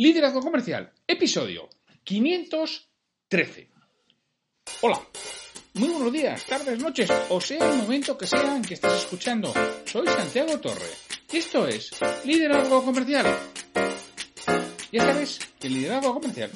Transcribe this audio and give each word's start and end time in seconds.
Liderazgo 0.00 0.40
Comercial, 0.40 0.92
episodio 1.08 1.68
513. 2.04 3.68
Hola, 4.82 5.00
muy 5.74 5.88
buenos 5.88 6.12
días, 6.12 6.46
tardes, 6.46 6.78
noches, 6.78 7.10
o 7.30 7.40
sea 7.40 7.68
el 7.68 7.78
momento 7.78 8.16
que 8.16 8.28
sea 8.28 8.54
en 8.54 8.62
que 8.62 8.74
estés 8.74 8.92
escuchando. 8.92 9.52
Soy 9.86 10.06
Santiago 10.06 10.60
Torre 10.60 10.86
y 11.32 11.38
esto 11.38 11.66
es 11.66 11.90
Liderazgo 12.24 12.84
Comercial. 12.84 13.26
Ya 14.92 15.02
sabes 15.04 15.40
que 15.58 15.66
el 15.66 15.74
Liderazgo 15.74 16.14
Comercial 16.14 16.52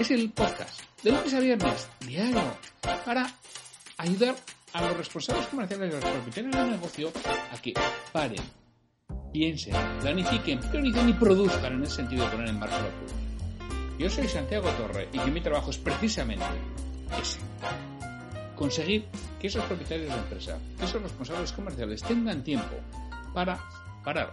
es 0.00 0.10
el 0.10 0.32
podcast 0.32 0.80
de 1.04 1.12
lunes 1.12 1.32
a 1.32 1.38
viernes, 1.38 1.88
diario, 2.00 2.58
para 3.04 3.32
ayudar 3.98 4.34
a 4.72 4.88
los 4.88 4.96
responsables 4.96 5.46
comerciales 5.46 5.94
de 5.94 6.00
los 6.00 6.10
propietarios 6.10 6.56
del 6.56 6.70
negocio 6.72 7.12
a 7.52 7.62
que 7.62 7.72
paren, 8.10 8.42
piensen, 9.32 9.74
planifiquen, 10.00 10.60
prioricen 10.60 11.08
y 11.08 11.12
produzcan 11.12 11.74
en 11.74 11.82
el 11.82 11.90
sentido 11.90 12.24
de 12.24 12.30
poner 12.30 12.48
en 12.48 12.58
marcha 12.58 12.82
la 12.82 12.88
producción. 12.88 13.20
Yo 13.98 14.10
soy 14.10 14.28
Santiago 14.28 14.68
Torre 14.70 15.08
y 15.12 15.18
que 15.18 15.30
mi 15.30 15.40
trabajo 15.40 15.70
es 15.70 15.78
precisamente 15.78 16.44
ese. 17.20 17.38
Conseguir 18.56 19.04
que 19.38 19.46
esos 19.46 19.64
propietarios 19.64 20.12
de 20.12 20.18
empresa, 20.18 20.58
que 20.78 20.84
esos 20.84 21.02
responsables 21.02 21.52
comerciales 21.52 22.02
tengan 22.02 22.42
tiempo 22.42 22.76
para 23.32 23.58
parar, 24.04 24.32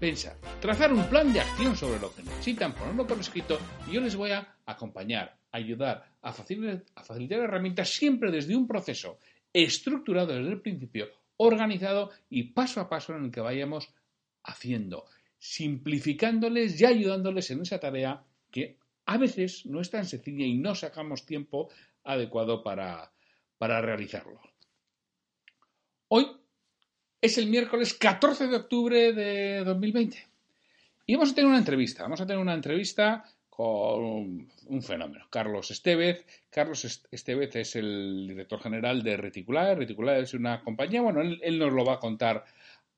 pensar, 0.00 0.36
trazar 0.60 0.92
un 0.92 1.04
plan 1.04 1.32
de 1.32 1.40
acción 1.40 1.76
sobre 1.76 2.00
lo 2.00 2.14
que 2.14 2.22
necesitan, 2.22 2.74
ponerlo 2.74 3.06
por 3.06 3.18
escrito 3.18 3.58
y 3.88 3.92
yo 3.92 4.00
les 4.00 4.16
voy 4.16 4.32
a 4.32 4.56
acompañar, 4.66 5.36
ayudar, 5.50 6.04
a 6.22 6.32
facilitar 6.32 7.40
herramientas 7.40 7.90
siempre 7.90 8.30
desde 8.30 8.56
un 8.56 8.66
proceso 8.66 9.18
estructurado 9.52 10.34
desde 10.34 10.50
el 10.50 10.60
principio 10.60 11.08
organizado 11.46 12.10
y 12.28 12.44
paso 12.44 12.80
a 12.80 12.88
paso 12.88 13.14
en 13.14 13.24
el 13.24 13.30
que 13.30 13.40
vayamos 13.40 13.92
haciendo, 14.44 15.06
simplificándoles 15.38 16.80
y 16.80 16.84
ayudándoles 16.84 17.50
en 17.50 17.62
esa 17.62 17.78
tarea 17.78 18.24
que 18.50 18.78
a 19.06 19.18
veces 19.18 19.66
no 19.66 19.80
es 19.80 19.90
tan 19.90 20.06
sencilla 20.06 20.44
y 20.44 20.54
no 20.54 20.74
sacamos 20.74 21.26
tiempo 21.26 21.68
adecuado 22.04 22.62
para, 22.62 23.12
para 23.58 23.80
realizarlo. 23.80 24.40
Hoy 26.08 26.26
es 27.20 27.38
el 27.38 27.46
miércoles 27.46 27.94
14 27.94 28.48
de 28.48 28.56
octubre 28.56 29.12
de 29.12 29.64
2020 29.64 30.26
y 31.06 31.14
vamos 31.14 31.32
a 31.32 31.34
tener 31.34 31.48
una 31.48 31.58
entrevista. 31.58 32.02
Vamos 32.02 32.20
a 32.20 32.26
tener 32.26 32.40
una 32.40 32.54
entrevista 32.54 33.24
con 33.54 34.48
un 34.66 34.82
fenómeno. 34.82 35.26
Carlos 35.28 35.70
Estevez. 35.70 36.24
Carlos 36.48 37.06
Estevez 37.10 37.54
es 37.56 37.76
el 37.76 38.26
director 38.26 38.58
general 38.58 39.02
de 39.02 39.18
Reticulae. 39.18 39.74
Reticulae 39.74 40.22
es 40.22 40.32
una 40.32 40.62
compañía, 40.62 41.02
bueno, 41.02 41.20
él, 41.20 41.58
nos 41.58 41.70
lo 41.70 41.84
va 41.84 41.94
a 41.94 41.98
contar 41.98 42.46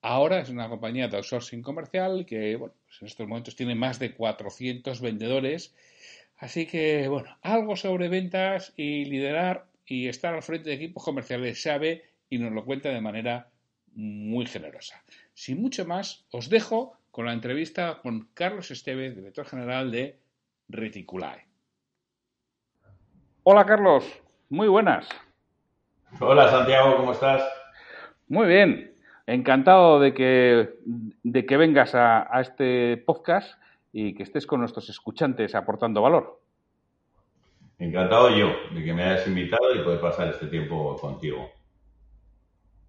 ahora, 0.01 0.39
es 0.39 0.51
una 0.51 0.69
compañía 0.69 1.09
de 1.09 1.17
outsourcing 1.17 1.61
comercial 1.61 2.25
que, 2.25 2.55
bueno, 2.55 2.75
pues 2.87 3.03
en 3.03 3.09
estos 3.09 3.27
momentos 3.27 3.57
tiene 3.57 3.75
más 3.75 3.99
de 3.99 4.15
400 4.15 5.01
vendedores. 5.01 5.75
Así 6.37 6.67
que, 6.67 7.09
bueno, 7.09 7.37
algo 7.43 7.75
sobre 7.75 8.09
ventas 8.09 8.73
y 8.77 9.07
liderar 9.07 9.67
y 9.85 10.07
estar 10.07 10.35
al 10.35 10.45
frente 10.45 10.71
de 10.71 10.77
equipos 10.77 11.03
comerciales 11.03 11.61
sabe 11.61 12.05
y 12.31 12.39
nos 12.39 12.53
lo 12.53 12.65
cuenta 12.65 12.91
de 12.91 13.01
manera 13.01 13.49
muy 13.97 14.47
generosa. 14.47 15.03
Sin 15.35 15.61
mucho 15.61 15.85
más, 15.85 16.27
os 16.31 16.49
dejo 16.49 16.97
con 17.11 17.27
la 17.27 17.33
entrevista 17.33 17.99
con 18.03 18.29
Carlos 18.35 18.71
Estevez, 18.71 19.17
director 19.17 19.47
general 19.47 19.91
de 19.91 20.23
Reticulae. 20.75 21.47
Hola 23.45 23.65
Carlos, 23.65 24.05
muy 24.49 24.67
buenas. 24.67 25.09
Hola 26.19 26.51
Santiago, 26.51 26.97
¿cómo 26.97 27.13
estás? 27.13 27.45
Muy 28.27 28.49
bien, 28.49 28.93
encantado 29.27 30.01
de 30.01 30.13
que, 30.15 30.75
de 31.23 31.47
que 31.47 31.57
vengas 31.57 31.95
a, 31.95 32.29
este 32.41 32.97
podcast 32.97 33.61
y 33.93 34.15
que 34.15 34.25
estés 34.25 34.47
con 34.47 34.61
nuestros 34.61 34.89
escuchantes 34.89 35.55
aportando 35.55 36.03
valor. 36.03 36.41
Encantado 37.79 38.31
yo 38.31 38.49
de 38.75 38.85
que 38.85 38.93
me 38.93 39.05
hayas 39.05 39.29
invitado 39.29 39.75
y 39.75 39.85
poder 39.85 40.01
pasar 40.01 40.29
este 40.29 40.47
tiempo 40.47 40.97
contigo. 40.97 41.51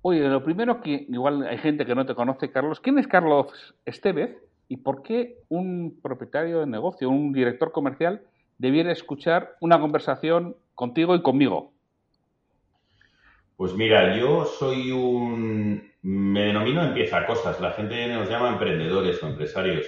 Oye, 0.01 0.27
lo 0.27 0.43
primero 0.43 0.81
que 0.81 1.05
igual 1.07 1.45
hay 1.45 1.59
gente 1.59 1.85
que 1.85 1.93
no 1.93 2.05
te 2.05 2.15
conoce, 2.15 2.51
Carlos. 2.51 2.79
¿Quién 2.79 2.97
es 2.97 3.07
Carlos 3.07 3.75
Estevez? 3.85 4.37
¿Y 4.67 4.77
por 4.77 5.03
qué 5.03 5.43
un 5.49 5.99
propietario 6.01 6.59
de 6.59 6.65
negocio, 6.65 7.09
un 7.09 7.31
director 7.31 7.71
comercial, 7.71 8.21
debiera 8.57 8.91
escuchar 8.91 9.55
una 9.59 9.79
conversación 9.79 10.55
contigo 10.73 11.15
y 11.15 11.21
conmigo? 11.21 11.71
Pues 13.57 13.73
mira, 13.73 14.17
yo 14.17 14.45
soy 14.45 14.91
un... 14.91 15.91
me 16.01 16.45
denomino 16.45 16.83
empieza 16.83 17.25
cosas. 17.25 17.61
La 17.61 17.71
gente 17.71 18.07
nos 18.07 18.29
llama 18.29 18.49
emprendedores 18.49 19.21
o 19.23 19.27
empresarios. 19.27 19.85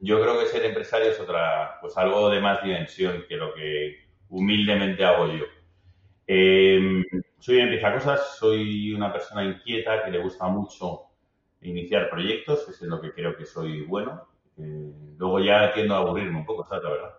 Yo 0.00 0.20
creo 0.20 0.38
que 0.38 0.46
ser 0.46 0.64
empresario 0.64 1.10
es 1.10 1.18
otra, 1.20 1.78
pues 1.80 1.96
algo 1.96 2.28
de 2.30 2.40
más 2.40 2.62
dimensión 2.62 3.24
que 3.28 3.36
lo 3.36 3.54
que 3.54 4.08
humildemente 4.28 5.04
hago 5.04 5.26
yo. 5.26 5.44
Eh, 6.26 7.02
soy 7.38 7.60
empieza 7.60 7.94
cosas, 7.94 8.36
soy 8.38 8.92
una 8.92 9.12
persona 9.12 9.44
inquieta 9.44 10.04
que 10.04 10.10
le 10.10 10.18
gusta 10.18 10.46
mucho 10.48 11.07
iniciar 11.62 12.10
proyectos, 12.10 12.68
es 12.68 12.80
en 12.82 12.90
lo 12.90 13.00
que 13.00 13.12
creo 13.12 13.36
que 13.36 13.44
soy 13.44 13.82
bueno. 13.82 14.22
Eh, 14.58 14.92
luego 15.16 15.40
ya 15.40 15.72
tiendo 15.72 15.94
a 15.94 15.98
aburrirme 15.98 16.38
un 16.38 16.46
poco, 16.46 16.64
¿sabes 16.64 16.84
la 16.84 16.90
verdad? 16.90 17.14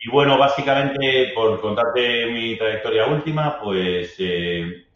Y 0.00 0.10
bueno, 0.10 0.38
básicamente, 0.38 1.32
por 1.34 1.60
contarte 1.60 2.26
mi 2.26 2.56
trayectoria 2.56 3.06
última, 3.06 3.60
pues 3.60 4.14
eh, 4.18 4.86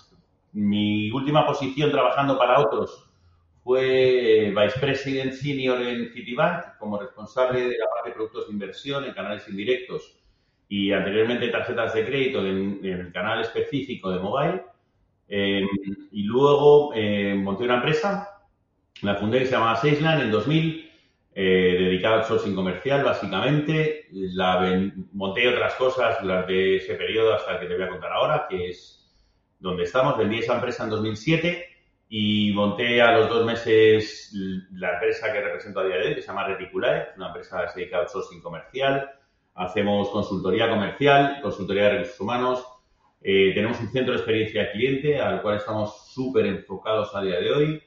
mi 0.52 1.10
última 1.10 1.44
posición 1.46 1.90
trabajando 1.90 2.38
para 2.38 2.60
otros 2.60 3.08
fue 3.64 4.52
Vice 4.56 4.78
President 4.80 5.32
Senior 5.32 5.80
en 5.82 6.12
Citibank, 6.12 6.78
como 6.78 6.98
responsable 6.98 7.62
de 7.62 7.78
la 7.78 7.86
parte 7.92 8.10
de 8.10 8.14
productos 8.14 8.46
de 8.46 8.52
inversión 8.52 9.04
en 9.04 9.14
canales 9.14 9.48
indirectos 9.48 10.18
y 10.68 10.92
anteriormente 10.92 11.48
tarjetas 11.48 11.94
de 11.94 12.04
crédito 12.04 12.46
en, 12.46 12.80
el 12.82 13.12
canal 13.12 13.40
específico 13.40 14.10
de 14.10 14.18
mobile. 14.20 14.62
Eh, 15.28 15.66
y 16.12 16.22
luego 16.24 16.92
monté 17.36 17.64
una 17.64 17.76
empresa 17.76 18.31
la 19.02 19.16
fundé 19.16 19.40
que 19.40 19.46
se 19.46 19.52
llamaba 19.52 19.76
Seisland 19.76 20.22
en 20.22 20.30
2000, 20.30 20.90
eh, 21.34 21.76
dedicada 21.80 22.14
al 22.14 22.20
outsourcing 22.20 22.54
comercial, 22.54 23.02
básicamente. 23.04 24.06
La 24.10 24.60
monté 25.12 25.48
otras 25.48 25.74
cosas 25.74 26.22
durante 26.22 26.76
ese 26.76 26.94
periodo 26.94 27.34
hasta 27.34 27.54
el 27.54 27.60
que 27.60 27.66
te 27.66 27.74
voy 27.74 27.84
a 27.84 27.88
contar 27.88 28.12
ahora, 28.12 28.46
que 28.48 28.70
es 28.70 29.12
donde 29.58 29.84
estamos. 29.84 30.16
Vendí 30.16 30.38
esa 30.38 30.54
empresa 30.54 30.84
en 30.84 30.90
2007 30.90 31.68
y 32.10 32.52
monté 32.52 33.00
a 33.02 33.12
los 33.12 33.28
dos 33.28 33.44
meses 33.44 34.30
la 34.72 34.94
empresa 34.94 35.32
que 35.32 35.40
represento 35.40 35.80
a 35.80 35.84
día 35.84 35.96
de 35.96 36.08
hoy, 36.08 36.14
que 36.14 36.20
se 36.20 36.28
llama 36.28 36.46
Reticulae, 36.46 37.08
una 37.16 37.28
empresa 37.28 37.66
que 37.74 37.92
al 37.92 38.02
outsourcing 38.02 38.40
comercial. 38.40 39.10
Hacemos 39.54 40.10
consultoría 40.10 40.68
comercial, 40.68 41.40
consultoría 41.42 41.84
de 41.84 41.90
recursos 41.90 42.20
humanos. 42.20 42.64
Eh, 43.20 43.52
tenemos 43.54 43.80
un 43.80 43.90
centro 43.90 44.12
de 44.12 44.18
experiencia 44.18 44.70
cliente 44.70 45.20
al 45.20 45.42
cual 45.42 45.56
estamos 45.56 46.12
súper 46.12 46.46
enfocados 46.46 47.14
a 47.14 47.22
día 47.22 47.40
de 47.40 47.52
hoy 47.52 47.82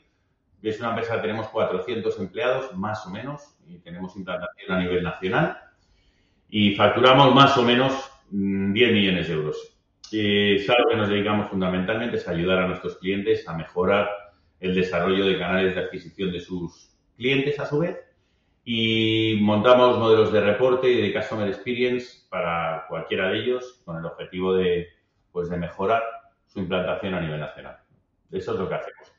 es 0.69 0.79
una 0.79 0.89
empresa 0.89 1.15
que 1.15 1.21
tenemos 1.21 1.47
400 1.49 2.19
empleados, 2.19 2.75
más 2.75 3.05
o 3.05 3.11
menos, 3.11 3.55
y 3.67 3.77
tenemos 3.79 4.15
implantación 4.15 4.71
a 4.71 4.79
nivel 4.79 5.03
nacional. 5.03 5.57
Y 6.49 6.75
facturamos 6.75 7.33
más 7.35 7.57
o 7.57 7.63
menos 7.63 8.11
10 8.31 8.31
mm, 8.31 8.93
millones 8.93 9.27
de 9.27 9.33
euros. 9.33 9.77
Y 10.11 10.55
es 10.55 10.69
algo 10.69 10.89
que 10.89 10.95
nos 10.97 11.09
dedicamos 11.09 11.49
fundamentalmente, 11.49 12.17
es 12.17 12.27
ayudar 12.27 12.59
a 12.59 12.67
nuestros 12.67 12.97
clientes 12.97 13.47
a 13.47 13.53
mejorar 13.53 14.09
el 14.59 14.73
desarrollo 14.73 15.25
de 15.25 15.37
canales 15.37 15.75
de 15.75 15.81
adquisición 15.81 16.31
de 16.31 16.39
sus 16.39 16.95
clientes 17.15 17.59
a 17.59 17.65
su 17.65 17.79
vez. 17.79 17.97
Y 18.63 19.37
montamos 19.41 19.99
modelos 19.99 20.33
de 20.33 20.41
reporte 20.41 20.89
y 20.89 20.99
de 20.99 21.13
Customer 21.13 21.47
Experience 21.47 22.27
para 22.29 22.85
cualquiera 22.87 23.29
de 23.29 23.39
ellos 23.39 23.81
con 23.85 23.97
el 23.97 24.05
objetivo 24.05 24.55
de, 24.55 24.87
pues, 25.31 25.49
de 25.49 25.57
mejorar 25.57 26.01
su 26.47 26.59
implantación 26.59 27.13
a 27.13 27.21
nivel 27.21 27.39
nacional. 27.39 27.77
Eso 28.31 28.53
es 28.53 28.59
lo 28.59 28.67
que 28.67 28.75
hacemos. 28.75 29.14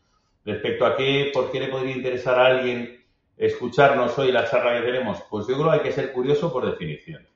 Respecto 0.47 0.87
a 0.87 0.97
qué, 0.97 1.33
por 1.35 1.51
qué 1.51 1.59
le 1.59 1.67
podría 1.67 1.97
interesar 1.97 2.39
a 2.39 2.47
alguien 2.47 3.05
escucharnos 3.37 4.17
hoy 4.17 4.31
la 4.31 4.49
charla 4.49 4.79
que 4.79 4.87
tenemos, 4.87 5.21
pues 5.29 5.49
yo 5.49 5.57
creo 5.57 5.71
que 5.71 5.77
hay 5.77 5.83
que 5.83 5.93
ser 5.93 6.13
curioso 6.13 6.53
por 6.53 6.65
definición. 6.65 7.27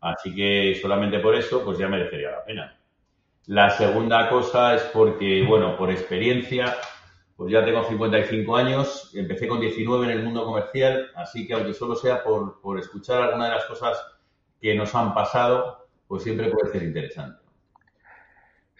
Así 0.00 0.34
que 0.34 0.78
solamente 0.80 1.18
por 1.18 1.34
eso, 1.34 1.64
pues 1.64 1.78
ya 1.78 1.88
merecería 1.88 2.30
la 2.30 2.44
pena. 2.44 2.78
La 3.46 3.70
segunda 3.70 4.28
cosa 4.28 4.74
es 4.74 4.82
porque, 4.92 5.42
bueno, 5.48 5.78
por 5.78 5.90
experiencia, 5.90 6.76
pues 7.36 7.50
ya 7.50 7.64
tengo 7.64 7.82
55 7.82 8.56
años, 8.56 9.12
empecé 9.14 9.48
con 9.48 9.60
19 9.60 10.04
en 10.04 10.18
el 10.18 10.22
mundo 10.22 10.44
comercial, 10.44 11.10
así 11.16 11.46
que 11.46 11.54
aunque 11.54 11.72
solo 11.72 11.94
sea 11.94 12.22
por, 12.22 12.60
por 12.60 12.78
escuchar 12.78 13.22
alguna 13.22 13.46
de 13.46 13.54
las 13.54 13.64
cosas 13.64 13.98
que 14.60 14.74
nos 14.74 14.94
han 14.94 15.14
pasado, 15.14 15.88
pues 16.06 16.22
siempre 16.22 16.50
puede 16.50 16.70
ser 16.70 16.82
interesante. 16.82 17.47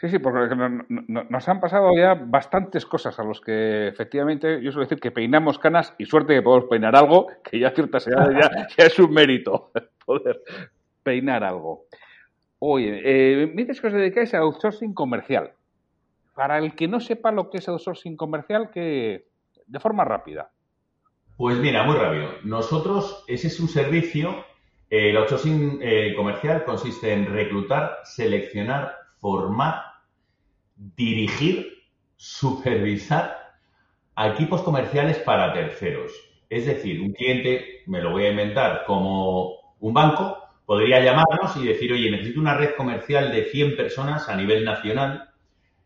Sí, 0.01 0.09
sí, 0.09 0.21
porque 0.21 0.55
nos 0.89 1.49
han 1.49 1.61
pasado 1.61 1.91
ya 1.97 2.15
bastantes 2.15 2.87
cosas 2.87 3.19
a 3.19 3.25
los 3.25 3.41
que 3.41 3.89
efectivamente, 3.89 4.63
yo 4.63 4.71
suelo 4.71 4.85
decir 4.85 5.01
que 5.01 5.11
peinamos 5.11 5.59
canas 5.59 5.93
y 5.99 6.05
suerte 6.05 6.35
que 6.35 6.43
podemos 6.43 6.69
peinar 6.71 6.95
algo, 6.95 7.27
que 7.43 7.59
ya 7.59 7.69
a 7.69 7.71
ciertas 7.73 8.07
edades 8.07 8.37
ya, 8.79 8.85
es 8.85 8.97
un 9.01 9.11
mérito 9.11 9.73
poder 10.07 10.41
peinar 11.03 11.43
algo. 11.43 11.87
Oye, 12.61 13.01
eh, 13.05 13.47
me 13.49 13.63
dices 13.63 13.81
que 13.81 13.89
os 13.89 13.93
dedicáis 13.93 14.35
a 14.35 14.39
outsourcing 14.39 14.95
comercial. 14.95 15.51
Para 16.33 16.59
el 16.59 16.77
que 16.77 16.87
no 16.87 17.01
sepa 17.01 17.33
lo 17.33 17.51
que 17.51 17.59
es 17.59 17.69
outsourcing 17.69 18.17
comercial, 18.17 18.71
que 18.71 19.27
de 19.67 19.81
forma 19.81 20.05
rápida. 20.05 20.53
Pues 21.37 21.59
mira, 21.59 21.83
muy 21.83 21.97
rápido. 21.97 22.29
Nosotros, 22.45 23.25
ese 23.27 23.49
es 23.49 23.59
un 23.59 23.67
servicio, 23.67 24.45
el 24.91 25.17
outsourcing 25.17 25.81
eh, 25.83 26.15
comercial 26.15 26.63
consiste 26.65 27.13
en 27.13 27.27
reclutar, 27.27 27.99
seleccionar, 28.05 28.98
formar 29.21 29.89
dirigir, 30.79 31.85
supervisar 32.17 33.57
a 34.15 34.29
equipos 34.29 34.63
comerciales 34.63 35.19
para 35.19 35.53
terceros. 35.53 36.13
Es 36.49 36.67
decir, 36.67 37.01
un 37.01 37.13
cliente, 37.13 37.83
me 37.87 38.01
lo 38.01 38.11
voy 38.11 38.25
a 38.25 38.31
inventar, 38.31 38.85
como 38.87 39.75
un 39.81 39.95
banco, 39.95 40.39
podría 40.65 41.01
llamarnos 41.01 41.57
y 41.57 41.67
decir, 41.67 41.93
oye, 41.93 42.11
necesito 42.11 42.41
una 42.41 42.55
red 42.55 42.75
comercial 42.77 43.31
de 43.33 43.45
100 43.45 43.77
personas 43.77 44.29
a 44.29 44.37
nivel 44.37 44.65
nacional. 44.65 45.31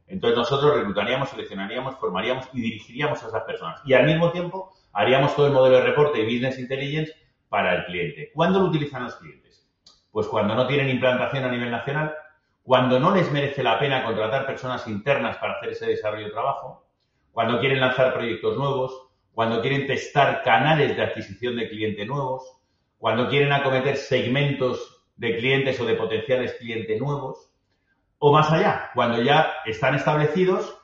Entonces 0.07 0.39
nosotros 0.39 0.77
reclutaríamos, 0.77 1.31
seleccionaríamos, 1.31 1.97
formaríamos 1.97 2.49
y 2.53 2.61
dirigiríamos 2.61 3.23
a 3.23 3.29
esas 3.29 3.43
personas. 3.45 3.81
Y 3.85 3.95
al 3.95 4.07
mismo 4.07 4.31
tiempo 4.31 4.73
haríamos 4.93 5.35
todo 5.35 5.47
el 5.47 5.53
modelo 5.53 5.77
de 5.77 5.85
reporte 5.85 6.21
y 6.21 6.25
business 6.25 6.59
intelligence 6.59 7.13
para 7.49 7.75
el 7.77 7.85
cliente. 7.87 8.31
¿Cuándo 8.35 8.61
lo 8.61 8.67
utilizan 8.67 9.05
los 9.05 9.17
clientes? 9.17 9.69
Pues 10.11 10.27
cuando 10.27 10.55
no 10.55 10.67
tienen 10.67 10.91
implantación 10.91 11.45
a 11.45 11.51
nivel 11.51 11.71
nacional, 11.71 12.15
cuando 12.63 13.01
no 13.01 13.15
les 13.15 13.31
merece 13.33 13.63
la 13.63 13.79
pena 13.79 14.05
contratar 14.05 14.47
personas 14.47 14.87
internas 14.87 15.37
para 15.39 15.55
hacer 15.55 15.71
ese 15.71 15.87
desarrollo 15.87 16.27
de 16.27 16.33
trabajo, 16.33 16.87
cuando 17.33 17.59
quieren 17.59 17.81
lanzar 17.81 18.15
proyectos 18.15 18.57
nuevos, 18.57 19.09
cuando 19.33 19.61
quieren 19.61 19.87
testar 19.87 20.43
canales 20.43 20.97
de 20.97 21.03
adquisición 21.03 21.57
de 21.57 21.69
clientes 21.69 22.07
nuevos, 22.07 22.59
cuando 22.99 23.29
quieren 23.29 23.53
acometer 23.53 23.97
segmentos 23.97 25.05
de 25.17 25.37
clientes 25.39 25.81
o 25.81 25.85
de 25.85 25.95
potenciales 25.95 26.55
clientes 26.55 27.01
nuevos, 27.01 27.51
o 28.19 28.33
más 28.33 28.51
allá, 28.53 28.91
cuando 28.95 29.21
ya 29.21 29.55
están 29.65 29.97
establecidos 29.97 30.79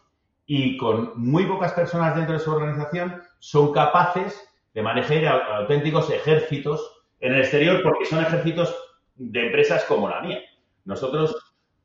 y 0.46 0.76
con 0.78 1.12
muy 1.14 1.44
pocas 1.44 1.72
personas 1.72 2.16
dentro 2.16 2.34
de 2.34 2.40
su 2.40 2.50
organización 2.50 3.22
son 3.38 3.72
capaces 3.72 4.44
de 4.74 4.82
manejar 4.82 5.26
auténticos 5.26 6.10
ejércitos 6.10 7.04
en 7.20 7.34
el 7.34 7.40
exterior 7.40 7.82
porque 7.82 8.06
son 8.06 8.24
ejércitos 8.24 8.74
de 9.14 9.46
empresas 9.46 9.84
como 9.84 10.08
la 10.08 10.20
mía. 10.20 10.40
Nosotros 10.84 11.36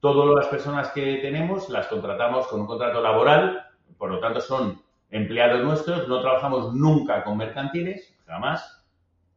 Todas 0.03 0.35
las 0.35 0.47
personas 0.47 0.91
que 0.91 1.19
tenemos 1.21 1.69
las 1.69 1.87
contratamos 1.87 2.47
con 2.47 2.59
un 2.59 2.67
contrato 2.67 3.01
laboral, 3.01 3.65
por 3.97 4.11
lo 4.11 4.19
tanto 4.19 4.41
son 4.41 4.81
empleados 5.09 5.63
nuestros, 5.63 6.09
no 6.09 6.19
trabajamos 6.19 6.73
nunca 6.73 7.23
con 7.23 7.37
mercantiles, 7.37 8.13
jamás, 8.25 8.83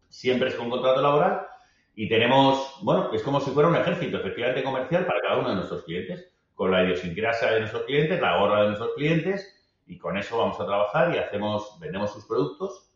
siempre 0.08 0.48
es 0.48 0.56
con 0.56 0.68
contrato 0.68 1.00
laboral 1.00 1.46
y 1.94 2.08
tenemos, 2.08 2.80
bueno, 2.82 3.12
es 3.12 3.22
como 3.22 3.38
si 3.38 3.52
fuera 3.52 3.68
un 3.68 3.76
ejército 3.76 4.16
efectivamente 4.16 4.64
comercial 4.64 5.06
para 5.06 5.20
cada 5.20 5.38
uno 5.38 5.50
de 5.50 5.54
nuestros 5.54 5.84
clientes, 5.84 6.32
con 6.56 6.72
la 6.72 6.82
idiosincrasia 6.82 7.52
de 7.52 7.60
nuestros 7.60 7.84
clientes, 7.84 8.20
la 8.20 8.40
gorra 8.40 8.62
de 8.62 8.66
nuestros 8.66 8.90
clientes 8.96 9.70
y 9.86 9.96
con 9.98 10.18
eso 10.18 10.36
vamos 10.36 10.58
a 10.58 10.66
trabajar 10.66 11.14
y 11.14 11.18
hacemos, 11.18 11.78
vendemos 11.78 12.12
sus 12.12 12.24
productos 12.24 12.90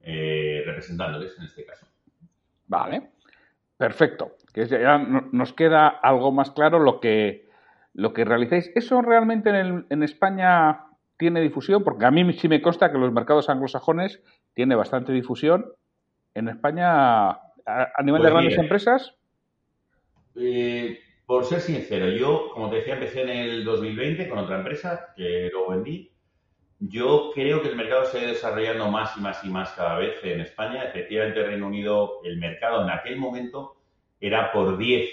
eh, 0.00 0.62
representándoles 0.64 1.36
en 1.40 1.46
este 1.46 1.64
caso. 1.64 1.88
Vale, 2.68 3.10
perfecto 3.76 4.35
que 4.56 4.66
ya 4.80 4.98
nos 5.32 5.52
queda 5.52 5.86
algo 5.86 6.32
más 6.32 6.50
claro 6.50 6.78
lo 6.78 6.98
que, 6.98 7.46
lo 7.92 8.14
que 8.14 8.24
realizáis. 8.24 8.72
¿Eso 8.74 9.02
realmente 9.02 9.50
en, 9.50 10.02
España 10.02 10.86
tiene 11.18 11.42
difusión? 11.42 11.84
Porque 11.84 12.06
a 12.06 12.10
mí 12.10 12.32
sí 12.32 12.48
me 12.48 12.62
consta 12.62 12.90
que 12.90 12.96
los 12.96 13.12
mercados 13.12 13.50
anglosajones 13.50 14.22
tiene 14.54 14.74
bastante 14.74 15.12
difusión. 15.12 15.66
En 16.32 16.48
España, 16.48 17.28
a, 17.28 18.02
nivel 18.02 18.22
de 18.22 18.30
pues 18.30 18.32
grandes 18.32 18.58
empresas. 18.58 19.14
Eh, 20.36 21.00
por 21.26 21.44
ser 21.44 21.60
sincero, 21.60 22.08
yo, 22.08 22.48
como 22.54 22.70
te 22.70 22.76
decía, 22.76 22.94
empecé 22.94 23.22
en 23.22 23.30
el 23.30 23.64
2020 23.64 24.26
con 24.28 24.38
otra 24.38 24.56
empresa 24.56 25.12
que 25.14 25.50
lo 25.52 25.68
vendí. 25.68 26.12
Yo 26.78 27.30
creo 27.34 27.60
que 27.60 27.68
el 27.68 27.76
mercado 27.76 28.06
se 28.06 28.20
ha 28.20 28.26
desarrollando 28.26 28.90
más 28.90 29.16
y 29.18 29.20
más 29.20 29.44
y 29.44 29.48
más 29.50 29.72
cada 29.72 29.98
vez 29.98 30.14
en 30.22 30.40
España. 30.40 30.84
Efectivamente, 30.84 31.42
Reino 31.42 31.66
Unido, 31.66 32.20
el 32.24 32.38
mercado 32.38 32.82
en 32.84 32.90
aquel 32.90 33.18
momento 33.18 33.75
era 34.20 34.52
por 34.52 34.78
10 34.78 35.08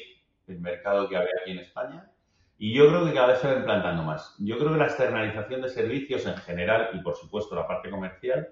el 0.48 0.60
mercado 0.60 1.08
que 1.10 1.16
había 1.16 1.32
aquí 1.42 1.52
en 1.52 1.60
España. 1.60 2.10
Y 2.58 2.74
yo 2.74 2.88
creo 2.88 3.06
que 3.06 3.14
cada 3.14 3.28
vez 3.28 3.40
se 3.40 3.48
va 3.48 3.60
implantando 3.60 4.04
más. 4.04 4.36
Yo 4.40 4.58
creo 4.58 4.72
que 4.72 4.78
la 4.78 4.86
externalización 4.86 5.62
de 5.62 5.70
servicios 5.70 6.26
en 6.26 6.38
general 6.38 6.90
y, 6.94 7.00
por 7.00 7.16
supuesto, 7.16 7.56
la 7.56 7.68
parte 7.68 7.90
comercial, 7.90 8.50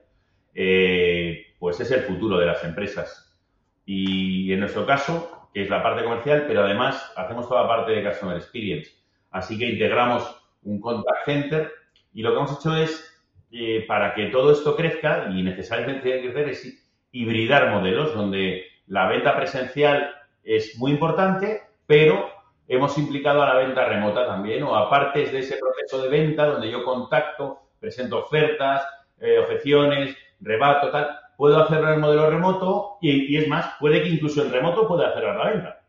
eh, 0.54 1.56
pues 1.60 1.80
es 1.80 1.92
el 1.92 2.02
futuro 2.02 2.38
de 2.38 2.46
las 2.46 2.64
empresas. 2.64 3.40
Y 3.86 4.52
en 4.52 4.60
nuestro 4.60 4.86
caso, 4.86 5.50
que 5.54 5.62
es 5.62 5.70
la 5.70 5.84
parte 5.84 6.04
comercial, 6.04 6.46
pero 6.48 6.64
además 6.64 7.14
hacemos 7.16 7.48
toda 7.48 7.64
la 7.64 7.68
parte 7.68 7.92
de 7.92 8.04
Customer 8.04 8.38
Experience. 8.38 8.92
Así 9.32 9.58
que 9.58 9.70
integramos 9.70 10.36
un 10.64 10.80
contact 10.80 11.26
center 11.26 11.72
y 12.14 12.22
lo 12.22 12.32
que 12.32 12.38
hemos 12.38 12.60
hecho 12.60 12.76
es, 12.76 13.24
eh, 13.52 13.86
para 13.88 14.14
que 14.14 14.28
todo 14.28 14.52
esto 14.52 14.76
crezca, 14.76 15.30
y 15.32 15.42
necesariamente 15.44 16.04
tiene 16.04 16.22
que 16.22 16.34
crecer, 16.34 16.50
es 16.50 16.90
hibridar 17.12 17.72
modelos 17.72 18.14
donde 18.14 18.66
la 18.88 19.08
venta 19.08 19.36
presencial 19.36 20.14
es 20.44 20.78
muy 20.78 20.92
importante, 20.92 21.62
pero 21.86 22.30
hemos 22.68 22.98
implicado 22.98 23.42
a 23.42 23.48
la 23.48 23.56
venta 23.56 23.86
remota 23.86 24.26
también, 24.26 24.64
o 24.64 24.76
a 24.76 24.90
partes 24.90 25.32
de 25.32 25.40
ese 25.40 25.58
proceso 25.58 26.02
de 26.02 26.10
venta 26.10 26.46
donde 26.46 26.72
yo 26.72 26.84
contacto, 26.84 27.60
presento 27.80 28.20
ofertas, 28.20 28.86
eh, 29.20 29.40
objeciones, 29.40 30.16
rebato, 30.40 30.90
tal, 30.90 31.10
puedo 31.38 31.60
hacerlo 31.60 31.88
en 31.88 31.94
el 31.96 32.00
modelo 32.00 32.30
remoto 32.30 32.98
y, 33.02 33.36
es 33.36 33.48
más, 33.48 33.74
puede 33.80 34.04
que 34.04 34.10
incluso 34.10 34.44
en 34.44 34.52
remoto 34.52 34.88
pueda 34.88 35.10
hacer 35.10 35.24
la 35.24 35.50
venta. 35.50 35.82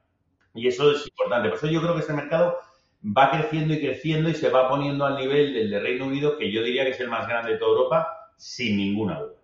Y 0.55 0.67
eso 0.67 0.91
es 0.93 1.07
importante. 1.07 1.49
Por 1.49 1.59
eso 1.59 1.67
yo 1.69 1.81
creo 1.81 1.95
que 1.95 2.01
este 2.01 2.13
mercado 2.13 2.57
va 3.05 3.31
creciendo 3.31 3.75
y 3.75 3.81
creciendo 3.81 4.29
y 4.29 4.35
se 4.35 4.51
va 4.51 4.69
poniendo 4.69 5.05
al 5.05 5.17
nivel 5.17 5.55
del 5.55 5.71
de 5.71 5.81
Reino 5.81 6.07
Unido, 6.07 6.37
que 6.37 6.51
yo 6.51 6.63
diría 6.63 6.85
que 6.85 6.91
es 6.91 7.01
el 7.01 7.09
más 7.09 7.29
grande 7.29 7.53
de 7.53 7.59
toda 7.59 7.73
Europa, 7.73 8.31
sin 8.37 8.77
ninguna 8.77 9.21
duda. 9.21 9.42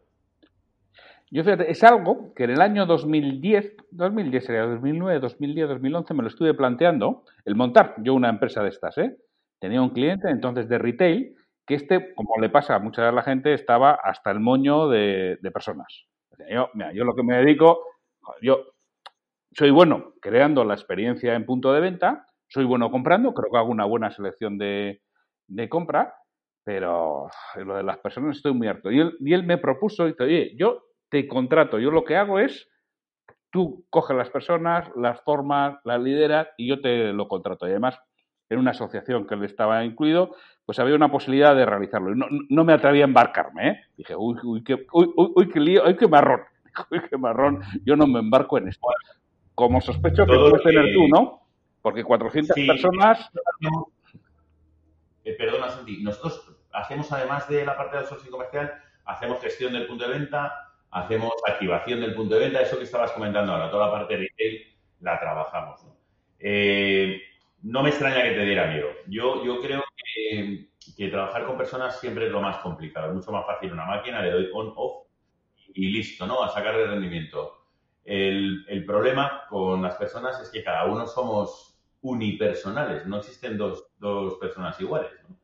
Yo 1.30 1.44
fíjate, 1.44 1.70
es 1.70 1.84
algo 1.84 2.32
que 2.34 2.44
en 2.44 2.50
el 2.50 2.60
año 2.62 2.86
2010, 2.86 3.76
2010 3.90 4.44
sería 4.44 4.62
2009, 4.62 5.20
2010, 5.20 5.68
2011, 5.68 6.14
me 6.14 6.22
lo 6.22 6.28
estuve 6.28 6.54
planteando, 6.54 7.24
el 7.44 7.54
montar 7.54 7.94
yo 7.98 8.14
una 8.14 8.30
empresa 8.30 8.62
de 8.62 8.70
estas, 8.70 8.96
¿eh? 8.98 9.16
Tenía 9.60 9.82
un 9.82 9.90
cliente 9.90 10.30
entonces 10.30 10.68
de 10.68 10.78
retail 10.78 11.34
que 11.66 11.74
este, 11.74 12.14
como 12.14 12.40
le 12.40 12.48
pasa 12.48 12.76
a 12.76 12.78
mucha 12.78 13.04
de 13.04 13.12
la 13.12 13.22
gente, 13.22 13.52
estaba 13.52 13.92
hasta 14.02 14.30
el 14.30 14.40
moño 14.40 14.88
de, 14.88 15.38
personas. 15.52 16.06
Yo, 16.50 16.70
mira, 16.72 16.92
yo 16.94 17.04
lo 17.04 17.14
que 17.14 17.22
me 17.22 17.36
dedico, 17.36 17.84
yo 18.40 18.64
soy 19.52 19.70
bueno 19.70 20.14
creando 20.22 20.64
la 20.64 20.74
experiencia 20.74 21.34
en 21.34 21.44
punto 21.44 21.74
de 21.74 21.80
venta, 21.80 22.26
soy 22.46 22.64
bueno 22.64 22.90
comprando, 22.90 23.34
creo 23.34 23.50
que 23.52 23.58
hago 23.58 23.70
una 23.70 23.84
buena 23.84 24.10
selección 24.10 24.56
de, 24.56 25.02
de 25.46 25.68
compra, 25.68 26.14
pero 26.64 27.28
lo 27.56 27.76
de 27.76 27.82
las 27.82 27.98
personas 27.98 28.36
estoy 28.36 28.54
muy 28.54 28.68
harto. 28.68 28.90
Y 28.90 29.00
él, 29.00 29.16
y 29.20 29.34
él 29.34 29.42
me 29.42 29.58
propuso, 29.58 30.06
dice, 30.06 30.22
oye, 30.22 30.56
yo 30.56 30.87
te 31.08 31.26
contrato. 31.28 31.78
Yo 31.78 31.90
lo 31.90 32.04
que 32.04 32.16
hago 32.16 32.38
es, 32.38 32.68
tú 33.50 33.84
coges 33.90 34.16
las 34.16 34.30
personas, 34.30 34.90
las 34.96 35.20
formas, 35.22 35.78
las 35.84 36.00
lideras 36.00 36.48
y 36.56 36.68
yo 36.68 36.80
te 36.80 37.12
lo 37.12 37.28
contrato. 37.28 37.66
Y 37.66 37.70
además, 37.70 37.98
en 38.50 38.58
una 38.58 38.70
asociación 38.70 39.26
que 39.26 39.36
le 39.36 39.46
estaba 39.46 39.84
incluido, 39.84 40.34
pues 40.64 40.78
había 40.78 40.94
una 40.94 41.10
posibilidad 41.10 41.54
de 41.54 41.66
realizarlo. 41.66 42.14
No, 42.14 42.26
no 42.48 42.64
me 42.64 42.72
atrevía 42.72 43.04
a 43.04 43.08
embarcarme, 43.08 43.68
¿eh? 43.68 43.80
Dije, 43.96 44.14
uy, 44.16 44.36
uy, 44.42 44.64
qué, 44.64 44.86
uy, 44.92 45.12
uy, 45.16 45.48
qué 45.48 45.60
lío, 45.60 45.84
uy, 45.86 45.96
qué 45.96 46.08
marrón. 46.08 46.42
Uy, 46.92 47.00
qué 47.10 47.16
marrón, 47.16 47.60
yo 47.84 47.96
no 47.96 48.06
me 48.06 48.20
embarco 48.20 48.56
en 48.56 48.68
esto. 48.68 48.86
Como 49.56 49.80
sospecho 49.80 50.24
que 50.24 50.36
puedes 50.36 50.62
tener 50.62 50.94
tú, 50.94 51.08
¿no? 51.08 51.42
Porque 51.82 52.04
400 52.04 52.56
personas... 52.66 53.30
Eh, 55.24 55.32
perdona, 55.32 55.68
Santi, 55.70 56.02
nosotros 56.02 56.56
hacemos, 56.72 57.10
además 57.10 57.48
de 57.48 57.66
la 57.66 57.76
parte 57.76 57.96
del 57.96 58.06
socio 58.06 58.30
comercial, 58.30 58.72
hacemos 59.06 59.40
gestión 59.40 59.72
del 59.72 59.86
punto 59.88 60.06
de 60.06 60.18
venta, 60.18 60.67
hacemos 60.90 61.32
activación 61.46 62.00
del 62.00 62.14
punto 62.14 62.34
de 62.34 62.40
venta, 62.40 62.62
eso 62.62 62.78
que 62.78 62.84
estabas 62.84 63.12
comentando 63.12 63.52
ahora, 63.52 63.70
toda 63.70 63.86
la 63.86 63.92
parte 63.92 64.14
de 64.14 64.20
retail 64.20 64.66
la 65.00 65.18
trabajamos. 65.18 65.84
¿no? 65.84 65.96
Eh, 66.38 67.20
me 67.62 67.88
extraña 67.88 68.22
que 68.22 68.32
te 68.32 68.44
diera 68.44 68.68
miedo. 68.68 68.88
Yo, 69.06 69.60
creo 69.60 69.82
que, 70.14 71.08
trabajar 71.10 71.46
con 71.46 71.56
personas 71.56 72.00
siempre 72.00 72.26
es 72.26 72.32
lo 72.32 72.40
más 72.40 72.58
complicado. 72.58 73.08
Es 73.08 73.14
mucho 73.14 73.32
más 73.32 73.46
fácil 73.46 73.72
una 73.72 73.84
máquina, 73.84 74.22
le 74.22 74.30
doy 74.30 74.50
on-off 74.52 75.06
y 75.74 75.88
listo, 75.90 76.26
¿no? 76.26 76.42
A 76.42 76.48
sacar 76.48 76.74
el 76.74 76.88
rendimiento. 76.88 77.66
El, 78.04 78.64
el, 78.68 78.84
problema 78.86 79.44
con 79.48 79.82
las 79.82 79.96
personas 79.96 80.40
es 80.40 80.48
que 80.48 80.64
cada 80.64 80.86
uno 80.86 81.06
somos 81.06 81.78
unipersonales, 82.00 83.06
no 83.06 83.18
existen 83.18 83.58
dos, 83.58 83.86
dos 83.98 84.34
personas 84.38 84.80
iguales. 84.80 85.10
¿no? 85.28 85.36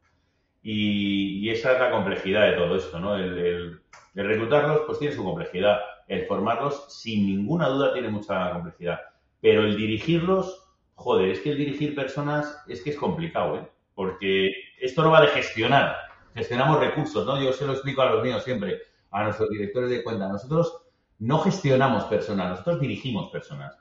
Y, 0.66 1.50
esa 1.50 1.74
es 1.74 1.78
la 1.80 1.90
complejidad 1.90 2.50
de 2.50 2.56
todo 2.56 2.74
esto, 2.76 2.98
¿no? 2.98 3.16
El, 3.16 3.80
reclutarlos, 4.14 4.82
pues 4.86 4.98
tiene 4.98 5.14
su 5.14 5.22
complejidad. 5.22 5.78
El 6.08 6.26
formarlos, 6.26 6.86
sin 6.88 7.26
ninguna 7.26 7.68
duda, 7.68 7.92
tiene 7.92 8.08
mucha 8.08 8.50
complejidad. 8.52 8.98
Pero 9.42 9.62
el 9.62 9.76
dirigirlos, 9.76 10.66
joder, 10.94 11.28
es 11.28 11.40
que 11.40 11.50
el 11.50 11.58
dirigir 11.58 11.94
personas 11.94 12.64
es 12.66 12.82
que 12.82 12.90
es 12.90 12.96
complicado, 12.96 13.58
¿eh? 13.58 13.68
Porque 13.94 14.52
esto 14.80 15.02
no 15.02 15.10
va 15.10 15.20
de 15.20 15.28
gestionar. 15.28 15.96
Gestionamos 16.34 16.80
recursos, 16.80 17.26
¿no? 17.26 17.40
Yo 17.40 17.52
se 17.52 17.66
lo 17.66 17.74
explico 17.74 18.00
a 18.00 18.10
los 18.10 18.22
míos 18.22 18.42
siempre, 18.42 18.80
a 19.10 19.24
nuestros 19.24 19.50
directores 19.50 19.90
de 19.90 20.02
cuenta. 20.02 20.28
Nosotros 20.28 20.82
no 21.18 21.40
gestionamos 21.40 22.04
personas, 22.04 22.50
nosotros 22.50 22.80
dirigimos 22.80 23.30
personas. 23.30 23.78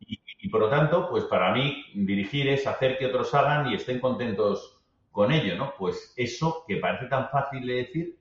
Y, 0.00 0.48
por 0.50 0.60
lo 0.60 0.68
tanto, 0.68 1.08
pues 1.08 1.24
para 1.24 1.52
mí 1.52 1.82
dirigir 1.94 2.48
es 2.48 2.66
hacer 2.66 2.98
que 2.98 3.06
otros 3.06 3.34
hagan 3.34 3.68
y 3.70 3.74
estén 3.74 3.98
contentos 4.00 4.75
con 5.16 5.32
ello, 5.32 5.56
¿no? 5.56 5.72
Pues 5.78 6.12
eso 6.14 6.62
que 6.68 6.76
parece 6.76 7.06
tan 7.06 7.30
fácil 7.30 7.66
de 7.66 7.72
decir 7.72 8.16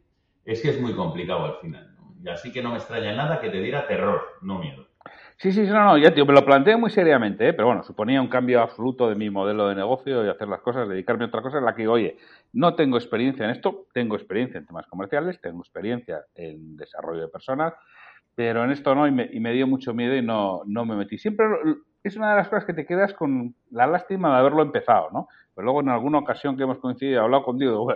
es 0.45 0.61
que 0.61 0.69
es 0.69 0.79
muy 0.79 0.95
complicado 0.95 1.43
al 1.43 1.55
final. 1.57 1.93
Y 2.23 2.29
así 2.29 2.53
que 2.53 2.63
no 2.63 2.69
me 2.69 2.77
extraña 2.77 3.13
nada 3.13 3.41
que 3.41 3.49
te 3.49 3.59
diera 3.59 3.85
terror, 3.85 4.21
no 4.41 4.59
miedo. 4.59 4.87
Sí, 5.35 5.51
sí, 5.51 5.63
no, 5.63 5.83
no, 5.83 5.97
ya 5.97 6.13
tío, 6.13 6.25
me 6.25 6.31
lo 6.31 6.45
planteo 6.45 6.79
muy 6.79 6.89
seriamente, 6.89 7.49
¿eh? 7.49 7.53
pero 7.53 7.67
bueno, 7.67 7.83
suponía 7.83 8.21
un 8.21 8.29
cambio 8.29 8.61
absoluto 8.61 9.09
de 9.09 9.15
mi 9.15 9.29
modelo 9.29 9.67
de 9.67 9.75
negocio 9.75 10.25
y 10.25 10.29
hacer 10.29 10.47
las 10.47 10.61
cosas, 10.61 10.87
dedicarme 10.87 11.25
a 11.25 11.27
otra 11.27 11.41
cosa 11.41 11.57
en 11.57 11.65
la 11.65 11.75
que, 11.75 11.85
oye, 11.85 12.15
no 12.53 12.75
tengo 12.75 12.95
experiencia 12.95 13.43
en 13.43 13.51
esto, 13.51 13.87
tengo 13.93 14.15
experiencia 14.15 14.57
en 14.57 14.65
temas 14.65 14.87
comerciales, 14.87 15.41
tengo 15.41 15.59
experiencia 15.59 16.21
en 16.33 16.77
desarrollo 16.77 17.23
de 17.23 17.27
personas, 17.27 17.73
pero 18.35 18.63
en 18.63 18.71
esto 18.71 18.95
no, 18.95 19.05
y 19.05 19.11
me, 19.11 19.29
y 19.33 19.41
me 19.41 19.51
dio 19.51 19.67
mucho 19.67 19.93
miedo 19.93 20.15
y 20.15 20.21
no, 20.21 20.61
no 20.65 20.85
me 20.85 20.95
metí. 20.95 21.17
Siempre 21.17 21.45
es 22.03 22.15
una 22.15 22.29
de 22.29 22.37
las 22.37 22.47
cosas 22.47 22.63
que 22.63 22.73
te 22.73 22.85
quedas 22.85 23.13
con 23.13 23.53
la 23.71 23.85
lástima 23.85 24.31
de 24.31 24.39
haberlo 24.39 24.61
empezado, 24.61 25.09
¿no? 25.11 25.27
Pero 25.55 25.65
luego 25.65 25.81
en 25.81 25.89
alguna 25.89 26.19
ocasión 26.19 26.57
que 26.57 26.63
hemos 26.63 26.79
coincidido 26.79 27.21
y 27.21 27.23
hablado 27.23 27.43
contigo, 27.43 27.87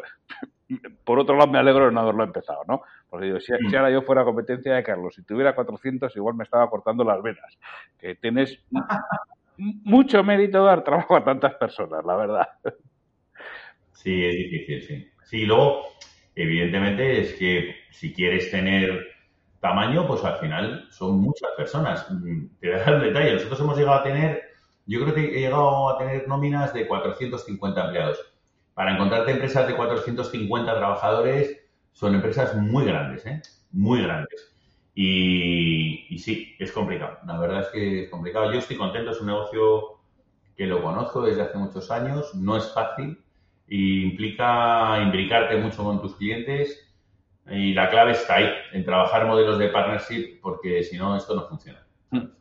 por 1.04 1.20
otro 1.20 1.36
lado 1.36 1.52
me 1.52 1.60
alegro 1.60 1.86
de 1.86 1.92
no 1.92 2.00
haberlo 2.00 2.24
empezado, 2.24 2.62
¿no? 2.68 2.82
Porque 3.10 3.26
digo, 3.26 3.40
si, 3.40 3.54
ahora 3.54 3.92
yo 3.92 4.02
fuera 4.02 4.24
competencia 4.24 4.74
de 4.74 4.84
Carlos, 4.84 5.16
si 5.16 5.24
tuviera 5.24 5.54
400 5.54 6.16
igual 6.16 6.36
me 6.36 6.46
estaba 6.46 6.70
cortando 6.70 7.04
las 7.04 7.22
venas. 7.22 7.58
Que 8.00 8.16
tienes 8.16 8.64
mucho 9.58 10.24
mérito 10.24 10.64
dar 10.64 10.84
trabajo 10.84 11.16
a 11.18 11.24
tantas 11.24 11.56
personas, 11.56 12.06
la 12.06 12.16
verdad. 12.16 12.48
Sí, 13.92 14.24
es 14.24 14.36
difícil, 14.36 14.82
sí. 14.82 15.12
Sí, 15.26 15.46
luego, 15.46 15.84
evidentemente 16.36 17.20
es 17.20 17.34
que 17.34 17.76
si 17.92 18.14
quieres 18.14 18.50
tener 18.50 19.08
tamaño, 19.60 20.08
pues 20.08 20.24
al 20.24 20.38
final 20.38 20.88
son 20.90 21.20
muchas 21.20 21.52
personas. 21.58 22.08
Te 22.60 22.70
voy 22.70 22.80
a 22.80 22.84
dar 22.84 22.94
el 22.96 23.02
detalle. 23.02 23.34
Nosotros 23.34 23.60
hemos 23.60 23.78
llegado 23.78 24.00
a 24.00 24.04
tener, 24.04 24.49
yo 24.90 25.02
creo 25.02 25.14
que 25.14 25.38
he 25.38 25.42
llegado 25.42 25.90
a 25.90 26.00
tener 26.00 26.28
nóminas 26.28 26.74
de 26.74 26.88
450 26.88 27.86
empleados. 27.86 28.18
Para 28.74 28.94
encontrarte 28.94 29.32
empresas 29.32 29.68
de 29.68 29.76
450 29.76 30.76
trabajadores 30.76 31.62
son 31.92 32.16
empresas 32.16 32.56
muy 32.56 32.86
grandes, 32.86 33.24
¿eh? 33.28 33.40
Muy 33.72 34.02
grandes. 34.02 34.52
Y, 34.96 36.18
sí, 36.18 36.56
es 36.58 36.72
complicado. 36.72 37.20
La 37.28 37.40
verdad 37.40 37.62
es 37.62 37.68
que 37.68 38.04
es 38.04 38.10
complicado. 38.10 38.52
Yo 38.52 38.58
estoy 38.58 38.78
contento, 38.78 39.12
es 39.12 39.22
un 39.22 39.28
negocio 39.28 40.00
que 40.58 40.66
lo 40.66 40.82
conozco 40.82 41.22
desde 41.22 41.44
hace 41.44 41.58
muchos 41.60 41.92
años, 41.92 42.34
no 42.34 42.58
es 42.58 42.74
fácil 42.74 43.22
y 43.68 44.04
implica 44.04 45.00
imbricarte 45.04 45.56
mucho 45.58 45.84
con 45.84 46.02
tus 46.02 46.16
clientes 46.16 46.92
y 47.48 47.74
la 47.74 47.90
clave 47.90 48.14
está 48.14 48.38
ahí, 48.38 48.50
en 48.74 48.84
trabajar 48.84 49.28
modelos 49.28 49.60
de 49.60 49.70
partnership, 49.70 50.40
porque 50.42 50.84
si 50.84 50.98
no, 50.98 51.16
esto 51.16 51.36
no 51.36 51.48
funciona. 51.48 51.86
Hmm. 52.10 52.39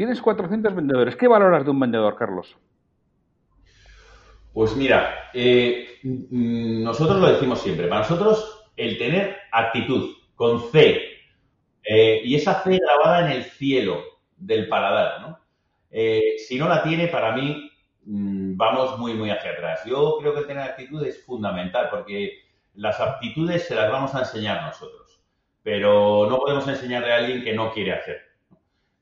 Tienes 0.00 0.22
400 0.22 0.74
vendedores. 0.74 1.14
¿Qué 1.14 1.28
valoras 1.28 1.62
de 1.62 1.72
un 1.72 1.78
vendedor, 1.78 2.16
Carlos? 2.16 2.56
Pues 4.54 4.74
mira, 4.74 5.28
eh, 5.34 5.98
mm, 6.02 6.82
nosotros 6.82 7.20
lo 7.20 7.30
decimos 7.30 7.60
siempre. 7.60 7.86
Para 7.86 8.00
nosotros, 8.00 8.64
el 8.78 8.96
tener 8.96 9.36
actitud 9.52 10.16
con 10.34 10.70
C 10.72 11.02
eh, 11.82 12.22
y 12.24 12.34
esa 12.34 12.62
C 12.62 12.78
grabada 12.78 13.26
en 13.26 13.32
el 13.36 13.44
cielo 13.44 14.02
del 14.38 14.68
paladar, 14.68 15.20
¿no? 15.20 15.38
Eh, 15.90 16.36
si 16.48 16.58
no 16.58 16.66
la 16.66 16.82
tiene, 16.82 17.08
para 17.08 17.36
mí, 17.36 17.70
mm, 18.06 18.56
vamos 18.56 18.98
muy, 18.98 19.12
muy 19.12 19.28
hacia 19.28 19.50
atrás. 19.50 19.82
Yo 19.84 20.16
creo 20.18 20.34
que 20.34 20.44
tener 20.44 20.62
actitud 20.62 21.04
es 21.04 21.22
fundamental 21.26 21.88
porque 21.90 22.38
las 22.72 22.98
aptitudes 23.00 23.66
se 23.66 23.74
las 23.74 23.92
vamos 23.92 24.14
a 24.14 24.20
enseñar 24.20 24.62
nosotros, 24.62 25.20
pero 25.62 26.26
no 26.30 26.38
podemos 26.38 26.66
enseñarle 26.68 27.12
a 27.12 27.16
alguien 27.16 27.44
que 27.44 27.52
no 27.52 27.70
quiere 27.70 27.92
hacer. 27.92 28.29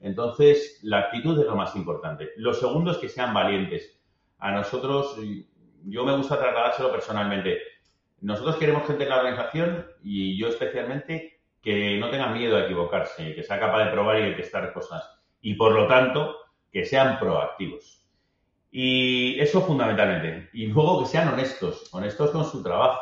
Entonces, 0.00 0.78
la 0.82 0.98
actitud 1.00 1.38
es 1.40 1.46
lo 1.46 1.56
más 1.56 1.74
importante. 1.76 2.30
Lo 2.36 2.54
segundo 2.54 2.92
es 2.92 2.98
que 2.98 3.08
sean 3.08 3.34
valientes. 3.34 4.00
A 4.38 4.52
nosotros, 4.52 5.18
yo 5.84 6.04
me 6.04 6.16
gusta 6.16 6.38
trasladárselo 6.38 6.92
personalmente. 6.92 7.58
Nosotros 8.20 8.56
queremos 8.56 8.86
gente 8.86 9.04
en 9.04 9.10
la 9.10 9.18
organización 9.18 9.86
y 10.02 10.38
yo 10.38 10.48
especialmente 10.48 11.40
que 11.62 11.98
no 11.98 12.10
tenga 12.10 12.28
miedo 12.28 12.56
a 12.56 12.64
equivocarse, 12.64 13.34
que 13.34 13.42
sea 13.42 13.58
capaz 13.58 13.84
de 13.84 13.90
probar 13.90 14.20
y 14.20 14.22
de 14.22 14.32
testar 14.32 14.72
cosas. 14.72 15.20
Y 15.40 15.54
por 15.54 15.72
lo 15.72 15.86
tanto, 15.86 16.36
que 16.72 16.84
sean 16.84 17.18
proactivos. 17.18 18.06
Y 18.70 19.38
eso 19.40 19.62
fundamentalmente. 19.62 20.50
Y 20.52 20.66
luego 20.66 21.00
que 21.00 21.08
sean 21.08 21.28
honestos, 21.28 21.88
honestos 21.92 22.30
con 22.30 22.44
su 22.44 22.62
trabajo. 22.62 23.00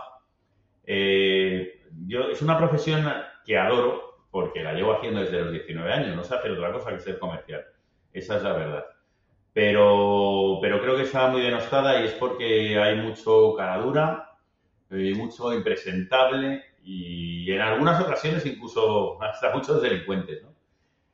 Eh, 0.84 1.82
yo, 2.06 2.28
es 2.28 2.40
una 2.40 2.56
profesión 2.56 3.04
que 3.44 3.58
adoro 3.58 4.05
porque 4.36 4.62
la 4.62 4.74
llevo 4.74 4.92
haciendo 4.92 5.20
desde 5.20 5.40
los 5.40 5.50
19 5.50 5.90
años, 5.90 6.14
no 6.14 6.22
sé 6.22 6.34
hacer 6.34 6.50
otra 6.50 6.70
cosa 6.70 6.90
que 6.90 7.00
ser 7.00 7.18
comercial. 7.18 7.64
Esa 8.12 8.36
es 8.36 8.42
la 8.42 8.52
verdad. 8.52 8.84
Pero, 9.54 10.58
pero 10.60 10.78
creo 10.82 10.94
que 10.94 11.04
está 11.04 11.28
muy 11.28 11.40
denostada 11.40 11.98
y 11.98 12.04
es 12.04 12.12
porque 12.12 12.78
hay 12.78 12.96
mucho 12.96 13.54
caradura, 13.56 14.36
mucho 14.90 15.54
impresentable 15.54 16.62
y 16.84 17.50
en 17.50 17.62
algunas 17.62 17.98
ocasiones 17.98 18.44
incluso 18.44 19.16
hasta 19.22 19.54
muchos 19.54 19.80
delincuentes. 19.80 20.44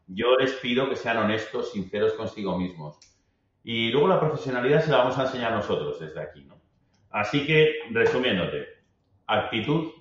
Yo 0.08 0.34
les 0.34 0.54
pido 0.54 0.88
que 0.88 0.96
sean 0.96 1.18
honestos, 1.18 1.70
sinceros 1.70 2.14
consigo 2.14 2.58
mismos. 2.58 2.98
Y 3.62 3.92
luego 3.92 4.08
la 4.08 4.18
profesionalidad 4.18 4.82
se 4.82 4.90
la 4.90 4.96
vamos 4.96 5.16
a 5.16 5.26
enseñar 5.26 5.52
nosotros 5.52 6.00
desde 6.00 6.20
aquí. 6.20 6.42
¿no? 6.42 6.60
Así 7.10 7.46
que, 7.46 7.72
resumiéndote, 7.92 8.66
actitud, 9.28 9.92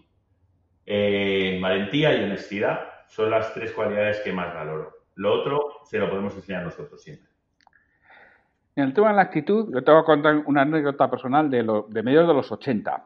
eh, 0.88 1.60
valentía 1.62 2.16
y 2.16 2.24
honestidad 2.24 2.91
son 3.12 3.30
las 3.30 3.54
tres 3.54 3.72
cualidades 3.74 4.22
que 4.22 4.32
más 4.32 4.54
valoro. 4.54 4.94
Lo 5.16 5.34
otro 5.34 5.72
se 5.84 6.00
lo 6.00 6.10
podemos 6.10 6.34
enseñar 6.36 6.64
nosotros 6.64 7.02
siempre. 7.04 7.28
En 8.76 8.86
el 8.86 8.94
tema 8.94 9.10
de 9.10 9.16
la 9.16 9.24
actitud, 9.24 9.70
yo 9.74 9.84
te 9.84 9.92
voy 9.92 10.02
a 10.02 10.06
contar 10.06 10.38
una 10.46 10.62
anécdota 10.62 11.10
personal 11.10 11.50
de, 11.50 11.62
lo, 11.62 11.88
de 11.90 12.04
mediados 12.04 12.30
de 12.30 12.34
los 12.34 12.52
80. 12.52 13.06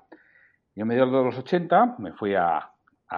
Yo 0.76 0.82
en 0.82 0.88
mediados 0.88 1.12
de 1.12 1.24
los 1.24 1.38
80 1.40 1.96
me 1.98 2.14
fui 2.14 2.36
a, 2.36 2.70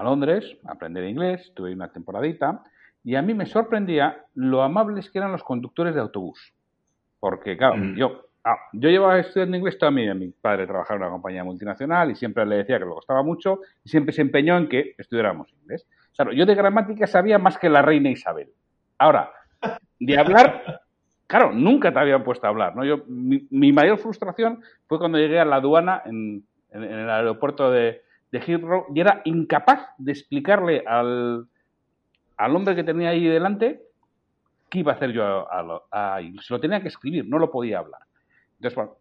Londres 0.02 0.58
a 0.66 0.74
aprender 0.74 1.04
inglés, 1.04 1.52
tuve 1.54 1.74
una 1.74 1.92
temporadita, 1.92 2.64
y 3.04 3.16
a 3.16 3.22
mí 3.22 3.34
me 3.34 3.46
sorprendía 3.46 4.26
lo 4.36 4.62
amables 4.62 5.10
que 5.10 5.18
eran 5.18 5.34
los 5.34 5.44
conductores 5.44 5.94
de 5.94 6.02
autobús. 6.02 6.54
Porque, 7.20 7.58
claro, 7.58 7.78
mm. 7.78 7.96
yo 7.96 8.28
Ah, 8.50 8.60
yo 8.72 8.90
llevaba 8.90 9.20
estudiando 9.20 9.58
inglés 9.58 9.78
toda 9.78 9.92
mi 9.92 10.04
vida. 10.04 10.14
Mi 10.14 10.30
padre 10.30 10.66
trabajaba 10.66 10.96
en 10.96 11.02
una 11.02 11.12
compañía 11.12 11.44
multinacional 11.44 12.12
y 12.12 12.16
siempre 12.16 12.46
le 12.46 12.56
decía 12.56 12.80
que 12.80 12.86
le 12.86 12.92
costaba 12.92 13.22
mucho 13.22 13.60
y 13.84 13.90
siempre 13.90 14.14
se 14.14 14.22
empeñó 14.22 14.58
en 14.58 14.70
que 14.70 14.96
estudiáramos 14.98 15.52
inglés. 15.52 15.86
Claro, 16.18 16.34
yo 16.34 16.48
de 16.48 16.56
gramática 16.56 17.06
sabía 17.06 17.38
más 17.38 17.60
que 17.60 17.70
la 17.70 17.84
reina 17.84 18.10
Isabel. 18.10 18.50
Ahora, 18.98 19.32
de 20.00 20.18
hablar, 20.18 20.82
claro, 21.28 21.54
nunca 21.54 21.94
te 21.94 22.00
habían 22.00 22.24
puesto 22.24 22.48
a 22.48 22.50
hablar. 22.50 22.76
¿no? 22.76 22.84
Yo, 22.84 23.04
mi, 23.08 23.72
mayor 23.72 24.00
frustración 24.00 24.64
fue 24.88 24.98
cuando 24.98 25.20
llegué 25.20 25.40
a 25.40 25.46
la 25.46 25.58
aduana 25.58 26.02
en, 26.06 26.44
el 26.72 27.08
aeropuerto 27.08 27.70
de, 27.70 28.02
de 28.32 28.40
Heathrow 28.40 28.88
y 28.96 29.00
era 29.00 29.22
incapaz 29.26 29.90
de 30.00 30.12
explicarle 30.12 30.84
al, 30.88 31.46
al 32.36 32.56
hombre 32.56 32.76
que 32.76 32.84
tenía 32.84 33.10
ahí 33.10 33.26
delante 33.28 33.84
qué 34.70 34.80
iba 34.80 34.94
a 34.94 34.96
hacer 34.96 35.12
yo 35.12 35.48
a, 35.52 36.20
Se 36.42 36.54
lo 36.54 36.60
tenía 36.60 36.82
que 36.82 36.88
escribir, 36.88 37.28
no 37.28 37.38
lo 37.38 37.52
podía 37.52 37.78
hablar. 37.78 38.02
Entonces, 38.56 38.76
bueno, 38.76 38.96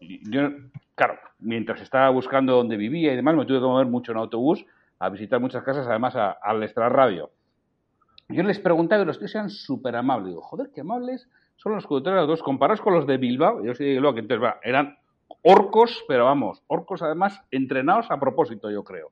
yo, 0.00 0.48
claro, 0.94 1.18
mientras 1.38 1.82
estaba 1.82 2.08
buscando 2.08 2.54
dónde 2.54 2.78
vivía 2.78 3.12
y 3.12 3.16
demás, 3.16 3.36
me 3.36 3.44
tuve 3.44 3.58
que 3.58 3.66
mover 3.66 3.86
mucho 3.86 4.12
en 4.12 4.18
autobús 4.18 4.64
a 5.00 5.08
visitar 5.08 5.40
muchas 5.40 5.64
casas, 5.64 5.88
además 5.88 6.14
al 6.14 6.62
extra 6.62 6.88
radio. 6.88 7.30
Yo 8.28 8.42
les 8.44 8.60
preguntaba 8.60 9.02
y 9.02 9.06
los 9.06 9.18
tíos 9.18 9.34
eran 9.34 9.50
súper 9.50 9.96
amables. 9.96 10.28
Digo, 10.28 10.42
joder, 10.42 10.70
qué 10.72 10.82
amables 10.82 11.28
son 11.56 11.74
los 11.74 11.86
conductores 11.86 12.18
de 12.18 12.20
autobús. 12.20 12.42
Comparados 12.42 12.80
con 12.80 12.94
los 12.94 13.06
de 13.06 13.16
Bilbao, 13.16 13.64
yo 13.64 13.72
de 13.72 13.84
Bilbao, 13.84 14.14
que 14.14 14.20
entonces 14.20 14.44
va, 14.44 14.60
eran 14.62 14.98
orcos, 15.42 16.04
pero 16.06 16.26
vamos, 16.26 16.62
orcos 16.66 17.02
además 17.02 17.42
entrenados 17.50 18.10
a 18.10 18.20
propósito, 18.20 18.70
yo 18.70 18.84
creo. 18.84 19.10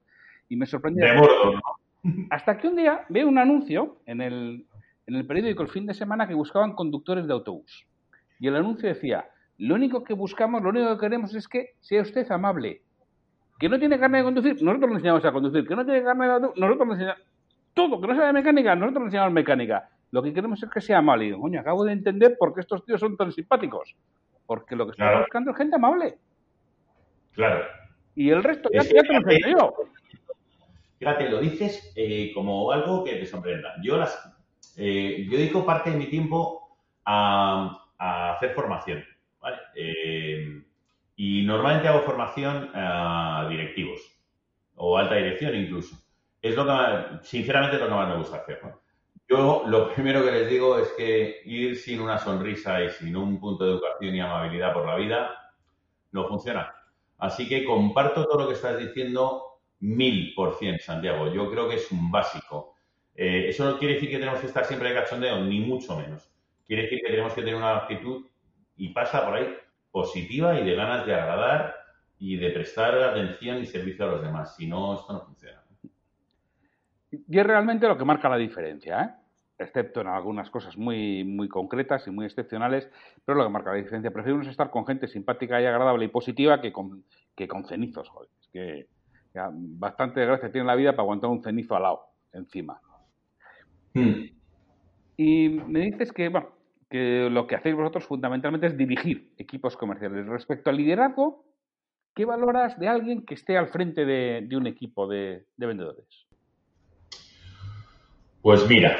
Y 0.48 0.56
me 0.56 0.66
sorprendió. 0.66 1.06
Hasta 2.30 2.58
que 2.58 2.68
un 2.68 2.76
día 2.76 3.04
veo 3.08 3.26
un 3.26 3.38
anuncio 3.38 3.96
en 4.06 4.20
el, 4.20 4.66
en 5.06 5.14
el 5.14 5.26
periódico 5.26 5.62
el 5.62 5.70
fin 5.70 5.86
de 5.86 5.94
semana 5.94 6.28
que 6.28 6.34
buscaban 6.34 6.74
conductores 6.74 7.26
de 7.26 7.32
autobús. 7.32 7.86
Y 8.38 8.46
el 8.46 8.56
anuncio 8.56 8.88
decía, 8.88 9.28
lo 9.56 9.74
único 9.74 10.04
que 10.04 10.14
buscamos, 10.14 10.62
lo 10.62 10.68
único 10.68 10.94
que 10.94 11.00
queremos 11.00 11.34
es 11.34 11.48
que 11.48 11.74
sea 11.80 12.02
usted 12.02 12.30
amable. 12.30 12.82
Que 13.58 13.68
no 13.68 13.78
tiene 13.78 13.98
carne 13.98 14.18
de 14.18 14.24
conducir, 14.24 14.62
nosotros 14.62 14.90
le 14.90 14.96
enseñamos 14.96 15.24
a 15.24 15.32
conducir. 15.32 15.66
Que 15.66 15.74
no 15.74 15.84
tiene 15.84 16.02
carne 16.02 16.26
de 16.26 16.40
nosotros 16.40 16.86
le 16.86 16.94
enseñamos 16.94 17.22
todo. 17.74 18.00
Que 18.00 18.06
no 18.06 18.16
sabe 18.16 18.32
mecánica, 18.32 18.74
nosotros 18.76 19.02
le 19.02 19.06
enseñamos 19.06 19.32
mecánica. 19.32 19.88
Lo 20.10 20.22
que 20.22 20.32
queremos 20.32 20.62
es 20.62 20.70
que 20.70 20.80
sea 20.80 20.98
amable. 20.98 21.24
Y 21.24 21.28
digo, 21.28 21.40
coño, 21.40 21.60
acabo 21.60 21.84
de 21.84 21.92
entender 21.92 22.36
por 22.38 22.54
qué 22.54 22.60
estos 22.60 22.84
tíos 22.84 23.00
son 23.00 23.16
tan 23.16 23.32
simpáticos. 23.32 23.94
Porque 24.46 24.76
lo 24.76 24.86
que 24.86 24.92
estamos 24.92 25.20
buscando 25.20 25.50
es 25.50 25.56
gente 25.56 25.76
amable. 25.76 26.18
Claro, 27.32 27.64
Y 28.16 28.30
el 28.30 28.42
resto 28.42 28.68
ya, 28.72 28.80
te 28.80 29.12
lo 29.12 29.20
sé 29.20 29.38
yo. 29.48 29.74
Fíjate, 30.98 31.28
lo 31.28 31.38
dices 31.38 31.92
eh, 31.94 32.32
como 32.34 32.72
algo 32.72 33.04
que 33.04 33.14
te 33.16 33.26
sorprenda. 33.26 33.74
Yo, 33.82 33.96
las, 33.96 34.18
eh, 34.76 35.24
yo 35.30 35.38
dedico 35.38 35.64
parte 35.64 35.90
de 35.90 35.96
mi 35.96 36.06
tiempo 36.06 36.76
a, 37.04 37.84
hacer 37.98 38.50
formación. 38.54 39.04
Eh, 39.76 40.57
y 41.20 41.42
normalmente 41.42 41.88
hago 41.88 42.02
formación 42.02 42.70
a 42.74 43.44
directivos 43.50 44.00
o 44.76 44.96
alta 44.96 45.16
dirección 45.16 45.56
incluso. 45.56 45.96
Es 46.40 46.54
lo 46.54 46.64
que, 46.64 47.26
sinceramente, 47.26 47.76
lo 47.76 47.88
que 47.88 47.94
más 47.94 48.08
me 48.08 48.18
gusta 48.18 48.36
hacer. 48.36 48.60
Yo 49.28 49.64
lo 49.66 49.92
primero 49.92 50.24
que 50.24 50.30
les 50.30 50.48
digo 50.48 50.78
es 50.78 50.88
que 50.96 51.42
ir 51.44 51.76
sin 51.76 52.00
una 52.00 52.18
sonrisa 52.18 52.80
y 52.84 52.90
sin 52.90 53.16
un 53.16 53.40
punto 53.40 53.64
de 53.64 53.72
educación 53.72 54.14
y 54.14 54.20
amabilidad 54.20 54.72
por 54.72 54.86
la 54.86 54.94
vida 54.94 55.52
no 56.12 56.28
funciona. 56.28 56.72
Así 57.18 57.48
que 57.48 57.64
comparto 57.64 58.24
todo 58.24 58.42
lo 58.42 58.48
que 58.48 58.54
estás 58.54 58.78
diciendo 58.78 59.42
mil 59.80 60.32
por 60.36 60.54
cien, 60.54 60.78
Santiago. 60.78 61.32
Yo 61.34 61.50
creo 61.50 61.68
que 61.68 61.74
es 61.74 61.90
un 61.90 62.12
básico. 62.12 62.76
Eh, 63.16 63.46
eso 63.48 63.68
no 63.68 63.76
quiere 63.76 63.94
decir 63.94 64.08
que 64.08 64.20
tenemos 64.20 64.38
que 64.38 64.46
estar 64.46 64.64
siempre 64.64 64.90
de 64.90 64.94
cachondeo, 64.94 65.40
ni 65.40 65.58
mucho 65.58 65.96
menos. 65.96 66.30
Quiere 66.64 66.84
decir 66.84 67.00
que 67.04 67.10
tenemos 67.10 67.32
que 67.32 67.40
tener 67.40 67.56
una 67.56 67.76
actitud, 67.76 68.24
y 68.76 68.90
pasa 68.90 69.24
por 69.24 69.34
ahí, 69.34 69.52
positiva 69.90 70.58
y 70.58 70.64
de 70.64 70.74
ganas 70.74 71.06
de 71.06 71.14
agradar 71.14 71.74
y 72.18 72.36
de 72.36 72.50
prestar 72.50 72.98
atención 72.98 73.58
y 73.58 73.66
servicio 73.66 74.04
a 74.04 74.08
los 74.08 74.22
demás. 74.22 74.56
Si 74.56 74.66
no, 74.66 74.94
esto 74.94 75.12
no 75.12 75.20
funciona. 75.20 75.62
Y 77.10 77.38
es 77.38 77.46
realmente 77.46 77.88
lo 77.88 77.96
que 77.96 78.04
marca 78.04 78.28
la 78.28 78.36
diferencia, 78.36 79.02
¿eh? 79.02 79.10
excepto 79.58 80.00
en 80.00 80.08
algunas 80.08 80.50
cosas 80.50 80.76
muy, 80.76 81.24
muy 81.24 81.48
concretas 81.48 82.06
y 82.06 82.10
muy 82.10 82.26
excepcionales, 82.26 82.88
pero 83.24 83.38
lo 83.38 83.44
que 83.44 83.50
marca 83.50 83.70
la 83.72 83.78
diferencia. 83.78 84.10
Preferimos 84.10 84.46
estar 84.46 84.70
con 84.70 84.86
gente 84.86 85.08
simpática 85.08 85.60
y 85.60 85.66
agradable 85.66 86.04
y 86.04 86.08
positiva 86.08 86.60
que 86.60 86.72
con, 86.72 87.04
que 87.34 87.48
con 87.48 87.64
cenizos, 87.64 88.08
joder. 88.08 88.28
Es 88.40 88.48
que 88.48 88.86
bastante 89.52 90.24
gracia 90.24 90.50
tiene 90.50 90.66
la 90.66 90.74
vida 90.74 90.92
para 90.92 91.02
aguantar 91.02 91.30
un 91.30 91.42
cenizo 91.42 91.76
al 91.76 91.82
lado, 91.82 92.02
encima. 92.32 92.80
Hmm. 93.94 94.26
Y 95.16 95.48
me 95.48 95.80
dices 95.80 96.12
que, 96.12 96.28
bueno, 96.28 96.50
que 96.88 97.28
lo 97.30 97.46
que 97.46 97.54
hacéis 97.54 97.74
vosotros 97.74 98.04
fundamentalmente 98.04 98.66
es 98.66 98.76
dirigir 98.76 99.32
equipos 99.36 99.76
comerciales. 99.76 100.26
Respecto 100.26 100.70
al 100.70 100.76
liderazgo, 100.76 101.44
¿qué 102.14 102.24
valoras 102.24 102.78
de 102.78 102.88
alguien 102.88 103.24
que 103.24 103.34
esté 103.34 103.58
al 103.58 103.68
frente 103.68 104.04
de, 104.04 104.48
un 104.56 104.66
equipo 104.66 105.06
de, 105.06 105.44
vendedores? 105.56 106.26
Pues 108.40 108.66
mira, 108.68 108.96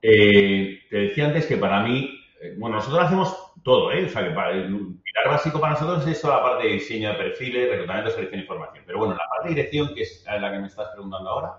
eh, 0.00 0.80
te 0.88 0.96
decía 0.96 1.26
antes 1.26 1.46
que 1.46 1.56
para 1.56 1.82
mí, 1.82 2.18
eh, 2.40 2.54
bueno, 2.58 2.76
nosotros 2.76 3.04
hacemos 3.04 3.52
todo, 3.62 3.92
¿eh? 3.92 4.06
O 4.06 4.08
sea, 4.08 4.26
que 4.26 4.34
para, 4.34 4.52
el 4.52 4.66
pilar 4.66 5.28
básico 5.28 5.60
para 5.60 5.74
nosotros 5.74 6.06
es 6.06 6.20
toda 6.20 6.36
la 6.36 6.42
parte 6.42 6.66
de 6.66 6.74
diseño 6.74 7.10
de 7.10 7.14
perfiles, 7.14 7.70
reclutamiento, 7.70 8.10
selección 8.10 8.40
y 8.40 8.46
formación. 8.46 8.84
Pero 8.86 8.98
bueno, 8.98 9.14
la 9.14 9.28
parte 9.28 9.48
de 9.48 9.54
dirección, 9.54 9.94
que 9.94 10.02
es 10.02 10.24
la 10.26 10.50
que 10.50 10.58
me 10.58 10.66
estás 10.66 10.88
preguntando 10.92 11.28
ahora, 11.28 11.58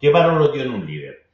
¿qué 0.00 0.10
valoro 0.10 0.54
yo 0.54 0.62
en 0.62 0.70
un 0.70 0.86
líder? 0.86 1.26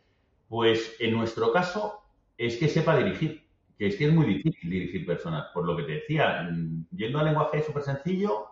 Pues 0.48 0.96
en 0.98 1.12
nuestro 1.12 1.52
caso 1.52 2.02
es 2.36 2.56
que 2.56 2.68
sepa 2.68 2.96
dirigir, 2.96 3.43
que 3.78 3.88
es 3.88 3.96
que 3.96 4.06
es 4.06 4.12
muy 4.12 4.26
difícil 4.26 4.70
dirigir 4.70 5.06
personas. 5.06 5.46
Por 5.52 5.66
lo 5.66 5.76
que 5.76 5.84
te 5.84 5.92
decía, 5.92 6.48
mm, 6.50 6.86
yendo 6.96 7.18
al 7.18 7.26
lenguaje 7.26 7.62
súper 7.62 7.82
sencillo, 7.82 8.46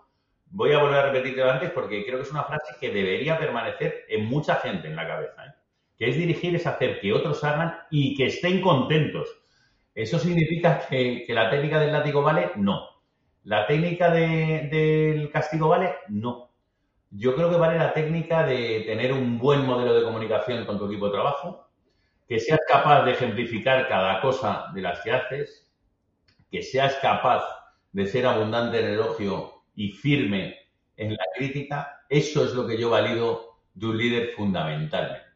voy 0.51 0.73
a 0.73 0.79
volver 0.79 0.99
a 0.99 1.13
repetirte 1.13 1.43
antes 1.43 1.71
porque 1.71 2.05
creo 2.05 2.19
que 2.19 2.25
es 2.25 2.31
una 2.31 2.45
frase 2.45 2.75
que 2.81 2.91
debería 2.91 3.39
permanecer 3.39 4.05
en 4.09 4.27
mucha 4.27 4.57
gente 4.57 4.89
en 4.89 4.97
la 4.97 5.07
cabeza. 5.07 5.47
¿eh? 5.47 5.55
Que 5.99 6.11
es 6.11 6.17
dirigir, 6.17 6.55
es 6.57 6.67
hacer 6.67 7.01
que 7.01 7.13
otros 7.13 7.43
hagan 7.45 7.75
y 7.91 8.17
que 8.17 8.27
estén 8.27 8.61
contentos 8.61 9.43
¿Eso 9.95 10.19
significa 10.19 10.87
que, 10.89 11.27
la 11.29 11.51
técnica 11.51 11.79
del 11.79 11.93
látigo 11.93 12.23
vale? 12.23 12.53
No. 12.57 12.89
¿La 13.45 13.67
técnica 13.67 14.11
del 14.11 15.31
castigo 15.31 15.69
vale? 15.69 15.97
No. 16.09 16.51
Yo 17.11 17.35
creo 17.35 17.51
que 17.51 17.57
vale 17.57 17.79
la 17.79 17.93
técnica 17.93 18.47
de 18.47 18.85
tener 18.87 19.13
un 19.13 19.39
buen 19.39 19.67
modelo 19.67 19.93
de 19.95 20.05
comunicación 20.05 20.65
con 20.65 20.79
tu 20.79 20.87
equipo 20.87 21.07
de 21.07 21.13
trabajo, 21.13 21.69
que 22.33 22.41
seas 22.41 22.61
capaz 22.67 23.05
de 23.05 23.13
ejemplificar 23.13 23.87
cada 23.89 24.19
cosa 24.23 24.71
de 24.73 24.81
las 24.81 25.01
que 25.03 25.13
haces, 25.13 25.71
que 26.51 26.63
seas 26.63 26.95
capaz 27.03 27.45
de 27.93 28.07
ser 28.07 28.25
abundante 28.25 28.81
en 28.81 28.95
elogio 28.95 29.65
y 29.75 29.91
firme 29.91 30.57
en 30.97 31.13
la 31.13 31.25
crítica. 31.37 32.07
Eso 32.09 32.43
es 32.47 32.55
lo 32.55 32.67
que 32.67 32.79
yo 32.79 32.89
valido 32.89 33.59
de 33.75 33.87
un 33.87 33.99
líder 33.99 34.29
fundamentalmente. 34.29 35.27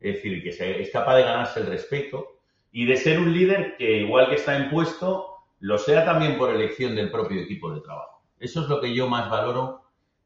Es 0.00 0.16
decir, 0.16 0.42
que 0.42 0.80
es 0.82 0.90
capaz 0.90 1.18
de 1.18 1.22
ganarse 1.22 1.60
el 1.60 1.66
respeto, 1.66 2.40
y 2.72 2.84
de 2.84 2.96
ser 2.96 3.20
un 3.20 3.32
líder 3.32 3.76
que, 3.76 3.98
igual 3.98 4.28
que 4.28 4.34
está 4.34 4.58
impuesto, 4.58 5.36
lo 5.60 5.78
sea 5.78 6.04
también 6.04 6.36
por 6.36 6.52
elección 6.52 6.96
del 6.96 7.12
propio 7.12 7.42
equipo 7.42 7.72
de 7.72 7.80
trabajo. 7.80 8.24
Eso 8.40 8.62
es 8.62 8.68
lo 8.68 8.80
que 8.80 8.92
yo 8.92 9.06
más 9.06 9.30
valoro 9.30 9.84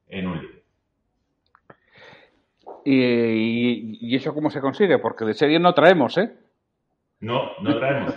en 0.08 0.26
un 0.26 0.40
líder. 0.40 0.53
¿Y, 2.84 4.14
eso 4.14 4.34
cómo 4.34 4.50
se 4.50 4.60
consigue? 4.60 4.98
Porque 4.98 5.24
de 5.24 5.34
serie 5.34 5.58
no 5.58 5.74
traemos, 5.74 6.18
¿eh? 6.18 6.32
No, 7.20 7.52
no 7.60 7.78
traemos. 7.78 8.14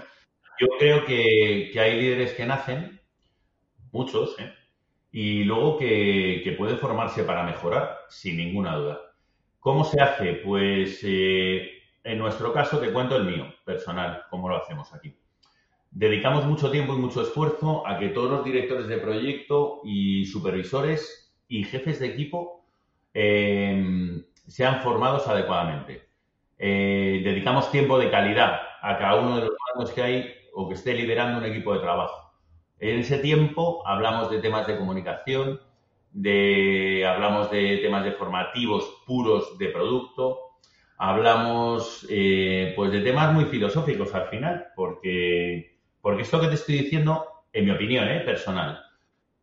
Yo 0.60 0.68
creo 0.80 1.06
que, 1.06 1.72
hay 1.80 2.02
líderes 2.02 2.34
que 2.34 2.46
nacen, 2.46 3.00
muchos, 3.92 4.38
¿eh? 4.40 4.52
y 5.12 5.44
luego 5.44 5.78
que, 5.78 6.42
que, 6.44 6.52
pueden 6.54 6.78
formarse 6.78 7.24
para 7.24 7.44
mejorar, 7.44 8.00
sin 8.10 8.38
ninguna 8.38 8.76
duda. 8.76 9.00
¿Cómo 9.60 9.84
se 9.84 10.02
hace? 10.02 10.34
Pues 10.34 11.00
eh, 11.04 11.72
en 12.04 12.18
nuestro 12.20 12.54
caso, 12.54 12.80
te 12.80 12.92
cuento 12.92 13.18
el 13.18 13.26
mío, 13.26 13.54
personal, 13.66 14.24
cómo 14.30 14.48
lo 14.48 14.56
hacemos 14.56 14.94
aquí. 14.94 15.14
Dedicamos 15.92 16.46
mucho 16.46 16.72
tiempo 16.72 16.94
y 16.94 17.00
mucho 17.00 17.22
esfuerzo 17.22 17.86
a 17.86 18.00
que 18.00 18.10
todos 18.10 18.32
los 18.32 18.46
directores 18.46 18.88
de 18.88 18.98
proyecto 18.98 19.82
y 19.84 20.26
supervisores 20.26 21.36
y 21.48 21.64
jefes 21.64 22.00
de 22.00 22.08
equipo 22.08 22.66
em, 23.14 24.24
sean 24.48 24.82
formados 24.82 25.28
adecuadamente. 25.28 26.08
Eh, 26.58 27.22
dedicamos 27.24 27.72
tiempo 27.72 28.00
de 28.00 28.10
calidad 28.10 28.62
a 28.82 28.98
cada 28.98 29.16
uno 29.16 29.36
de 29.36 29.42
los 29.44 29.56
mandos 29.76 29.94
que 29.94 30.02
hay 30.02 30.34
o 30.54 30.68
que 30.68 30.76
esté 30.76 30.94
liderando 30.94 31.38
un 31.38 31.46
equipo 31.46 31.74
de 31.74 31.80
trabajo. 31.80 32.34
En 32.80 33.00
ese 33.00 33.20
tiempo 33.20 33.86
hablamos 33.88 34.30
de 34.32 34.40
temas 34.40 34.66
de 34.68 34.78
comunicación, 34.78 35.62
de, 36.12 37.06
hablamos 37.08 37.52
de 37.52 37.78
temas 37.78 38.04
de 38.04 38.14
formativos 38.14 39.04
puros 39.06 39.58
de 39.58 39.68
producto, 39.68 40.40
hablamos 40.98 42.06
eh, 42.10 42.74
pues 42.76 42.92
de 42.92 43.02
temas 43.02 43.34
muy 43.34 43.46
filosóficos 43.46 44.14
al 44.16 44.28
final, 44.30 44.68
porque, 44.76 45.80
porque 46.02 46.24
esto 46.24 46.40
que 46.40 46.48
te 46.48 46.56
estoy 46.56 46.80
diciendo, 46.80 47.26
en 47.54 47.66
mi 47.66 47.72
opinión 47.72 48.08
eh, 48.08 48.22
personal, 48.22 48.84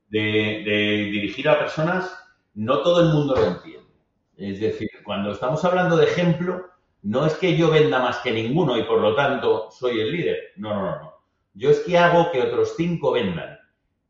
de, 0.08 1.08
dirigir 1.12 1.48
a 1.48 1.58
personas, 1.58 2.16
no 2.54 2.80
todo 2.82 3.00
el 3.00 3.14
mundo 3.14 3.34
lo 3.34 3.46
entiende. 3.46 3.90
Es 4.36 4.60
decir, 4.60 4.90
cuando 5.04 5.32
estamos 5.32 5.64
hablando 5.64 5.96
de 5.96 6.06
ejemplo, 6.06 6.70
no 7.02 7.26
es 7.26 7.34
que 7.34 7.56
yo 7.56 7.70
venda 7.70 8.00
más 8.00 8.18
que 8.18 8.32
ninguno 8.32 8.76
y 8.78 8.84
por 8.84 9.00
lo 9.00 9.14
tanto 9.14 9.70
soy 9.70 10.00
el 10.00 10.12
líder. 10.12 10.38
No, 10.56 10.74
no, 10.74 10.82
no. 10.96 11.14
Yo 11.54 11.70
es 11.70 11.80
que 11.80 11.96
hago 11.98 12.32
que 12.32 12.42
otros 12.42 12.74
cinco 12.76 13.12
vendan 13.12 13.58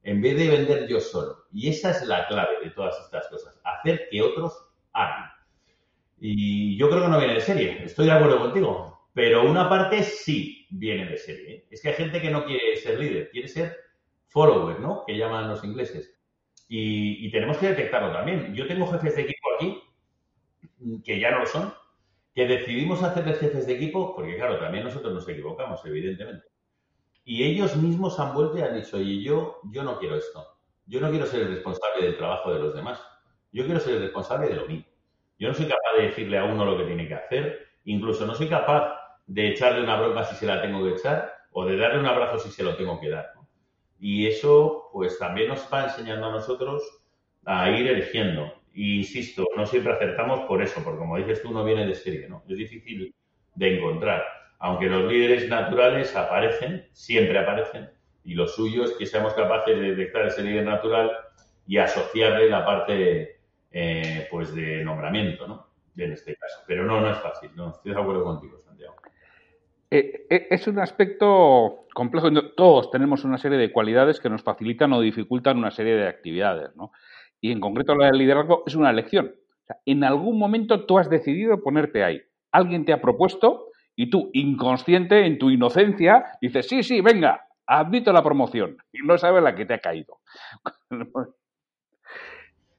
en 0.02 0.22
vez 0.22 0.36
de 0.36 0.48
vender 0.48 0.86
yo 0.86 1.00
solo. 1.00 1.44
Y 1.52 1.68
esa 1.68 1.90
es 1.90 2.06
la 2.06 2.26
clave 2.28 2.60
de 2.62 2.70
todas 2.70 2.98
estas 3.00 3.26
cosas. 3.28 3.60
Hacer 3.64 4.08
que 4.10 4.22
otros 4.22 4.66
hagan. 4.92 5.30
Y 6.20 6.76
yo 6.76 6.88
creo 6.88 7.02
que 7.02 7.08
no 7.08 7.18
viene 7.18 7.34
de 7.34 7.40
serie, 7.40 7.84
estoy 7.84 8.06
de 8.06 8.12
acuerdo 8.12 8.38
contigo. 8.38 9.08
Pero 9.12 9.48
una 9.48 9.68
parte 9.68 10.02
sí 10.02 10.66
viene 10.70 11.06
de 11.06 11.16
serie. 11.16 11.54
¿eh? 11.54 11.66
Es 11.70 11.80
que 11.80 11.88
hay 11.88 11.94
gente 11.94 12.20
que 12.20 12.30
no 12.30 12.44
quiere 12.44 12.76
ser 12.76 12.98
líder, 12.98 13.30
quiere 13.30 13.48
ser 13.48 13.76
follower, 14.26 14.80
¿no? 14.80 15.04
Que 15.06 15.16
llaman 15.16 15.48
los 15.48 15.62
ingleses. 15.64 16.14
Y, 16.68 17.30
tenemos 17.30 17.58
que 17.58 17.68
detectarlo 17.68 18.12
también. 18.12 18.54
Yo 18.54 18.66
tengo 18.66 18.86
jefes 18.86 19.14
de 19.14 19.22
equipo 19.22 19.48
aquí, 19.54 19.80
que 21.04 21.20
ya 21.20 21.30
no 21.30 21.40
lo 21.40 21.46
son, 21.46 21.72
que 22.34 22.46
decidimos 22.46 23.02
hacerles 23.02 23.38
jefes 23.38 23.66
de 23.66 23.74
equipo, 23.74 24.14
porque 24.14 24.36
claro, 24.36 24.58
también 24.58 24.84
nosotros 24.84 25.14
nos 25.14 25.28
equivocamos, 25.28 25.84
evidentemente. 25.84 26.46
Y 27.24 27.44
ellos 27.44 27.76
mismos 27.76 28.18
han 28.20 28.34
vuelto 28.34 28.58
y 28.58 28.62
han 28.62 28.74
dicho, 28.74 28.98
yo, 29.00 29.60
yo 29.70 29.82
no 29.82 29.98
quiero 29.98 30.16
esto. 30.16 30.46
Yo 30.86 31.00
no 31.00 31.10
quiero 31.10 31.26
ser 31.26 31.42
el 31.42 31.54
responsable 31.54 32.04
del 32.04 32.16
trabajo 32.16 32.52
de 32.52 32.58
los 32.58 32.74
demás. 32.74 33.02
Yo 33.52 33.64
quiero 33.64 33.80
ser 33.80 33.94
el 33.94 34.02
responsable 34.02 34.48
de 34.48 34.56
lo 34.56 34.66
mío. 34.66 34.84
Yo 35.38 35.48
no 35.48 35.54
soy 35.54 35.66
capaz 35.66 35.96
de 35.96 36.06
decirle 36.08 36.38
a 36.38 36.44
uno 36.44 36.64
lo 36.64 36.76
que 36.76 36.84
tiene 36.84 37.08
que 37.08 37.14
hacer, 37.14 37.66
incluso 37.84 38.26
no 38.26 38.34
soy 38.34 38.48
capaz 38.48 38.94
de 39.26 39.48
echarle 39.48 39.82
una 39.82 39.98
broma 39.98 40.24
si 40.24 40.36
se 40.36 40.46
la 40.46 40.60
tengo 40.60 40.84
que 40.84 40.92
echar 40.92 41.32
o 41.52 41.64
de 41.64 41.76
darle 41.76 42.00
un 42.00 42.06
abrazo 42.06 42.38
si 42.38 42.50
se 42.50 42.62
lo 42.62 42.76
tengo 42.76 43.00
que 43.00 43.08
dar. 43.08 43.32
Y 43.98 44.26
eso, 44.26 44.90
pues 44.92 45.18
también 45.18 45.48
nos 45.48 45.66
va 45.72 45.84
enseñando 45.84 46.26
a 46.26 46.32
nosotros 46.32 46.82
a 47.44 47.70
ir 47.70 47.86
eligiendo. 47.86 48.52
Insisto, 48.74 49.48
no 49.56 49.66
siempre 49.66 49.92
acertamos 49.92 50.40
por 50.40 50.60
eso, 50.60 50.82
porque 50.82 50.98
como 50.98 51.16
dices 51.16 51.42
tú, 51.42 51.52
no 51.52 51.64
viene 51.64 51.86
de 51.86 51.94
serie, 51.94 52.28
¿no? 52.28 52.42
Es 52.48 52.56
difícil 52.56 53.14
de 53.54 53.76
encontrar. 53.76 54.24
Aunque 54.58 54.86
los 54.86 55.10
líderes 55.10 55.48
naturales 55.48 56.14
aparecen, 56.16 56.88
siempre 56.92 57.38
aparecen, 57.38 57.90
y 58.24 58.34
lo 58.34 58.48
suyo 58.48 58.84
es 58.84 58.92
que 58.92 59.06
seamos 59.06 59.34
capaces 59.34 59.78
de 59.78 59.94
detectar 59.94 60.26
ese 60.26 60.42
líder 60.42 60.64
natural 60.64 61.12
y 61.66 61.78
asociarle 61.78 62.50
la 62.50 62.64
parte 62.64 63.36
eh, 63.70 64.26
pues 64.30 64.54
de 64.54 64.84
nombramiento, 64.84 65.46
¿no? 65.46 65.68
En 65.96 66.12
este 66.12 66.34
caso. 66.34 66.60
Pero 66.66 66.84
no, 66.84 67.00
no 67.00 67.10
es 67.10 67.18
fácil, 67.18 67.50
no, 67.54 67.70
estoy 67.70 67.92
de 67.92 68.00
acuerdo 68.00 68.24
contigo, 68.24 68.58
Santiago. 68.58 68.96
Eh, 69.90 70.26
eh, 70.28 70.46
es 70.50 70.66
un 70.66 70.80
aspecto 70.80 71.86
complejo. 71.94 72.28
Todos 72.56 72.90
tenemos 72.90 73.22
una 73.24 73.38
serie 73.38 73.58
de 73.58 73.70
cualidades 73.70 74.18
que 74.18 74.30
nos 74.30 74.42
facilitan 74.42 74.92
o 74.92 75.00
dificultan 75.00 75.58
una 75.58 75.70
serie 75.70 75.94
de 75.94 76.08
actividades, 76.08 76.74
¿no? 76.74 76.90
Y 77.44 77.52
en 77.52 77.60
concreto 77.60 77.94
la 77.94 78.06
del 78.06 78.16
liderazgo, 78.16 78.62
es 78.66 78.74
una 78.74 78.88
elección. 78.88 79.34
en 79.84 80.02
algún 80.02 80.38
momento 80.38 80.86
tú 80.86 80.98
has 80.98 81.10
decidido 81.10 81.62
ponerte 81.62 82.02
ahí. 82.02 82.22
Alguien 82.50 82.86
te 82.86 82.94
ha 82.94 83.02
propuesto 83.02 83.66
y 83.94 84.08
tú, 84.08 84.30
inconsciente, 84.32 85.26
en 85.26 85.36
tu 85.38 85.50
inocencia, 85.50 86.24
dices, 86.40 86.66
sí, 86.66 86.82
sí, 86.82 87.02
venga, 87.02 87.46
admito 87.66 88.14
la 88.14 88.24
promoción. 88.24 88.78
Y 88.94 89.06
no 89.06 89.18
sabes 89.18 89.42
la 89.42 89.54
que 89.54 89.66
te 89.66 89.74
ha 89.74 89.78
caído. 89.78 90.20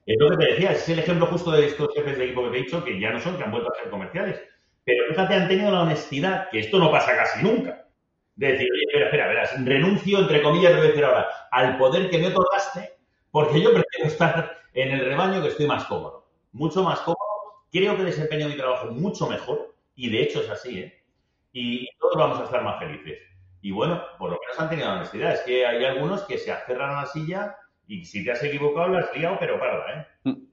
Es 0.08 0.16
lo 0.18 0.30
que 0.30 0.36
te 0.36 0.52
decía, 0.52 0.72
es 0.72 0.88
el 0.88 0.98
ejemplo 0.98 1.26
justo 1.26 1.52
de 1.52 1.66
estos 1.66 1.94
jefes 1.94 2.18
de 2.18 2.24
equipo 2.24 2.44
que 2.44 2.50
te 2.50 2.58
he 2.58 2.62
dicho, 2.62 2.84
que 2.84 2.98
ya 2.98 3.12
no 3.12 3.20
son, 3.20 3.36
que 3.36 3.44
han 3.44 3.52
vuelto 3.52 3.72
a 3.72 3.80
ser 3.80 3.88
comerciales. 3.88 4.40
Pero 4.84 5.04
fíjate, 5.10 5.34
han 5.34 5.48
tenido 5.48 5.70
la 5.70 5.82
honestidad, 5.82 6.50
que 6.50 6.58
esto 6.58 6.80
no 6.80 6.90
pasa 6.90 7.16
casi 7.16 7.44
nunca, 7.44 7.86
de 8.34 8.52
decir, 8.52 8.68
oye, 8.72 8.82
espera, 8.86 9.04
espera, 9.04 9.28
verás, 9.28 9.64
renuncio, 9.64 10.18
entre 10.20 10.42
comillas, 10.42 10.76
voy 10.76 10.86
a 10.86 10.88
decir 10.88 11.04
ahora, 11.04 11.28
al 11.52 11.78
poder 11.78 12.10
que 12.10 12.18
me 12.18 12.28
otorgaste, 12.28 12.95
porque 13.36 13.60
yo 13.60 13.70
prefiero 13.70 14.06
estar 14.06 14.50
en 14.72 14.92
el 14.92 15.00
rebaño 15.00 15.42
que 15.42 15.48
estoy 15.48 15.66
más 15.66 15.84
cómodo. 15.84 16.26
Mucho 16.52 16.82
más 16.82 17.00
cómodo. 17.00 17.66
Creo 17.70 17.94
que 17.94 18.04
desempeño 18.04 18.48
mi 18.48 18.56
trabajo 18.56 18.86
mucho 18.92 19.26
mejor, 19.26 19.74
y 19.94 20.08
de 20.08 20.22
hecho 20.22 20.40
es 20.40 20.48
así, 20.48 20.78
¿eh? 20.78 21.04
Y 21.52 21.86
todos 21.98 22.16
vamos 22.16 22.40
a 22.40 22.44
estar 22.44 22.64
más 22.64 22.78
felices. 22.78 23.18
Y 23.60 23.72
bueno, 23.72 24.00
por 24.18 24.30
lo 24.30 24.38
menos 24.40 24.58
han 24.58 24.70
tenido 24.70 24.88
la 24.88 24.94
honestidad. 24.94 25.34
Es 25.34 25.40
que 25.40 25.66
hay 25.66 25.84
algunos 25.84 26.22
que 26.22 26.38
se 26.38 26.50
aferran 26.50 26.96
a 26.96 27.02
la 27.02 27.06
silla 27.08 27.56
y 27.86 28.06
si 28.06 28.24
te 28.24 28.32
has 28.32 28.42
equivocado, 28.42 28.88
lo 28.88 28.98
has 29.00 29.14
liado, 29.14 29.36
pero 29.38 29.60
parda, 29.60 29.84
¿eh? 29.92 30.06
Mm. 30.24 30.46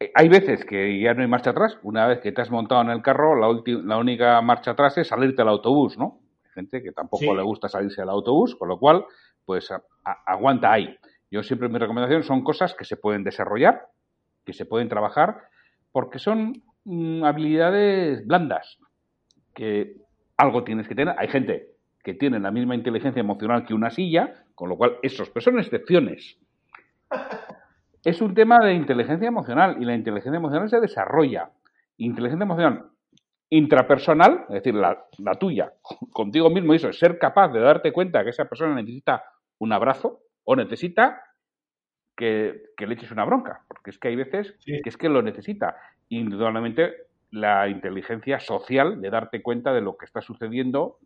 ¿eh? 0.00 0.12
Hay 0.14 0.28
veces 0.30 0.64
que 0.64 1.00
ya 1.00 1.12
no 1.12 1.20
hay 1.20 1.28
marcha 1.28 1.50
atrás. 1.50 1.78
Una 1.82 2.06
vez 2.06 2.20
que 2.20 2.32
te 2.32 2.40
has 2.40 2.50
montado 2.50 2.80
en 2.80 2.88
el 2.88 3.02
carro, 3.02 3.36
la, 3.36 3.62
la 3.66 3.98
única 3.98 4.40
marcha 4.40 4.70
atrás 4.70 4.96
es 4.96 5.08
salirte 5.08 5.42
al 5.42 5.48
autobús, 5.48 5.98
¿no? 5.98 6.18
Hay 6.46 6.50
gente 6.52 6.82
que 6.82 6.92
tampoco 6.92 7.36
le 7.36 7.42
gusta 7.42 7.68
salirse 7.68 8.00
al 8.00 8.08
autobús, 8.08 8.56
con 8.56 8.70
lo 8.70 8.78
cual, 8.78 9.04
pues 9.44 9.70
aguanta 10.02 10.72
ahí. 10.72 10.98
Yo 11.32 11.42
siempre 11.42 11.70
mi 11.70 11.78
recomendación 11.78 12.24
son 12.24 12.44
cosas 12.44 12.74
que 12.74 12.84
se 12.84 12.98
pueden 12.98 13.24
desarrollar, 13.24 13.86
que 14.44 14.52
se 14.52 14.66
pueden 14.66 14.90
trabajar, 14.90 15.38
porque 15.90 16.18
son 16.18 16.62
mm, 16.84 17.24
habilidades 17.24 18.26
blandas, 18.26 18.78
que 19.54 19.96
algo 20.36 20.62
tienes 20.62 20.86
que 20.86 20.94
tener. 20.94 21.14
Hay 21.18 21.28
gente 21.28 21.70
que 22.04 22.12
tiene 22.12 22.38
la 22.38 22.50
misma 22.50 22.74
inteligencia 22.74 23.20
emocional 23.20 23.64
que 23.64 23.72
una 23.72 23.88
silla, 23.88 24.44
con 24.54 24.68
lo 24.68 24.76
cual 24.76 24.98
esos 25.02 25.32
son 25.38 25.58
excepciones. 25.58 26.38
Es 28.04 28.20
un 28.20 28.34
tema 28.34 28.58
de 28.62 28.74
inteligencia 28.74 29.28
emocional 29.28 29.78
y 29.80 29.86
la 29.86 29.94
inteligencia 29.94 30.36
emocional 30.36 30.68
se 30.68 30.80
desarrolla. 30.80 31.50
Inteligencia 31.96 32.44
emocional 32.44 32.92
intrapersonal, 33.48 34.46
es 34.48 34.62
decir, 34.62 34.74
la, 34.74 34.98
tuya, 35.38 35.74
contigo 36.12 36.48
mismo, 36.50 36.74
eso 36.74 36.88
es 36.88 36.98
ser 36.98 37.18
capaz 37.18 37.48
de 37.48 37.60
darte 37.60 37.90
cuenta 37.90 38.22
que 38.22 38.30
esa 38.30 38.46
persona 38.46 38.74
necesita 38.74 39.24
un 39.58 39.72
abrazo 39.72 40.20
o 40.44 40.56
necesita 40.56 41.22
que, 42.16 42.70
le 42.78 42.94
eches 42.94 43.10
una 43.10 43.24
bronca, 43.24 43.64
porque 43.68 43.90
es 43.90 43.98
que 43.98 44.08
hay 44.08 44.16
veces 44.16 44.54
que 44.64 44.82
es 44.84 44.96
que 44.96 45.08
lo 45.08 45.22
necesita. 45.22 45.76
Indudablemente 46.08 46.92
la 47.30 47.68
inteligencia 47.68 48.38
social 48.38 49.00
de 49.00 49.10
darte 49.10 49.42
cuenta 49.42 49.72
de 49.72 49.80
lo 49.80 49.96
que 49.96 50.04
está 50.04 50.20
sucediendo 50.20 50.98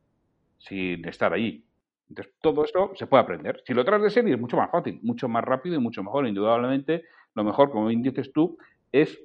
sin 0.58 1.06
estar 1.06 1.32
allí. 1.32 1.64
Entonces, 2.08 2.34
todo 2.40 2.64
eso 2.64 2.92
se 2.94 3.06
puede 3.06 3.22
aprender. 3.22 3.62
Si 3.64 3.74
lo 3.74 3.84
traes 3.84 4.02
de 4.02 4.10
serie 4.10 4.34
es 4.34 4.40
mucho 4.40 4.56
más 4.56 4.70
fácil, 4.70 5.00
mucho 5.02 5.28
más 5.28 5.44
rápido 5.44 5.76
y 5.76 5.78
mucho 5.78 6.02
mejor. 6.02 6.26
Indudablemente, 6.26 7.04
lo 7.34 7.44
mejor, 7.44 7.70
como 7.70 7.86
bien 7.86 8.02
dices 8.02 8.32
tú, 8.32 8.58
es 8.92 9.18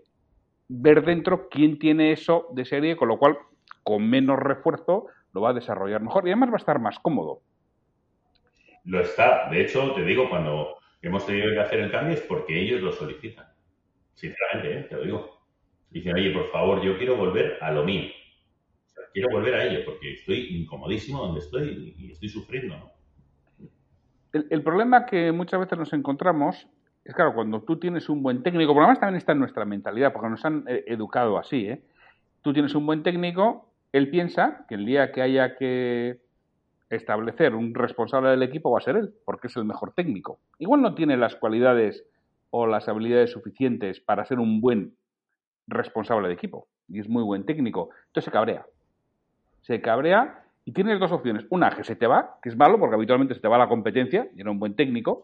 ver 0.68 1.04
dentro 1.04 1.50
quién 1.50 1.78
tiene 1.80 2.12
eso 2.12 2.48
de 2.54 2.66
serie, 2.66 2.96
con 2.96 3.08
lo 3.08 3.18
cual, 3.18 3.38
con 3.84 4.10
menos 4.10 4.40
refuerzo, 4.40 5.08
lo 5.34 5.42
va 5.42 5.52
a 5.52 5.54
desarrollar 5.54 6.02
mejor 6.02 6.28
y 6.28 6.32
además 6.32 6.50
va 6.50 6.56
a 6.56 6.58
estar 6.58 6.80
más 6.80 7.00
cómodo. 7.00 7.42
Lo 8.86 9.00
está. 9.00 9.50
De 9.50 9.62
hecho, 9.62 9.94
te 9.94 10.04
digo, 10.04 10.30
cuando 10.30 10.78
hemos 11.02 11.26
tenido 11.26 11.52
que 11.52 11.60
hacer 11.60 11.80
el 11.80 11.92
cambio 11.92 12.14
es 12.14 12.22
porque 12.22 12.60
ellos 12.60 12.82
lo 12.82 12.92
solicitan. 12.92 13.46
Sinceramente, 14.14 14.80
¿eh? 14.80 14.84
te 14.84 14.96
lo 14.96 15.04
digo. 15.04 15.42
Dicen, 15.90 16.16
oye, 16.16 16.32
por 16.32 16.50
favor, 16.52 16.82
yo 16.82 16.98
quiero 16.98 17.16
volver 17.18 17.58
a 17.62 17.72
lo 17.72 17.84
mío 17.84 18.10
quiero 19.14 19.30
volver 19.30 19.56
a 19.56 19.66
ello 19.66 19.80
porque 19.86 20.14
estoy 20.14 20.56
incomodísimo 20.56 21.20
donde 21.20 21.40
estoy 21.40 21.96
y 21.98 22.12
estoy 22.12 22.30
sufriendo. 22.30 22.76
El, 24.34 24.64
problema 24.64 25.06
que 25.06 25.32
muchas 25.32 25.60
veces 25.60 25.78
nos 25.78 25.92
encontramos 25.94 26.68
es, 27.04 27.14
claro, 27.14 27.34
cuando 27.34 27.62
tú 27.64 27.78
tienes 27.78 28.08
un 28.08 28.24
buen 28.24 28.44
técnico, 28.44 28.74
por 28.74 28.84
lo 28.84 28.88
menos 28.88 29.00
también 29.00 29.18
está 29.18 29.34
en 29.34 29.40
nuestra 29.40 29.66
mentalidad, 29.66 30.14
porque 30.14 30.30
nos 30.30 30.46
han 30.46 30.64
eh, 30.68 30.86
educado 30.88 31.38
así, 31.38 31.68
¿eh? 31.68 31.82
Tú 32.42 32.54
tienes 32.54 32.74
un 32.74 32.86
buen 32.86 33.04
técnico, 33.04 33.74
él 33.92 34.10
piensa 34.10 34.66
que 34.70 34.76
el 34.76 34.86
día 34.86 35.12
que 35.12 35.22
haya 35.22 35.58
que 35.58 36.22
establecer 36.92 37.56
un 37.56 37.74
responsable 37.74 38.30
del 38.30 38.44
equipo 38.44 38.72
va 38.72 38.78
a 38.78 38.82
ser 38.82 38.96
él, 38.96 39.14
porque 39.26 39.48
es 39.48 39.56
el 39.58 39.66
mejor 39.66 39.94
técnico. 39.94 40.40
Igual 40.60 40.82
no 40.82 40.94
tiene 40.94 41.18
las 41.18 41.36
cualidades 41.36 42.06
o 42.50 42.68
las 42.68 42.88
habilidades 42.88 43.32
suficientes 43.32 44.00
para 44.00 44.26
ser 44.26 44.40
un 44.40 44.62
buen 44.62 44.94
responsable 45.68 46.28
de 46.28 46.34
equipo 46.34 46.68
y 46.88 47.00
es 47.00 47.08
muy 47.08 47.24
buen 47.24 47.46
técnico, 47.46 47.90
entonces 48.08 48.26
se 48.26 48.32
cabrea 48.32 48.66
se 49.62 49.82
cabrea 49.82 50.44
y 50.66 50.74
tienes 50.74 51.00
dos 51.00 51.12
opciones. 51.12 51.46
Una, 51.50 51.70
que 51.72 51.84
se 51.84 51.96
te 51.96 52.08
va, 52.08 52.38
que 52.42 52.50
es 52.50 52.58
malo 52.58 52.80
porque 52.80 52.96
habitualmente 52.96 53.34
se 53.34 53.42
te 53.42 53.48
va 53.48 53.58
la 53.58 53.68
competencia 53.68 54.28
y 54.36 54.42
era 54.42 54.52
un 54.52 54.60
buen 54.60 54.76
técnico. 54.76 55.22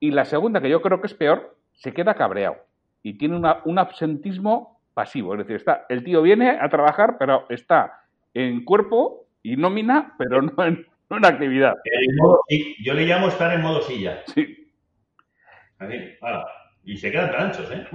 Y 0.00 0.10
la 0.10 0.24
segunda, 0.24 0.60
que 0.60 0.70
yo 0.70 0.80
creo 0.80 1.00
que 1.00 1.06
es 1.06 1.14
peor, 1.14 1.56
se 1.74 1.92
queda 1.92 2.14
cabreado 2.14 2.56
y 3.02 3.14
tiene 3.18 3.36
un 3.64 3.78
absentismo 3.78 4.80
pasivo. 4.94 5.34
Es 5.34 5.38
decir, 5.38 5.56
está, 5.56 5.86
el 5.88 6.02
tío 6.02 6.22
viene 6.22 6.50
a 6.50 6.68
trabajar, 6.68 7.16
pero 7.18 7.46
está 7.48 8.00
en 8.34 8.64
cuerpo 8.64 9.26
y 9.42 9.56
nómina, 9.56 10.14
pero 10.18 10.42
no 10.42 10.64
en, 10.64 10.86
actividad. 11.24 11.74
yo 12.82 12.94
le 12.94 13.06
llamo 13.06 13.28
estar 13.28 13.52
en 13.54 13.62
modo 13.62 13.82
silla. 13.82 14.22
Sí. 14.26 14.72
Y 16.84 16.96
se 16.96 17.10
quedan 17.10 17.30
tan 17.30 17.40
anchos, 17.46 17.70
¿eh? 17.70 17.86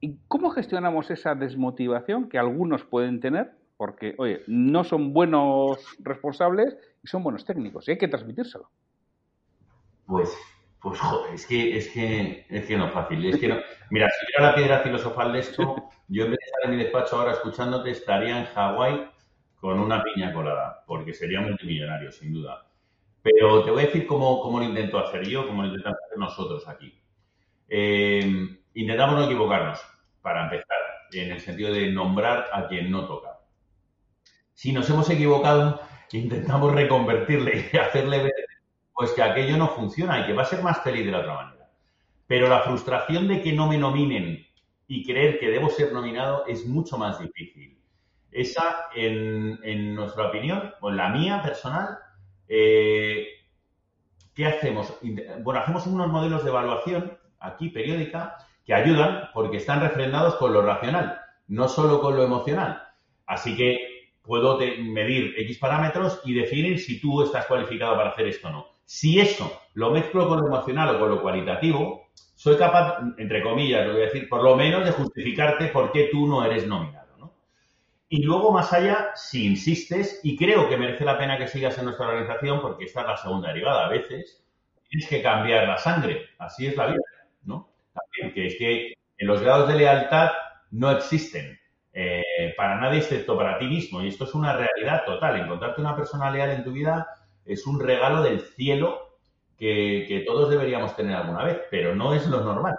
¿Y 0.00 0.16
cómo 0.28 0.50
gestionamos 0.50 1.10
esa 1.10 1.34
desmotivación 1.34 2.28
que 2.28 2.38
algunos 2.38 2.84
pueden 2.84 3.20
tener 3.20 3.52
porque, 3.78 4.16
oye, 4.18 4.42
no 4.48 4.82
son 4.82 5.12
buenos 5.14 5.78
responsables 6.00 6.76
y 7.02 7.06
son 7.06 7.22
buenos 7.22 7.44
técnicos, 7.44 7.86
y 7.86 7.92
hay 7.92 7.98
que 7.98 8.08
transmitírselo. 8.08 8.68
Pues, 10.04 10.36
pues 10.82 10.98
joder, 10.98 11.32
es 11.32 11.46
que, 11.46 11.78
es 11.78 11.88
que, 11.90 12.44
es 12.48 12.66
que 12.66 12.76
no 12.76 12.88
es 12.88 12.92
fácil. 12.92 13.24
Es 13.24 13.38
que 13.38 13.48
no. 13.48 13.56
Mira, 13.90 14.08
si 14.10 14.26
hubiera 14.26 14.50
la 14.50 14.54
piedra 14.56 14.80
filosofal 14.80 15.32
de 15.32 15.38
esto, 15.38 15.76
yo 16.08 16.24
en 16.24 16.32
vez 16.32 16.40
de 16.40 16.46
estar 16.46 16.64
en 16.64 16.70
mi 16.76 16.82
despacho 16.82 17.16
ahora 17.16 17.32
escuchándote, 17.32 17.90
estaría 17.90 18.40
en 18.40 18.46
Hawái 18.46 19.08
con 19.60 19.78
una 19.78 20.02
piña 20.02 20.32
colada, 20.32 20.84
porque 20.86 21.12
sería 21.12 21.40
multimillonario, 21.40 22.12
sin 22.12 22.32
duda. 22.32 22.66
Pero 23.22 23.64
te 23.64 23.70
voy 23.70 23.82
a 23.82 23.86
decir 23.86 24.06
cómo, 24.06 24.40
cómo 24.40 24.60
lo 24.60 24.64
intento 24.64 24.98
hacer 24.98 25.26
yo, 25.26 25.46
cómo 25.46 25.62
lo 25.62 25.68
intentamos 25.68 25.98
hacer 26.06 26.18
nosotros 26.18 26.68
aquí. 26.68 27.00
Eh, 27.68 28.58
intentamos 28.74 29.16
no 29.16 29.24
equivocarnos, 29.24 29.80
para 30.22 30.44
empezar, 30.44 30.78
en 31.12 31.32
el 31.32 31.40
sentido 31.40 31.72
de 31.72 31.90
nombrar 31.90 32.46
a 32.52 32.68
quien 32.68 32.90
no 32.90 33.06
toca 33.06 33.38
si 34.58 34.72
nos 34.72 34.90
hemos 34.90 35.08
equivocado, 35.08 35.80
intentamos 36.10 36.74
reconvertirle 36.74 37.70
y 37.72 37.76
hacerle 37.76 38.24
ver 38.24 38.32
pues 38.92 39.12
que 39.12 39.22
aquello 39.22 39.56
no 39.56 39.68
funciona 39.68 40.18
y 40.18 40.26
que 40.26 40.32
va 40.32 40.42
a 40.42 40.46
ser 40.46 40.64
más 40.64 40.82
feliz 40.82 41.06
de 41.06 41.12
la 41.12 41.20
otra 41.20 41.34
manera. 41.34 41.70
Pero 42.26 42.48
la 42.48 42.62
frustración 42.62 43.28
de 43.28 43.40
que 43.40 43.52
no 43.52 43.68
me 43.68 43.78
nominen 43.78 44.44
y 44.88 45.06
creer 45.06 45.38
que 45.38 45.50
debo 45.50 45.70
ser 45.70 45.92
nominado 45.92 46.44
es 46.48 46.66
mucho 46.66 46.98
más 46.98 47.20
difícil. 47.20 47.77
Esa, 48.30 48.88
en, 48.94 49.94
nuestra 49.94 50.28
opinión, 50.28 50.74
o 50.80 50.90
en 50.90 50.96
la 50.96 51.08
mía 51.10 51.42
personal, 51.42 51.98
eh, 52.48 53.26
¿qué 54.34 54.46
hacemos? 54.46 54.94
Bueno, 55.40 55.60
hacemos 55.60 55.86
unos 55.86 56.08
modelos 56.08 56.44
de 56.44 56.50
evaluación 56.50 57.18
aquí 57.40 57.70
periódica 57.70 58.36
que 58.64 58.74
ayudan 58.74 59.30
porque 59.32 59.56
están 59.56 59.80
refrendados 59.80 60.34
con 60.36 60.52
lo 60.52 60.62
racional, 60.62 61.18
no 61.48 61.68
solo 61.68 62.00
con 62.00 62.16
lo 62.16 62.22
emocional. 62.22 62.82
Así 63.26 63.56
que 63.56 64.12
puedo 64.22 64.58
medir 64.58 65.34
X 65.38 65.58
parámetros 65.58 66.20
y 66.24 66.34
definir 66.34 66.78
si 66.78 67.00
tú 67.00 67.22
estás 67.22 67.46
cualificado 67.46 67.96
para 67.96 68.10
hacer 68.10 68.26
esto 68.26 68.48
o 68.48 68.52
no. 68.52 68.66
Si 68.84 69.18
eso 69.18 69.62
lo 69.74 69.90
mezclo 69.90 70.28
con 70.28 70.40
lo 70.40 70.46
emocional 70.46 70.94
o 70.94 70.98
con 71.00 71.08
lo 71.08 71.22
cualitativo, 71.22 72.08
soy 72.34 72.56
capaz, 72.56 72.98
entre 73.16 73.42
comillas, 73.42 73.86
lo 73.86 73.94
voy 73.94 74.02
a 74.02 74.04
decir, 74.04 74.28
por 74.28 74.42
lo 74.42 74.54
menos 74.54 74.84
de 74.84 74.92
justificarte 74.92 75.68
por 75.68 75.90
qué 75.90 76.08
tú 76.12 76.26
no 76.26 76.44
eres 76.44 76.66
nominado. 76.66 77.07
Y 78.08 78.22
luego, 78.22 78.52
más 78.52 78.72
allá, 78.72 79.10
si 79.14 79.46
insistes, 79.46 80.20
y 80.22 80.36
creo 80.36 80.68
que 80.68 80.78
merece 80.78 81.04
la 81.04 81.18
pena 81.18 81.36
que 81.36 81.46
sigas 81.46 81.76
en 81.78 81.84
nuestra 81.84 82.08
organización, 82.08 82.60
porque 82.62 82.84
esta 82.84 83.02
es 83.02 83.06
la 83.06 83.16
segunda 83.16 83.48
derivada, 83.48 83.86
a 83.86 83.90
veces 83.90 84.42
tienes 84.88 85.08
que 85.08 85.22
cambiar 85.22 85.68
la 85.68 85.76
sangre. 85.76 86.26
Así 86.38 86.66
es 86.66 86.76
la 86.76 86.86
vida, 86.86 87.02
¿no? 87.44 87.68
También, 87.92 88.34
que 88.34 88.46
es 88.46 88.56
que 88.56 88.94
en 89.18 89.26
los 89.26 89.42
grados 89.42 89.68
de 89.68 89.74
lealtad 89.74 90.30
no 90.70 90.90
existen. 90.90 91.58
Eh, 91.92 92.54
para 92.56 92.76
nadie 92.80 92.98
excepto 92.98 93.36
para 93.36 93.58
ti 93.58 93.66
mismo. 93.66 94.00
Y 94.00 94.08
esto 94.08 94.24
es 94.24 94.34
una 94.34 94.56
realidad 94.56 95.04
total. 95.04 95.40
Encontrarte 95.40 95.80
una 95.80 95.96
persona 95.96 96.30
leal 96.30 96.50
en 96.50 96.64
tu 96.64 96.72
vida 96.72 97.08
es 97.44 97.66
un 97.66 97.80
regalo 97.80 98.22
del 98.22 98.40
cielo 98.40 99.18
que, 99.58 100.22
todos 100.24 100.50
deberíamos 100.50 100.94
tener 100.94 101.16
alguna 101.16 101.44
vez, 101.44 101.60
pero 101.70 101.94
no 101.96 102.14
es 102.14 102.26
lo 102.28 102.40
normal. 102.40 102.76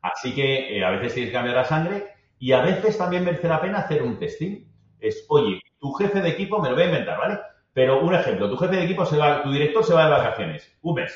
Así 0.00 0.34
que 0.34 0.78
eh, 0.78 0.84
a 0.84 0.90
veces 0.90 1.14
tienes 1.14 1.30
que 1.30 1.36
cambiar 1.36 1.56
la 1.56 1.64
sangre 1.64 2.11
y 2.42 2.50
a 2.50 2.60
veces 2.60 2.98
también 2.98 3.24
merece 3.24 3.46
la 3.46 3.60
pena 3.60 3.78
hacer 3.78 4.02
un 4.02 4.18
testing. 4.18 4.64
Es, 4.98 5.26
oye, 5.28 5.60
tu 5.78 5.92
jefe 5.92 6.20
de 6.20 6.30
equipo, 6.30 6.60
me 6.60 6.70
lo 6.70 6.74
voy 6.74 6.82
a 6.82 6.86
inventar, 6.86 7.16
¿vale? 7.16 7.38
Pero 7.72 8.00
un 8.02 8.12
ejemplo, 8.12 8.50
tu 8.50 8.56
jefe 8.56 8.74
de 8.74 8.82
equipo 8.82 9.06
se 9.06 9.16
va, 9.16 9.44
tu 9.44 9.52
director 9.52 9.84
se 9.84 9.94
va 9.94 10.06
de 10.06 10.10
vacaciones, 10.10 10.76
un 10.82 10.94
mes. 10.96 11.12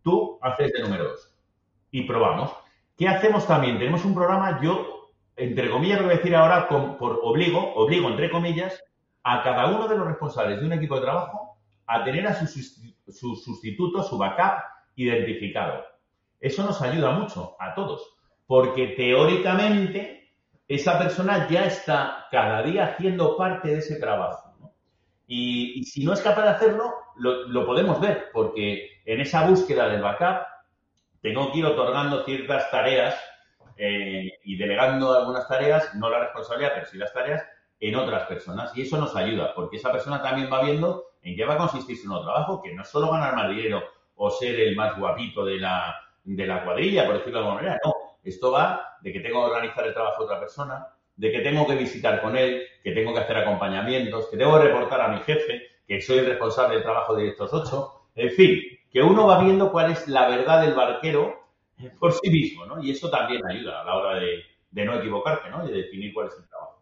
Tú 0.00 0.38
haces 0.40 0.72
de 0.72 0.80
número 0.80 1.04
dos. 1.04 1.36
y 1.90 2.04
probamos. 2.04 2.50
¿Qué 2.96 3.06
hacemos 3.06 3.46
también? 3.46 3.78
Tenemos 3.78 4.06
un 4.06 4.14
programa, 4.14 4.58
yo, 4.62 5.12
entre 5.36 5.68
comillas, 5.68 5.98
lo 5.98 6.06
voy 6.06 6.14
a 6.14 6.16
decir 6.16 6.34
ahora, 6.34 6.66
por 6.66 7.20
obligo, 7.22 7.74
obligo, 7.74 8.08
entre 8.08 8.30
comillas, 8.30 8.82
a 9.22 9.42
cada 9.42 9.66
uno 9.66 9.86
de 9.86 9.98
los 9.98 10.06
responsables 10.06 10.60
de 10.60 10.64
un 10.66 10.72
equipo 10.72 10.94
de 10.94 11.02
trabajo 11.02 11.58
a 11.86 12.02
tener 12.04 12.26
a 12.26 12.32
su, 12.34 12.46
su 12.46 13.36
sustituto, 13.36 14.02
su 14.02 14.16
backup 14.16 14.62
identificado. 14.96 15.84
Eso 16.40 16.64
nos 16.64 16.80
ayuda 16.80 17.10
mucho 17.10 17.54
a 17.60 17.74
todos, 17.74 18.16
porque 18.46 18.86
teóricamente 18.96 20.23
esa 20.68 20.98
persona 20.98 21.48
ya 21.48 21.66
está 21.66 22.26
cada 22.30 22.62
día 22.62 22.86
haciendo 22.86 23.36
parte 23.36 23.68
de 23.68 23.78
ese 23.78 23.98
trabajo. 23.98 24.54
Y, 25.26 25.84
si 25.84 26.04
no 26.04 26.12
es 26.12 26.20
capaz 26.20 26.42
de 26.42 26.50
hacerlo, 26.50 26.94
lo, 27.16 27.66
podemos 27.66 28.00
ver, 28.00 28.28
porque 28.32 29.00
en 29.04 29.20
esa 29.20 29.46
búsqueda 29.48 29.88
del 29.88 30.02
backup 30.02 30.46
tengo 31.22 31.50
que 31.50 31.58
ir 31.58 31.66
otorgando 31.66 32.24
ciertas 32.24 32.70
tareas 32.70 33.18
eh, 33.76 34.32
y 34.44 34.56
delegando 34.56 35.14
algunas 35.14 35.48
tareas, 35.48 35.94
no 35.94 36.10
la 36.10 36.20
responsabilidad, 36.20 36.72
pero 36.74 36.86
sí 36.86 36.98
las 36.98 37.12
tareas, 37.12 37.42
en 37.80 37.96
otras 37.96 38.26
personas. 38.26 38.76
Y 38.76 38.82
eso 38.82 38.98
nos 38.98 39.16
ayuda, 39.16 39.54
porque 39.54 39.76
esa 39.76 39.92
persona 39.92 40.22
también 40.22 40.50
va 40.52 40.62
viendo 40.62 41.04
en 41.22 41.36
qué 41.36 41.44
va 41.44 41.54
a 41.54 41.58
consistir 41.58 41.96
su 41.96 42.08
nuevo 42.08 42.24
trabajo, 42.24 42.62
que 42.62 42.74
no 42.74 42.84
solo 42.84 43.10
ganar 43.10 43.34
más 43.34 43.48
dinero 43.48 43.82
o 44.16 44.30
ser 44.30 44.60
el 44.60 44.76
más 44.76 44.98
guapito 44.98 45.44
de 45.44 45.58
la, 45.58 45.94
de 46.22 46.46
la 46.46 46.64
cuadrilla, 46.64 47.06
por 47.06 47.18
decirlo 47.18 47.38
de 47.40 47.44
alguna 47.44 47.62
manera. 47.62 47.80
No, 47.84 47.94
esto 48.24 48.50
va 48.52 48.98
de 49.00 49.12
que 49.12 49.20
tengo 49.20 49.44
que 49.44 49.52
organizar 49.52 49.86
el 49.86 49.94
trabajo 49.94 50.22
de 50.22 50.24
otra 50.26 50.40
persona, 50.40 50.86
de 51.16 51.30
que 51.30 51.40
tengo 51.40 51.66
que 51.66 51.76
visitar 51.76 52.20
con 52.20 52.36
él, 52.36 52.62
que 52.82 52.92
tengo 52.92 53.12
que 53.14 53.20
hacer 53.20 53.36
acompañamientos, 53.36 54.28
que 54.28 54.36
debo 54.36 54.58
reportar 54.58 55.00
a 55.00 55.08
mi 55.08 55.20
jefe, 55.20 55.62
que 55.86 56.00
soy 56.00 56.18
el 56.18 56.26
responsable 56.26 56.74
del 56.74 56.82
trabajo 56.82 57.14
de 57.14 57.28
estos 57.28 57.52
ocho. 57.52 58.08
En 58.14 58.30
fin, 58.30 58.60
que 58.90 59.02
uno 59.02 59.26
va 59.26 59.42
viendo 59.42 59.70
cuál 59.70 59.92
es 59.92 60.08
la 60.08 60.28
verdad 60.28 60.62
del 60.62 60.74
barquero 60.74 61.44
por 61.98 62.12
sí 62.12 62.30
mismo, 62.30 62.66
¿no? 62.66 62.82
Y 62.82 62.90
eso 62.90 63.10
también 63.10 63.42
ayuda 63.46 63.82
a 63.82 63.84
la 63.84 63.96
hora 63.96 64.20
de, 64.20 64.42
de 64.70 64.84
no 64.84 64.94
equivocarte, 64.94 65.50
¿no? 65.50 65.68
Y 65.68 65.72
de 65.72 65.82
definir 65.82 66.12
cuál 66.12 66.28
es 66.28 66.36
el 66.38 66.48
trabajo. 66.48 66.80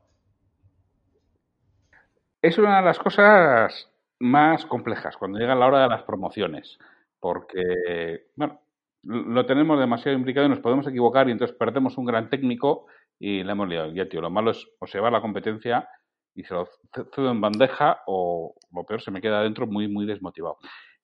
Es 2.41 2.59
una 2.59 2.79
de 2.79 2.87
las 2.87 2.99
cosas 2.99 3.89
más 4.19 4.67
complejas 4.67 5.17
cuando 5.17 5.39
llega 5.39 5.55
la 5.55 5.67
hora 5.67 5.83
de 5.83 5.89
las 5.89 6.03
promociones, 6.03 6.79
porque, 7.21 8.27
bueno, 8.35 8.61
lo 9.03 9.47
tenemos 9.47 9.79
demasiado 9.79 10.17
implicado 10.17 10.47
y 10.47 10.51
nos 10.51 10.61
podemos 10.61 10.87
equivocar 10.87 11.29
y 11.29 11.33
entonces 11.33 11.57
perdemos 11.57 11.99
un 11.99 12.05
gran 12.05 12.31
técnico 12.31 12.87
y 13.19 13.43
le 13.43 13.53
hemos 13.53 13.69
liado. 13.69 13.93
Ya, 13.93 14.09
tío, 14.09 14.21
lo 14.21 14.31
malo 14.31 14.53
es 14.53 14.67
o 14.79 14.87
se 14.87 15.01
va 15.01 15.11
la 15.11 15.21
competencia 15.21 15.89
y 16.35 16.45
se 16.45 16.55
lo 16.55 16.69
cedo 17.15 17.31
en 17.31 17.41
bandeja 17.41 18.01
o 18.07 18.55
lo 18.73 18.85
peor 18.85 19.03
se 19.03 19.11
me 19.11 19.21
queda 19.21 19.41
adentro 19.41 19.67
muy, 19.67 19.89
muy 19.89 20.07
desmotivado. 20.07 20.59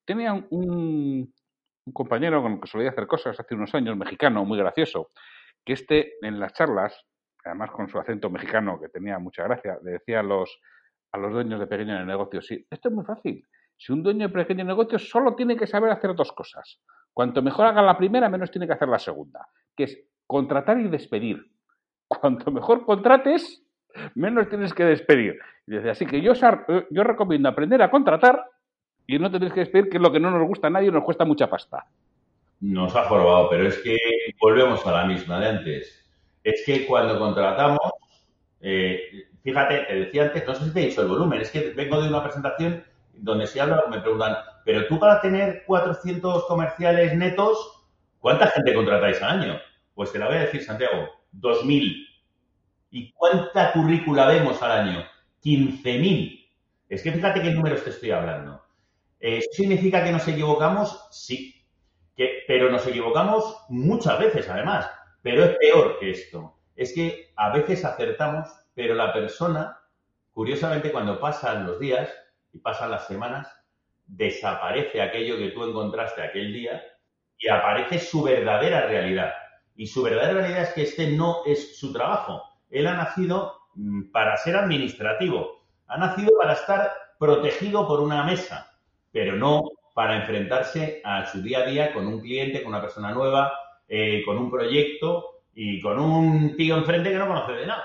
Tenía 0.05 0.33
un, 0.33 1.33
un 1.89 1.93
compañero 1.93 2.43
con 2.43 2.53
el 2.53 2.61
que 2.61 2.69
solía 2.69 2.91
hacer 2.91 3.07
cosas 3.07 3.39
hace 3.39 3.55
unos 3.55 3.75
años, 3.75 3.97
mexicano, 3.97 4.45
muy 4.45 4.59
gracioso, 4.59 5.11
que 5.65 5.73
este 5.73 6.15
en 6.23 6.39
las 6.39 6.53
charlas, 6.53 7.05
además 7.45 7.71
con 7.71 7.89
su 7.89 7.99
acento 7.99 8.31
mexicano 8.31 8.81
que 8.81 8.89
tenía 8.89 9.19
mucha 9.19 9.43
gracia, 9.45 9.79
le 9.83 9.93
decía 9.93 10.21
a 10.21 10.23
los, 10.23 10.61
a 11.13 11.19
los 11.19 11.33
dueños 11.33 11.59
de 11.61 11.67
pequeños 11.67 12.07
negocios, 12.07 12.47
sí, 12.47 12.67
esto 12.71 12.89
es 12.89 12.95
muy 12.95 13.05
fácil. 13.05 13.45
Si 13.79 13.93
un 13.93 14.03
dueño 14.03 14.27
de 14.27 14.35
pequeño 14.35 14.65
negocio 14.65 14.99
solo 14.99 15.35
tiene 15.35 15.57
que 15.57 15.67
saber 15.67 15.91
hacer 15.91 16.15
dos 16.15 16.33
cosas. 16.33 16.81
Cuanto 17.15 17.43
mejor 17.43 17.67
haga 17.67 17.81
la 17.81 17.97
primera, 17.97 18.29
menos 18.29 18.51
tiene 18.51 18.67
que 18.67 18.73
hacer 18.73 18.89
la 18.89 18.99
segunda, 18.99 19.49
que 19.77 19.85
es 19.85 19.99
contratar 20.27 20.79
y 20.81 20.89
despedir. 20.89 21.51
Cuanto 22.09 22.51
mejor 22.51 22.85
contrates, 22.85 23.63
menos 24.15 24.49
tienes 24.49 24.75
que 24.75 24.85
despedir. 24.85 25.39
Así 25.89 26.07
que 26.07 26.21
yo, 26.21 26.33
yo 26.91 27.05
recomiendo 27.05 27.49
aprender 27.49 27.81
a 27.83 27.91
contratar 27.91 28.45
y 29.07 29.19
no 29.19 29.31
tenéis 29.31 29.53
que 29.53 29.61
despedir, 29.61 29.89
que 29.89 29.99
es 29.99 30.03
lo 30.03 30.11
que 30.11 30.21
no 30.21 30.31
nos 30.31 30.47
gusta 30.47 30.67
a 30.67 30.71
nadie 30.71 30.89
y 30.89 30.93
nos 30.93 31.05
cuesta 31.05 31.25
mucha 31.25 31.49
pasta. 31.49 31.87
Nos 32.61 32.97
ha 32.97 33.05
jorobado, 33.05 33.49
pero 33.49 33.69
es 33.69 33.79
que 33.79 33.97
volvemos 34.41 34.85
a 34.87 34.93
la 34.93 35.05
misma 35.05 35.39
de 35.39 35.49
antes. 35.49 36.05
Es 36.43 36.65
que 36.67 36.85
cuando 36.85 37.19
contratamos, 37.19 37.93
eh, 38.61 39.29
fíjate, 39.45 39.85
te 39.85 39.95
decía 39.95 40.25
antes, 40.25 40.47
no 40.47 40.55
sé 40.55 40.65
si 40.65 40.75
te 40.75 40.81
he 40.81 40.87
dicho 40.87 41.03
el 41.03 41.09
volumen, 41.09 41.41
es 41.41 41.51
que 41.51 41.71
vengo 41.71 42.03
de 42.03 42.09
una 42.09 42.25
presentación 42.25 42.83
donde 43.21 43.47
se 43.47 43.61
habla, 43.61 43.85
me 43.91 44.01
preguntan, 44.01 44.37
pero 44.65 44.87
tú 44.87 44.99
para 44.99 45.21
tener 45.21 45.65
400 45.67 46.45
comerciales 46.47 47.15
netos, 47.17 47.87
¿cuánta 48.19 48.49
gente 48.49 48.75
contratáis 48.75 49.21
al 49.23 49.41
año? 49.41 49.61
Pues 49.95 50.13
te 50.13 50.19
la 50.19 50.27
voy 50.27 50.37
a 50.37 50.41
decir, 50.41 50.63
Santiago, 50.63 51.09
2.000. 51.33 52.07
¿Y 52.91 53.13
cuánta 53.13 53.73
currícula 53.73 54.27
vemos 54.27 54.63
al 54.63 54.71
año? 54.73 55.05
15.000. 55.43 56.49
Es 56.89 57.03
que 57.03 57.13
fíjate 57.13 57.43
qué 57.43 57.51
números 57.51 57.85
te 57.85 57.91
estoy 57.91 58.13
hablando. 58.13 58.63
¿Eso 59.21 59.49
significa 59.53 60.03
que 60.03 60.13
nos 60.13 60.27
equivocamos? 60.29 61.09
Sí. 61.11 61.55
Que, 62.17 62.45
pero 62.47 62.71
nos 62.71 62.87
equivocamos 62.87 63.65
muchas 63.69 64.19
veces, 64.19 64.49
además. 64.49 64.91
Pero 65.23 65.45
es 65.45 65.57
peor 65.59 65.99
que 65.99 66.11
esto. 66.11 66.57
Es 66.77 66.95
que 66.95 67.33
a 67.37 67.51
veces 67.51 67.85
acertamos, 67.85 68.49
pero 68.75 68.95
la 68.95 69.13
persona, 69.13 69.81
curiosamente, 70.33 70.93
cuando 70.93 71.21
pasan 71.21 71.67
los 71.67 71.81
días, 71.81 72.09
pasan 72.63 72.91
las 72.91 73.07
semanas, 73.07 73.49
desaparece 74.07 75.03
aquello 75.03 75.37
que 75.37 75.51
tú 75.51 75.65
encontraste 75.65 76.23
aquel 76.23 76.53
día 76.53 76.83
y 77.39 77.49
aparece 77.49 77.99
su 77.99 78.23
verdadera 78.23 78.87
realidad. 78.87 79.33
Y 79.77 79.87
su 79.87 80.03
verdadera 80.03 80.41
realidad 80.41 80.63
es 80.63 80.73
que 80.73 80.83
este 80.83 81.11
no 81.13 81.43
es 81.47 81.79
su 81.79 81.93
trabajo. 81.93 82.43
Él 82.71 82.87
ha 82.87 82.95
nacido 82.95 83.55
mm, 83.75 84.11
para 84.11 84.37
ser 84.37 84.57
administrativo, 84.57 85.65
ha 85.87 85.99
nacido 85.99 86.33
para 86.39 86.55
estar 86.55 86.91
protegido 87.19 87.87
por 87.87 88.01
una 88.01 88.25
mesa, 88.25 88.79
pero 89.13 89.37
no 89.37 89.65
para 89.95 90.17
enfrentarse 90.17 91.01
a 91.05 91.27
su 91.27 91.43
día 91.43 91.61
a 91.61 91.67
día 91.67 91.93
con 91.93 92.07
un 92.07 92.21
cliente, 92.21 92.63
con 92.63 92.73
una 92.73 92.81
persona 92.81 93.13
nueva, 93.13 93.53
eh, 93.89 94.23
con 94.25 94.39
un 94.39 94.51
proyecto 94.51 95.43
y 95.55 95.81
con 95.81 95.99
un 95.99 96.57
tío 96.57 96.77
enfrente 96.77 97.11
que 97.11 97.19
no 97.19 97.27
conoce 97.27 97.53
de 97.53 97.67
nada. 97.67 97.85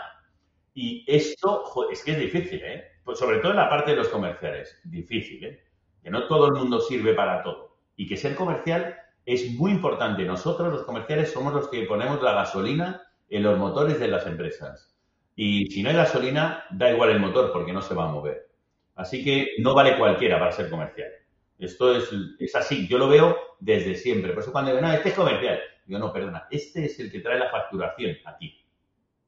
Y 0.74 1.04
esto 1.08 1.64
es 1.92 2.04
que 2.04 2.12
es 2.12 2.20
difícil, 2.20 2.62
¿eh? 2.64 2.93
Pues 3.04 3.20
sobre 3.20 3.40
todo 3.40 3.52
en 3.52 3.58
la 3.58 3.70
parte 3.70 3.92
de 3.92 3.98
los 3.98 4.10
comerciales, 4.10 4.80
difícil, 4.84 5.44
¿eh? 5.44 5.64
Que 6.02 6.10
no 6.10 6.28
todo 6.28 6.48
el 6.48 6.54
mundo 6.54 6.80
sirve 6.80 7.14
para 7.14 7.44
todo. 7.44 7.78
Y 7.96 8.08
que 8.08 8.18
ser 8.18 8.36
comercial 8.36 8.98
es 9.26 9.52
muy 9.54 9.72
importante. 9.72 10.24
Nosotros, 10.24 10.72
los 10.72 10.84
comerciales, 10.84 11.32
somos 11.32 11.54
los 11.54 11.68
que 11.70 11.84
ponemos 11.84 12.22
la 12.22 12.34
gasolina 12.34 13.02
en 13.30 13.44
los 13.44 13.58
motores 13.58 14.00
de 14.00 14.08
las 14.08 14.26
empresas. 14.28 14.96
Y 15.36 15.68
si 15.68 15.82
no 15.82 15.90
hay 15.90 15.96
gasolina, 15.96 16.66
da 16.72 16.92
igual 16.92 17.10
el 17.10 17.20
motor 17.20 17.52
porque 17.52 17.74
no 17.74 17.82
se 17.82 17.96
va 17.96 18.06
a 18.06 18.12
mover. 18.12 18.50
Así 18.96 19.24
que 19.24 19.56
no 19.60 19.74
vale 19.74 19.98
cualquiera 19.98 20.40
para 20.40 20.52
ser 20.52 20.70
comercial. 20.70 21.10
Esto 21.58 21.96
es, 21.96 22.10
es 22.40 22.56
así. 22.56 22.88
Yo 22.88 22.98
lo 22.98 23.08
veo 23.08 23.38
desde 23.60 23.96
siempre. 23.96 24.34
Por 24.34 24.44
eso 24.44 24.52
cuando 24.52 24.72
digo, 24.72 24.82
no, 24.82 24.92
este 24.92 25.10
es 25.10 25.16
comercial. 25.16 25.60
Yo 25.88 26.00
no, 26.00 26.14
perdona. 26.14 26.48
Este 26.52 26.86
es 26.86 27.00
el 27.00 27.12
que 27.12 27.20
trae 27.20 27.40
la 27.40 27.50
facturación 27.50 28.16
aquí. 28.26 28.64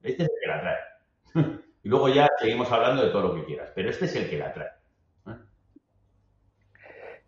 Este 0.04 0.24
es 0.24 0.30
el 0.30 0.36
que 0.42 0.48
la 0.48 0.62
trae. 0.62 1.56
Y 1.86 1.90
luego 1.90 2.10
ya 2.10 2.28
seguimos 2.40 2.72
hablando 2.72 3.04
de 3.04 3.12
todo 3.12 3.22
lo 3.22 3.36
que 3.36 3.46
quieras, 3.46 3.72
pero 3.76 3.92
este 3.92 4.06
es 4.06 4.16
el 4.16 4.28
que 4.28 4.40
la 4.40 4.52
trae. 4.52 4.70
¿eh? 5.28 5.36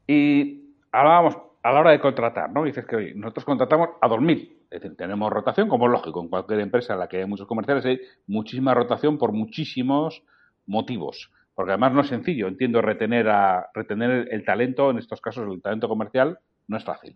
Y 0.08 0.76
hablábamos 0.92 1.38
a 1.62 1.72
la 1.72 1.80
hora 1.80 1.92
de 1.92 2.00
contratar, 2.00 2.52
¿no? 2.52 2.64
Dices 2.64 2.84
que 2.88 3.14
nosotros 3.14 3.46
contratamos 3.46 3.90
a 4.02 4.10
2.000. 4.10 4.58
Es 4.72 4.82
decir, 4.82 4.98
tenemos 4.98 5.32
rotación, 5.32 5.70
como 5.70 5.86
es 5.86 5.92
lógico, 5.92 6.24
en 6.24 6.30
cualquier 6.30 6.62
empresa 6.62 6.94
en 6.94 7.00
la 7.00 7.08
que 7.08 7.18
hay 7.18 7.28
muchos 7.28 7.46
comerciales 7.46 7.86
hay 7.86 8.00
muchísima 8.26 8.74
rotación 8.74 9.20
por 9.20 9.32
muchísimos 9.32 10.24
motivos. 10.66 11.32
Porque 11.54 11.74
además 11.74 11.94
no 11.94 12.02
es 12.02 12.08
sencillo, 12.08 12.48
entiendo, 12.48 12.82
retener, 12.82 13.30
a, 13.30 13.70
retener 13.76 14.28
el 14.32 14.44
talento, 14.44 14.90
en 14.90 14.98
estos 14.98 15.22
casos 15.22 15.48
el 15.48 15.62
talento 15.62 15.88
comercial, 15.88 16.40
no 16.68 16.78
es 16.78 16.84
fácil. 16.84 17.16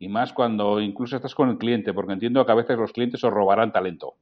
Y 0.00 0.08
más 0.08 0.32
cuando 0.32 0.80
incluso 0.80 1.14
estás 1.14 1.36
con 1.36 1.50
el 1.50 1.58
cliente, 1.58 1.94
porque 1.94 2.14
entiendo 2.14 2.44
que 2.44 2.50
a 2.50 2.56
veces 2.56 2.76
los 2.76 2.92
clientes 2.92 3.22
os 3.22 3.32
robarán 3.32 3.70
talento. 3.70 4.16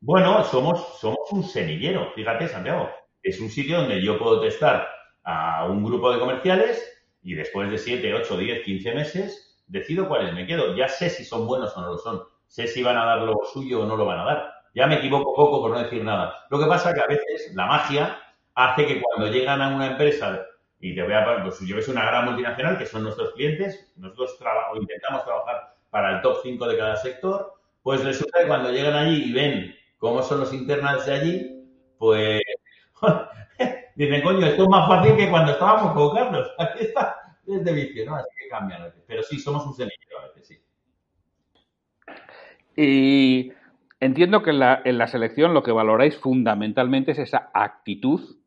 Bueno, 0.00 0.44
somos, 0.44 0.98
somos 1.00 1.18
un 1.32 1.42
semillero, 1.42 2.12
fíjate, 2.14 2.48
Santiago. 2.48 2.88
Es 3.22 3.40
un 3.40 3.50
sitio 3.50 3.78
donde 3.78 4.02
yo 4.02 4.18
puedo 4.18 4.40
testar 4.40 4.86
a 5.24 5.66
un 5.66 5.84
grupo 5.84 6.12
de 6.12 6.20
comerciales 6.20 6.82
y 7.22 7.34
después 7.34 7.70
de 7.70 7.78
7, 7.78 8.14
8, 8.14 8.36
10, 8.38 8.64
15 8.64 8.94
meses 8.94 9.60
decido 9.66 10.08
cuáles 10.08 10.32
me 10.34 10.46
quedo. 10.46 10.74
Ya 10.76 10.88
sé 10.88 11.10
si 11.10 11.24
son 11.24 11.46
buenos 11.46 11.76
o 11.76 11.80
no 11.82 11.88
lo 11.88 11.98
son. 11.98 12.22
Sé 12.46 12.66
si 12.68 12.82
van 12.82 12.96
a 12.96 13.04
dar 13.04 13.22
lo 13.22 13.40
suyo 13.52 13.82
o 13.82 13.86
no 13.86 13.96
lo 13.96 14.06
van 14.06 14.20
a 14.20 14.24
dar. 14.24 14.52
Ya 14.74 14.86
me 14.86 14.96
equivoco 14.96 15.34
poco 15.34 15.60
por 15.62 15.72
no 15.72 15.82
decir 15.82 16.04
nada. 16.04 16.46
Lo 16.50 16.58
que 16.60 16.66
pasa 16.66 16.90
es 16.90 16.94
que 16.94 17.00
a 17.02 17.06
veces 17.06 17.54
la 17.54 17.66
magia 17.66 18.18
hace 18.54 18.86
que 18.86 19.02
cuando 19.02 19.32
llegan 19.32 19.60
a 19.60 19.74
una 19.74 19.88
empresa 19.88 20.46
y 20.80 20.94
te 20.94 21.02
voy 21.02 21.12
a, 21.12 21.42
pues 21.42 21.58
yo 21.60 21.74
ves 21.74 21.88
una 21.88 22.04
gran 22.04 22.24
multinacional 22.24 22.78
que 22.78 22.86
son 22.86 23.02
nuestros 23.02 23.32
clientes, 23.32 23.92
nosotros 23.96 24.38
intentamos 24.80 25.24
trabajar 25.24 25.74
para 25.90 26.16
el 26.16 26.22
top 26.22 26.38
5 26.42 26.68
de 26.68 26.78
cada 26.78 26.96
sector, 26.96 27.54
pues 27.82 28.04
resulta 28.04 28.40
que 28.40 28.46
cuando 28.46 28.70
llegan 28.70 28.94
allí 28.94 29.24
y 29.24 29.32
ven 29.32 29.74
cómo 29.98 30.22
son 30.22 30.40
los 30.40 30.54
internals 30.54 31.06
de 31.06 31.12
allí, 31.12 31.64
pues 31.98 32.40
dicen, 33.96 34.22
coño, 34.22 34.46
esto 34.46 34.62
es 34.62 34.68
más 34.68 34.88
fácil 34.88 35.16
que 35.16 35.28
cuando 35.28 35.52
estábamos 35.52 35.92
con 35.92 36.14
Carlos. 36.14 36.50
Aquí 36.58 36.84
está, 36.84 37.16
es 37.46 37.64
de 37.64 37.72
vicio, 37.72 38.06
¿no? 38.06 38.16
Así 38.16 38.28
que 38.40 38.48
cambian. 38.48 38.92
Pero 39.06 39.22
sí, 39.22 39.38
somos 39.38 39.66
un 39.66 39.74
semillero 39.74 40.20
a 40.20 40.28
veces, 40.28 40.48
sí. 40.48 40.58
Y 42.76 43.52
entiendo 44.00 44.42
que 44.42 44.50
en 44.50 44.60
la, 44.60 44.80
en 44.84 44.98
la 44.98 45.08
selección 45.08 45.52
lo 45.52 45.62
que 45.62 45.72
valoráis 45.72 46.16
fundamentalmente 46.16 47.12
es 47.12 47.18
esa 47.18 47.50
actitud 47.52 48.38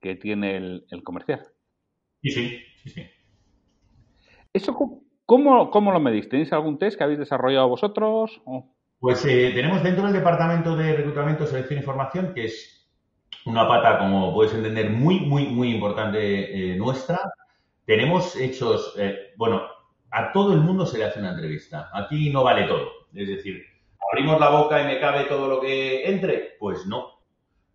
que 0.00 0.14
tiene 0.16 0.56
el, 0.56 1.02
comercial. 1.04 1.46
Sí, 2.22 2.30
sí, 2.30 2.58
sí, 2.82 2.90
sí. 2.90 3.02
¿Eso 4.52 4.74
¿Cómo, 5.24 5.70
¿Cómo, 5.70 5.92
lo 5.92 6.00
medís? 6.00 6.28
¿Tenéis 6.28 6.52
algún 6.52 6.78
test 6.78 6.98
que 6.98 7.04
habéis 7.04 7.20
desarrollado 7.20 7.68
vosotros? 7.68 8.42
Pues 9.02 9.24
eh, 9.24 9.50
tenemos 9.52 9.82
dentro 9.82 10.04
del 10.04 10.12
departamento 10.12 10.76
de 10.76 10.94
reclutamiento, 10.94 11.44
selección 11.44 11.80
y 11.80 11.82
formación, 11.82 12.32
que 12.32 12.44
es 12.44 12.88
una 13.44 13.66
pata, 13.66 13.98
como 13.98 14.32
puedes 14.32 14.54
entender, 14.54 14.90
muy, 14.90 15.18
muy, 15.18 15.46
muy 15.46 15.74
importante 15.74 16.20
eh, 16.72 16.76
nuestra. 16.76 17.18
Tenemos 17.84 18.36
hechos, 18.36 18.94
eh, 18.96 19.32
bueno, 19.36 19.62
a 20.08 20.30
todo 20.30 20.52
el 20.52 20.60
mundo 20.60 20.86
se 20.86 20.98
le 20.98 21.06
hace 21.06 21.18
una 21.18 21.30
entrevista. 21.32 21.90
Aquí 21.92 22.30
no 22.30 22.44
vale 22.44 22.68
todo. 22.68 23.08
Es 23.12 23.26
decir, 23.26 23.64
¿abrimos 24.12 24.38
la 24.38 24.50
boca 24.50 24.80
y 24.80 24.86
me 24.86 25.00
cabe 25.00 25.24
todo 25.24 25.48
lo 25.48 25.60
que 25.60 26.08
entre? 26.08 26.54
Pues 26.60 26.86
no. 26.86 27.24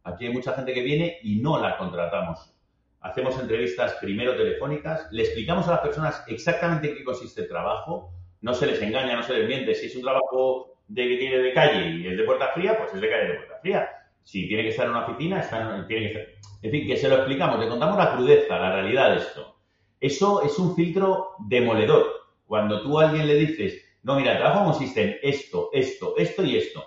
Aquí 0.06 0.28
hay 0.28 0.34
mucha 0.34 0.54
gente 0.54 0.74
que 0.74 0.82
viene 0.82 1.18
y 1.24 1.42
no 1.42 1.60
la 1.60 1.78
contratamos 1.78 2.54
hacemos 3.02 3.40
entrevistas 3.40 3.96
primero 4.02 4.36
telefónicas, 4.36 5.08
le 5.12 5.24
explicamos 5.24 5.68
a 5.68 5.72
las 5.72 5.80
personas 5.80 6.24
exactamente 6.28 6.90
en 6.90 6.98
qué 6.98 7.04
consiste 7.06 7.42
el 7.42 7.48
trabajo, 7.48 8.12
no 8.42 8.54
se 8.54 8.66
les 8.66 8.82
engaña, 8.82 9.16
no 9.16 9.24
se 9.24 9.38
les 9.38 9.48
miente. 9.48 9.76
Si 9.76 9.86
es 9.86 9.96
un 9.96 10.02
trabajo 10.02 10.77
de 10.88 11.08
que 11.08 11.18
tiene 11.18 11.38
de 11.38 11.54
calle 11.54 11.90
y 11.90 12.08
es 12.08 12.18
de 12.18 12.24
puerta 12.24 12.50
fría, 12.54 12.78
pues 12.78 12.94
es 12.94 13.02
de 13.02 13.10
calle 13.10 13.28
de 13.28 13.34
puerta 13.36 13.60
fría. 13.62 13.90
Si 14.24 14.48
tiene 14.48 14.64
que 14.64 14.70
estar 14.70 14.86
en 14.86 14.92
una 14.92 15.06
oficina, 15.06 15.42
tiene 15.88 16.12
que 16.12 16.20
estar... 16.20 16.24
En 16.62 16.72
fin, 16.72 16.88
que 16.88 16.98
se 16.98 17.08
lo 17.08 17.16
explicamos, 17.16 17.60
le 17.60 17.70
contamos 17.70 17.98
la 17.98 18.14
crudeza, 18.14 18.58
la 18.58 18.74
realidad 18.74 19.12
de 19.12 19.18
esto. 19.18 19.58
Eso 20.00 20.44
es 20.44 20.58
un 20.58 20.76
filtro 20.76 21.36
demoledor. 21.48 22.06
Cuando 22.46 22.82
tú 22.82 23.00
a 23.00 23.10
alguien 23.10 23.28
le 23.28 23.36
dices, 23.36 23.82
no, 24.04 24.16
mira, 24.16 24.34
el 24.34 24.38
trabajo 24.40 24.66
consiste 24.66 25.04
en 25.04 25.18
esto, 25.22 25.70
esto, 25.74 26.16
esto 26.18 26.44
y 26.44 26.58
esto, 26.58 26.84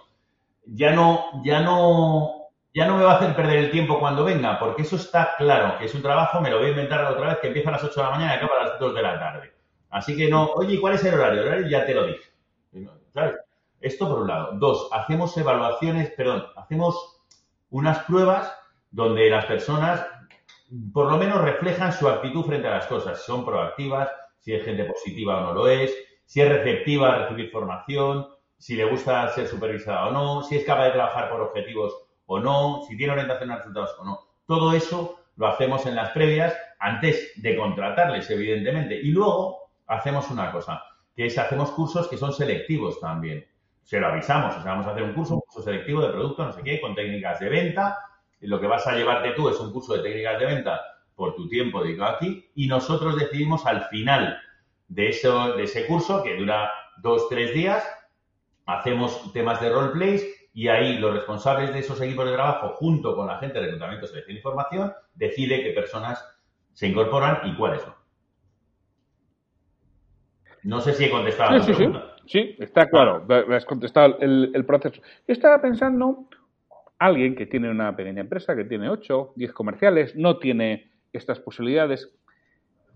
ya 0.65 0.93
no, 0.93 1.43
ya 1.45 1.61
no 1.61 2.41
ya 2.73 2.87
no 2.87 2.97
me 2.97 3.05
va 3.05 3.13
a 3.13 3.17
hacer 3.17 3.35
perder 3.35 3.59
el 3.59 3.71
tiempo 3.71 3.99
cuando 3.99 4.25
venga, 4.25 4.59
porque 4.59 4.83
eso 4.83 4.97
está 4.97 5.35
claro, 5.37 5.77
que 5.79 5.87
es 5.87 5.95
un 5.95 6.03
trabajo, 6.03 6.41
me 6.41 6.51
lo 6.51 6.59
voy 6.59 6.69
a 6.69 6.71
inventar 6.71 7.05
otra 7.05 7.31
vez, 7.31 7.39
que 7.39 7.49
empieza 7.49 7.69
a 7.71 7.73
las 7.73 7.85
8 7.85 7.95
de 7.95 8.03
la 8.03 8.11
mañana 8.11 8.35
y 8.35 8.37
acaba 8.37 8.61
a 8.61 8.65
las 8.65 8.79
2 8.79 8.95
de 8.95 9.03
la 9.03 9.19
tarde. 9.19 9.53
Así 9.91 10.17
que 10.17 10.29
no, 10.29 10.47
oye, 10.55 10.81
¿cuál 10.81 10.95
es 10.95 11.05
el 11.05 11.15
horario? 11.15 11.43
El 11.43 11.49
horario 11.49 11.69
ya 11.69 11.85
te 11.85 11.95
lo 11.95 12.07
dije. 12.07 12.31
¿Sabes? 13.13 13.35
Esto 13.81 14.09
por 14.09 14.23
un 14.23 14.29
lado. 14.29 14.53
Dos, 14.59 14.89
hacemos 14.93 15.37
evaluaciones, 15.37 16.11
perdón, 16.11 16.45
hacemos 16.57 17.23
unas 17.71 18.01
pruebas 18.05 18.53
donde 18.91 19.31
las 19.31 19.47
personas 19.47 20.05
por 20.93 21.11
lo 21.11 21.17
menos 21.17 21.41
reflejan 21.41 21.93
su 21.93 22.09
actitud 22.09 22.45
frente 22.45 22.69
a 22.69 22.73
las 22.73 22.87
cosas. 22.87 23.19
Si 23.19 23.27
son 23.27 23.45
proactivas, 23.45 24.09
si 24.39 24.55
es 24.55 24.65
gente 24.65 24.85
positiva 24.85 25.39
o 25.39 25.47
no 25.47 25.55
lo 25.55 25.69
es, 25.69 25.93
si 26.25 26.41
es 26.41 26.49
receptiva 26.49 27.13
a 27.13 27.19
recibir 27.23 27.51
formación, 27.51 28.29
si 28.57 28.77
le 28.77 28.85
gusta 28.85 29.29
ser 29.29 29.49
supervisada 29.49 30.09
o 30.09 30.13
no, 30.13 30.43
si 30.43 30.57
es 30.57 30.65
capaz 30.65 30.85
de 30.85 30.93
trabajar 30.93 31.31
por 31.31 31.41
objetivos 31.41 31.95
o 32.27 32.39
no, 32.39 32.83
si 32.87 32.97
tiene 32.97 33.15
orientación 33.15 33.51
a 33.51 33.57
resultados 33.57 33.97
o 33.99 34.05
no. 34.05 34.21
Todo 34.47 34.73
eso 34.73 35.19
lo 35.37 35.47
hacemos 35.47 35.87
en 35.87 35.97
las 35.97 36.11
previas 36.11 36.55
antes 36.79 37.33
de 37.37 37.57
contratarles, 37.57 38.31
evidentemente. 38.31 38.95
Y 38.95 39.11
luego 39.11 39.71
hacemos 39.87 40.31
una 40.31 40.53
cosa, 40.53 40.83
que 41.17 41.27
es 41.27 41.39
hacemos 41.39 41.71
cursos 41.71 42.07
que 42.09 42.17
son 42.17 42.33
selectivos 42.33 43.01
también. 43.01 43.45
Se 43.91 43.99
lo 43.99 44.07
avisamos, 44.07 44.57
o 44.57 44.63
sea, 44.63 44.71
vamos 44.71 44.87
a 44.87 44.93
hacer 44.93 45.03
un 45.03 45.15
curso, 45.15 45.35
un 45.35 45.41
curso 45.41 45.63
selectivo 45.63 46.01
de 46.01 46.13
producto, 46.13 46.45
no 46.45 46.53
sé 46.53 46.63
qué, 46.63 46.81
con 46.81 46.95
técnicas 46.95 47.41
de 47.41 47.49
venta. 47.49 47.99
Y 48.41 48.47
lo 48.47 48.61
que 48.61 48.69
vas 48.69 48.87
a 48.87 48.95
llevarte 48.95 49.33
tú 49.33 49.49
es 49.49 49.59
un 49.59 49.73
curso 49.73 49.95
de 49.95 50.03
técnicas 50.05 50.39
de 50.39 50.47
venta 50.47 50.81
por 51.17 51.35
tu 51.35 51.49
tiempo 51.49 51.83
dedicado 51.83 52.15
aquí 52.15 52.49
y 52.55 52.69
nosotros 52.69 53.19
decidimos 53.19 53.67
al 53.67 53.83
final 53.87 54.39
de, 54.87 55.09
eso, 55.09 55.57
de 55.57 55.65
ese 55.65 55.89
curso, 55.89 56.23
que 56.23 56.37
dura 56.37 56.71
dos, 56.99 57.29
tres 57.29 57.53
días, 57.53 57.85
hacemos 58.65 59.33
temas 59.33 59.61
de 59.61 59.71
roleplays 59.71 60.25
y 60.55 60.69
ahí 60.69 60.99
los 60.99 61.13
responsables 61.13 61.73
de 61.73 61.81
esos 61.81 62.01
equipos 62.01 62.27
de 62.27 62.35
trabajo, 62.35 62.75
junto 62.77 63.17
con 63.17 63.27
la 63.27 63.39
gente 63.39 63.55
de 63.55 63.65
reclutamiento, 63.65 64.07
selección 64.07 64.37
y 64.37 64.41
formación, 64.41 64.93
decide 65.15 65.65
qué 65.65 65.71
personas 65.71 66.25
se 66.75 66.87
incorporan 66.87 67.41
y 67.43 67.57
cuáles 67.57 67.85
no. 67.85 67.97
No 70.63 70.81
sé 70.81 70.93
si 70.93 71.07
he 71.07 71.11
contestado 71.11 71.59
la 71.59 71.65
pregunta. 71.65 72.05
Sí. 72.05 72.10
Está 72.35 72.89
claro. 72.89 73.25
Me 73.27 73.57
has 73.57 73.65
contestado 73.65 74.19
el, 74.21 74.65
proceso. 74.65 75.01
Yo 75.27 75.33
estaba 75.33 75.61
pensando, 75.61 76.29
alguien 76.99 77.35
que 77.35 77.47
tiene 77.47 77.71
una 77.71 77.97
pequeña 77.97 78.21
empresa, 78.21 78.55
que 78.55 78.65
tiene 78.65 78.89
8, 78.89 79.33
10 79.37 79.53
comerciales, 79.53 80.17
no 80.17 80.39
tiene 80.39 80.91
estas 81.13 81.41
posibilidades, 81.41 82.13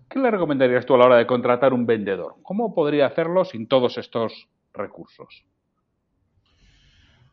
¿qué 0.09 0.19
le 0.19 0.31
recomendarías 0.31 0.85
tú 0.85 0.95
a 0.95 0.97
la 0.97 1.05
hora 1.05 1.17
de 1.17 1.27
contratar 1.27 1.73
un 1.73 1.85
vendedor? 1.85 2.35
¿Cómo 2.43 2.73
podría 2.73 3.07
hacerlo 3.07 3.45
sin 3.45 3.67
todos 3.67 3.97
estos 3.97 4.47
recursos? 4.73 5.45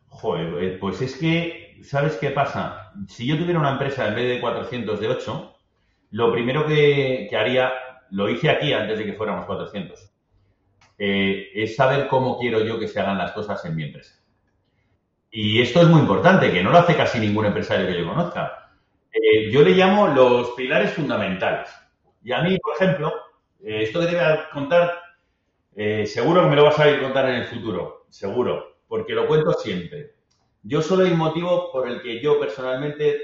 Joder, 0.07 0.63
eh, 0.63 0.77
pues 0.79 1.01
es 1.01 1.17
que, 1.17 1.79
¿sabes 1.81 2.17
qué 2.17 2.29
pasa? 2.29 2.91
Si 3.07 3.25
yo 3.25 3.37
tuviera 3.37 3.59
una 3.59 3.71
empresa 3.71 4.07
en 4.07 4.15
vez 4.15 4.29
de 4.29 4.41
400 4.41 4.99
de 4.99 5.07
8, 5.07 5.55
lo 6.11 6.31
primero 6.31 6.67
que, 6.67 7.27
haría, 7.35 7.73
lo 8.11 8.29
hice 8.29 8.51
aquí 8.51 8.71
antes 8.73 8.99
de 8.99 9.05
que 9.05 9.13
fuéramos 9.13 9.45
400, 9.45 10.12
eh, 10.97 11.49
es 11.53 11.75
saber 11.75 12.07
cómo 12.07 12.37
quiero 12.37 12.63
yo 12.63 12.79
que 12.79 12.87
se 12.87 12.99
hagan 12.99 13.17
las 13.17 13.31
cosas 13.31 13.63
en 13.65 13.75
mi 13.75 13.83
empresa. 13.83 14.19
Y 15.31 15.61
esto 15.61 15.81
es 15.81 15.87
muy 15.87 16.01
importante, 16.01 16.51
que 16.51 16.63
no 16.63 16.71
lo 16.71 16.77
hace 16.77 16.95
casi 16.95 17.19
ningún 17.19 17.45
empresario 17.45 17.87
que 17.87 17.99
yo 17.99 18.07
conozca. 18.07 18.71
Eh, 19.11 19.51
yo 19.51 19.61
le 19.61 19.71
llamo 19.71 20.07
los 20.07 20.51
pilares 20.51 20.93
fundamentales. 20.93 21.69
Y 22.23 22.31
a 22.31 22.41
mí, 22.41 22.57
por 22.59 22.75
ejemplo, 22.75 23.13
esto 23.63 23.99
que 23.99 24.05
te 24.07 24.15
voy 24.15 24.23
a 24.23 24.49
contar, 24.51 24.99
seguro 26.05 26.43
que 26.43 26.49
me 26.49 26.55
lo 26.55 26.65
vas 26.65 26.79
a 26.79 26.89
ir 26.89 26.97
a 26.97 27.01
contar 27.01 27.29
en 27.29 27.35
el 27.35 27.45
futuro, 27.45 28.05
seguro 28.09 28.73
porque 28.93 29.13
lo 29.13 29.25
cuento 29.25 29.53
siempre. 29.53 30.13
Yo 30.61 30.83
solo 30.83 31.03
hay 31.03 31.13
un 31.13 31.17
motivo 31.17 31.71
por 31.71 31.89
el 31.89 32.03
que 32.03 32.21
yo 32.21 32.39
personalmente 32.39 33.19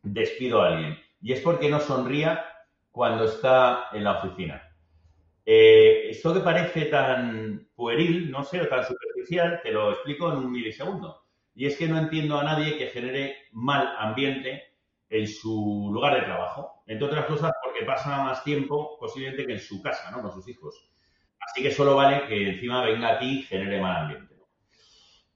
despido 0.00 0.62
a 0.62 0.68
alguien, 0.68 0.96
y 1.20 1.32
es 1.32 1.40
porque 1.40 1.68
no 1.68 1.80
sonría 1.80 2.46
cuando 2.92 3.24
está 3.24 3.88
en 3.92 4.04
la 4.04 4.20
oficina. 4.20 4.62
Eh, 5.52 6.10
esto 6.10 6.32
que 6.32 6.38
parece 6.38 6.84
tan 6.84 7.70
pueril, 7.74 8.30
no 8.30 8.44
sé, 8.44 8.60
o 8.60 8.68
tan 8.68 8.86
superficial, 8.86 9.58
te 9.60 9.72
lo 9.72 9.90
explico 9.90 10.30
en 10.30 10.38
un 10.38 10.52
milisegundo. 10.52 11.24
Y 11.56 11.66
es 11.66 11.76
que 11.76 11.88
no 11.88 11.98
entiendo 11.98 12.38
a 12.38 12.44
nadie 12.44 12.78
que 12.78 12.86
genere 12.86 13.34
mal 13.50 13.96
ambiente 13.98 14.62
en 15.08 15.26
su 15.26 15.90
lugar 15.92 16.14
de 16.14 16.22
trabajo. 16.22 16.84
Entre 16.86 17.04
otras 17.04 17.24
cosas 17.24 17.50
porque 17.64 17.84
pasa 17.84 18.22
más 18.22 18.44
tiempo 18.44 18.96
posiblemente 19.00 19.44
que 19.44 19.54
en 19.54 19.58
su 19.58 19.82
casa, 19.82 20.12
¿no? 20.12 20.22
Con 20.22 20.30
sus 20.30 20.46
hijos. 20.46 20.88
Así 21.40 21.64
que 21.64 21.72
solo 21.72 21.96
vale 21.96 22.28
que 22.28 22.50
encima 22.50 22.84
venga 22.84 23.16
aquí 23.16 23.40
y 23.40 23.42
genere 23.42 23.80
mal 23.80 24.02
ambiente. 24.02 24.36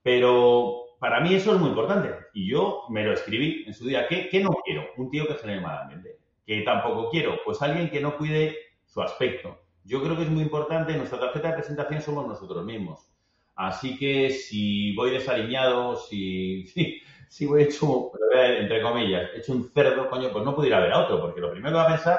Pero 0.01 0.97
para 1.01 1.19
mí 1.19 1.35
eso 1.35 1.55
es 1.55 1.61
muy 1.61 1.71
importante. 1.71 2.11
Y 2.35 2.49
yo 2.49 2.85
me 2.89 3.03
lo 3.03 3.15
escribí 3.15 3.65
en 3.67 3.75
su 3.75 3.85
día. 3.89 4.07
¿Qué, 4.07 4.41
no 4.41 4.51
quiero? 4.65 4.91
Un 4.97 5.11
tío 5.11 5.27
que 5.27 5.35
genere 5.35 5.61
mal 5.61 5.79
ambiente. 5.79 6.19
¿Qué 6.47 6.61
tampoco 6.61 7.11
quiero? 7.11 7.41
Pues 7.45 7.61
alguien 7.63 7.91
que 7.91 8.01
no 8.01 8.17
cuide 8.17 8.57
su 8.85 9.03
aspecto. 9.03 9.64
Yo 9.85 10.03
creo 10.03 10.17
que 10.17 10.23
es 10.23 10.31
muy 10.31 10.43
importante, 10.43 10.97
nuestra 10.97 11.21
tarjeta 11.21 11.49
de 11.49 11.55
presentación 11.55 12.01
somos 12.01 12.27
nosotros 12.27 12.65
mismos. 12.65 13.11
Así 13.55 13.97
que 13.99 14.31
si 14.31 14.95
voy 14.95 15.11
desaliñado, 15.11 15.97
si, 15.97 16.67
si, 17.29 17.47
voy 17.47 17.65
hecho, 17.65 18.11
entre 18.35 18.83
comillas, 18.83 19.31
hecho 19.35 19.53
un 19.53 19.71
cerdo, 19.71 20.09
coño, 20.09 20.31
pues 20.33 20.45
no 20.45 20.55
puedo 20.55 20.67
ir 20.67 20.75
a 20.75 20.99
otro, 20.99 21.21
porque 21.21 21.41
lo 21.41 21.53
primero 21.53 21.75
que 21.75 21.83
va 21.83 21.85
a 21.85 21.95
pensar, 21.95 22.19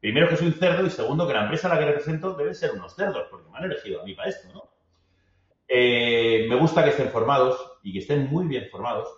primero 0.00 0.28
que 0.28 0.36
soy 0.36 0.48
un 0.48 0.54
cerdo 0.54 0.86
y 0.86 0.90
segundo 0.90 1.26
que 1.26 1.32
la 1.32 1.42
empresa 1.42 1.68
a 1.68 1.74
la 1.74 1.80
que 1.80 1.86
represento 1.86 2.34
debe 2.34 2.54
ser 2.54 2.72
unos 2.72 2.94
cerdos, 2.94 3.26
porque 3.30 3.50
me 3.50 3.58
han 3.58 3.64
elegido 3.64 4.02
a 4.02 4.04
mí 4.04 4.14
para 4.14 4.28
esto, 4.28 4.48
¿no? 4.52 4.76
Eh, 5.68 6.46
me 6.48 6.54
gusta 6.56 6.84
que 6.84 6.90
estén 6.90 7.08
formados 7.08 7.78
y 7.82 7.92
que 7.92 7.98
estén 8.00 8.28
muy 8.28 8.46
bien 8.46 8.68
formados. 8.70 9.08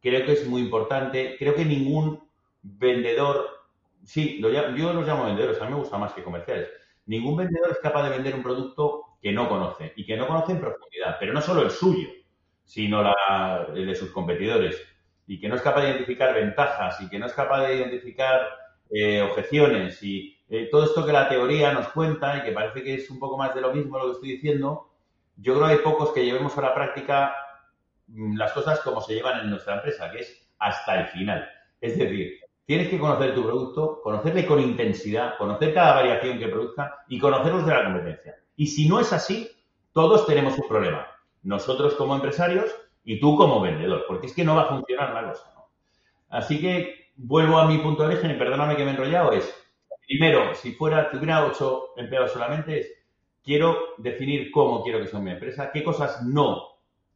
Creo 0.00 0.24
que 0.24 0.32
es 0.32 0.46
muy 0.46 0.62
importante. 0.62 1.36
Creo 1.38 1.54
que 1.54 1.64
ningún 1.64 2.28
vendedor, 2.62 3.46
sí, 4.04 4.40
yo 4.40 4.92
los 4.92 5.06
llamo 5.06 5.26
vendedores, 5.26 5.60
a 5.60 5.64
mí 5.64 5.70
me 5.72 5.78
gusta 5.78 5.98
más 5.98 6.12
que 6.14 6.22
comerciales. 6.22 6.68
Ningún 7.06 7.36
vendedor 7.36 7.70
es 7.70 7.78
capaz 7.78 8.04
de 8.04 8.16
vender 8.16 8.34
un 8.34 8.42
producto 8.42 9.18
que 9.20 9.32
no 9.32 9.48
conoce 9.48 9.92
y 9.96 10.04
que 10.04 10.16
no 10.16 10.26
conoce 10.26 10.52
en 10.52 10.60
profundidad, 10.60 11.16
pero 11.18 11.32
no 11.32 11.40
solo 11.40 11.62
el 11.62 11.70
suyo, 11.70 12.08
sino 12.64 13.02
el 13.74 13.86
de 13.86 13.94
sus 13.94 14.10
competidores 14.10 14.80
y 15.26 15.40
que 15.40 15.48
no 15.48 15.56
es 15.56 15.62
capaz 15.62 15.82
de 15.82 15.88
identificar 15.90 16.34
ventajas 16.34 17.00
y 17.00 17.08
que 17.08 17.18
no 17.18 17.26
es 17.26 17.32
capaz 17.32 17.66
de 17.66 17.76
identificar 17.76 18.46
eh, 18.90 19.22
objeciones 19.22 20.02
y 20.02 20.38
eh, 20.48 20.68
todo 20.70 20.84
esto 20.84 21.06
que 21.06 21.12
la 21.12 21.28
teoría 21.28 21.72
nos 21.72 21.88
cuenta 21.88 22.36
y 22.38 22.42
que 22.42 22.52
parece 22.52 22.82
que 22.82 22.94
es 22.94 23.10
un 23.10 23.18
poco 23.18 23.38
más 23.38 23.54
de 23.54 23.62
lo 23.62 23.72
mismo 23.72 23.98
lo 23.98 24.06
que 24.06 24.12
estoy 24.12 24.32
diciendo, 24.32 24.90
yo 25.36 25.54
creo 25.54 25.66
que 25.66 25.72
hay 25.72 25.78
pocos 25.78 26.12
que 26.12 26.24
llevemos 26.24 26.56
a 26.58 26.62
la 26.62 26.74
práctica 26.74 27.34
mm, 28.08 28.36
las 28.36 28.52
cosas 28.52 28.80
como 28.80 29.00
se 29.00 29.14
llevan 29.14 29.40
en 29.40 29.50
nuestra 29.50 29.76
empresa, 29.76 30.10
que 30.10 30.20
es 30.20 30.48
hasta 30.58 31.00
el 31.00 31.06
final. 31.08 31.48
Es 31.80 31.98
decir, 31.98 32.40
tienes 32.66 32.88
que 32.88 32.98
conocer 32.98 33.34
tu 33.34 33.42
producto, 33.42 34.00
conocerle 34.02 34.46
con 34.46 34.60
intensidad, 34.60 35.36
conocer 35.38 35.74
cada 35.74 35.94
variación 35.94 36.38
que 36.38 36.48
produzca 36.48 37.04
y 37.08 37.18
conocerlos 37.18 37.66
de 37.66 37.74
la 37.74 37.84
competencia. 37.84 38.36
Y 38.56 38.66
si 38.66 38.88
no 38.88 39.00
es 39.00 39.12
así, 39.12 39.50
todos 39.92 40.26
tenemos 40.26 40.58
un 40.58 40.68
problema. 40.68 41.06
Nosotros 41.42 41.94
como 41.94 42.14
empresarios 42.14 42.74
y 43.04 43.20
tú 43.20 43.36
como 43.36 43.60
vendedor, 43.60 44.04
porque 44.08 44.26
es 44.26 44.34
que 44.34 44.44
no 44.44 44.56
va 44.56 44.62
a 44.62 44.68
funcionar 44.68 45.12
la 45.12 45.30
cosa. 45.30 45.54
Así 46.30 46.60
que 46.60 47.10
vuelvo 47.16 47.58
a 47.58 47.66
mi 47.66 47.78
punto 47.78 48.02
de 48.02 48.14
origen 48.14 48.30
y 48.30 48.38
perdóname 48.38 48.76
que 48.76 48.84
me 48.84 48.90
he 48.90 48.94
enrollado, 48.94 49.32
es, 49.32 49.54
primero, 50.06 50.54
si 50.54 50.72
fuera, 50.72 51.10
tuviera 51.10 51.44
ocho 51.44 51.90
empleados 51.96 52.32
solamente, 52.32 52.80
es 52.80 52.92
quiero 53.42 53.76
definir 53.98 54.50
cómo 54.50 54.82
quiero 54.82 55.00
que 55.00 55.06
sea 55.06 55.20
mi 55.20 55.30
empresa, 55.30 55.70
qué 55.70 55.84
cosas 55.84 56.22
no, 56.22 56.62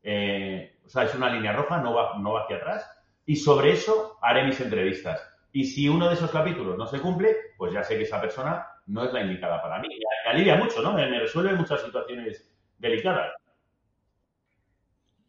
eh, 0.03 0.79
o 0.85 0.89
sea, 0.89 1.05
es 1.05 1.15
una 1.15 1.31
línea 1.31 1.53
roja, 1.53 1.79
no 1.79 1.95
va, 1.95 2.19
no 2.19 2.35
va 2.35 2.43
hacia 2.43 2.57
atrás, 2.57 2.89
y 3.25 3.37
sobre 3.37 3.73
eso 3.73 4.19
haré 4.23 4.45
mis 4.45 4.61
entrevistas. 4.61 5.21
Y 5.53 5.65
si 5.65 5.89
uno 5.89 6.09
de 6.09 6.15
esos 6.15 6.31
capítulos 6.31 6.77
no 6.77 6.87
se 6.87 7.01
cumple, 7.01 7.35
pues 7.57 7.73
ya 7.73 7.83
sé 7.83 7.97
que 7.97 8.03
esa 8.03 8.21
persona 8.21 8.67
no 8.87 9.05
es 9.05 9.13
la 9.13 9.23
indicada 9.23 9.63
para 9.63 9.81
mí. 9.81 9.89
Me 9.89 10.31
alivia 10.31 10.57
mucho, 10.57 10.83
¿no? 10.83 10.93
Me 10.93 11.07
resuelve 11.19 11.55
muchas 11.55 11.83
situaciones 11.83 12.51
delicadas. 12.79 13.33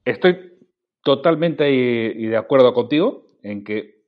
Estoy 0.06 0.54
totalmente 1.04 1.72
y 1.72 2.28
de 2.28 2.38
acuerdo 2.38 2.74
contigo 2.74 3.26
en 3.44 3.64
que 3.64 4.00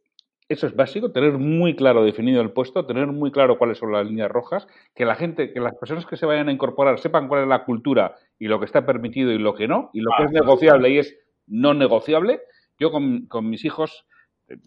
eso 0.51 0.67
es 0.67 0.75
básico, 0.75 1.13
tener 1.13 1.37
muy 1.37 1.77
claro 1.77 2.03
definido 2.03 2.41
el 2.41 2.51
puesto, 2.51 2.85
tener 2.85 3.07
muy 3.07 3.31
claro 3.31 3.57
cuáles 3.57 3.77
son 3.77 3.93
las 3.93 4.05
líneas 4.05 4.29
rojas, 4.29 4.67
que 4.93 5.05
la 5.05 5.15
gente, 5.15 5.53
que 5.53 5.61
las 5.61 5.75
personas 5.75 6.05
que 6.05 6.17
se 6.17 6.25
vayan 6.25 6.49
a 6.49 6.51
incorporar 6.51 6.99
sepan 6.99 7.29
cuál 7.29 7.43
es 7.43 7.47
la 7.47 7.63
cultura 7.63 8.17
y 8.37 8.47
lo 8.47 8.59
que 8.59 8.65
está 8.65 8.85
permitido 8.85 9.31
y 9.31 9.37
lo 9.37 9.55
que 9.55 9.69
no, 9.69 9.89
y 9.93 10.01
lo 10.01 10.11
que 10.17 10.25
es 10.25 10.31
negociable 10.31 10.89
y 10.89 10.97
es 10.97 11.17
no 11.47 11.73
negociable. 11.73 12.41
Yo 12.77 12.91
con, 12.91 13.49
mis 13.49 13.63
hijos, 13.63 14.05
eh, 14.49 14.57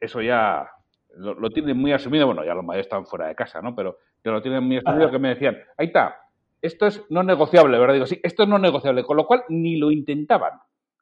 eso 0.00 0.20
ya 0.22 0.68
lo, 1.16 1.50
tienen 1.50 1.76
muy 1.76 1.92
asumido, 1.92 2.26
bueno, 2.26 2.44
ya 2.44 2.54
los 2.54 2.64
mayores 2.64 2.86
están 2.86 3.06
fuera 3.06 3.28
de 3.28 3.34
casa, 3.34 3.60
¿no? 3.60 3.74
Pero 3.74 3.98
que 4.22 4.30
lo 4.30 4.42
tienen 4.42 4.64
muy 4.64 4.78
asumido, 4.78 5.10
que 5.10 5.18
me 5.18 5.30
decían, 5.30 5.56
ahí 5.76 5.86
está, 5.86 6.16
esto 6.60 6.86
es 6.86 7.04
no 7.10 7.22
negociable, 7.22 7.78
¿verdad? 7.78 7.94
Digo, 7.94 8.06
sí, 8.06 8.20
esto 8.22 8.42
es 8.44 8.48
no 8.48 8.58
negociable, 8.58 9.04
con 9.04 9.16
lo 9.16 9.26
cual 9.26 9.44
ni 9.48 9.76
lo 9.76 9.90
intentaban. 9.90 10.58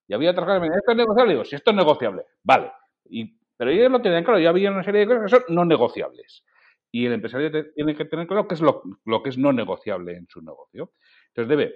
Y 0.09 0.15
había 0.15 0.33
otras 0.33 0.45
cosas 0.45 0.57
que 0.57 0.61
me 0.61 0.67
decían, 0.67 0.81
esto 0.81 0.93
es 0.93 0.99
negociable, 0.99 1.33
digo, 1.33 1.45
si 1.45 1.57
esto 1.57 1.71
es 1.71 1.77
negociable, 1.77 2.23
vale. 2.43 2.73
Y 3.09 3.37
pero 3.63 3.71
ellos 3.71 3.93
lo 3.93 4.03
tenían 4.03 4.25
claro, 4.25 4.41
ya 4.41 4.49
había 4.49 4.73
una 4.73 4.83
serie 4.83 5.03
de 5.03 5.07
cosas 5.07 5.23
que 5.23 5.29
son 5.29 5.55
no 5.55 5.65
negociables. 5.65 6.45
Y 6.91 7.07
el 7.07 7.13
empresario 7.13 7.49
tiene 7.77 7.95
que 7.95 8.05
tener 8.07 8.27
claro 8.27 8.49
qué 8.49 8.55
es 8.55 8.61
lo, 8.61 8.83
que 9.23 9.29
es 9.29 9.39
no 9.39 9.53
negociable 9.53 10.17
en 10.17 10.27
su 10.27 10.43
negocio. 10.43 10.91
Entonces 11.29 11.49
debe 11.49 11.75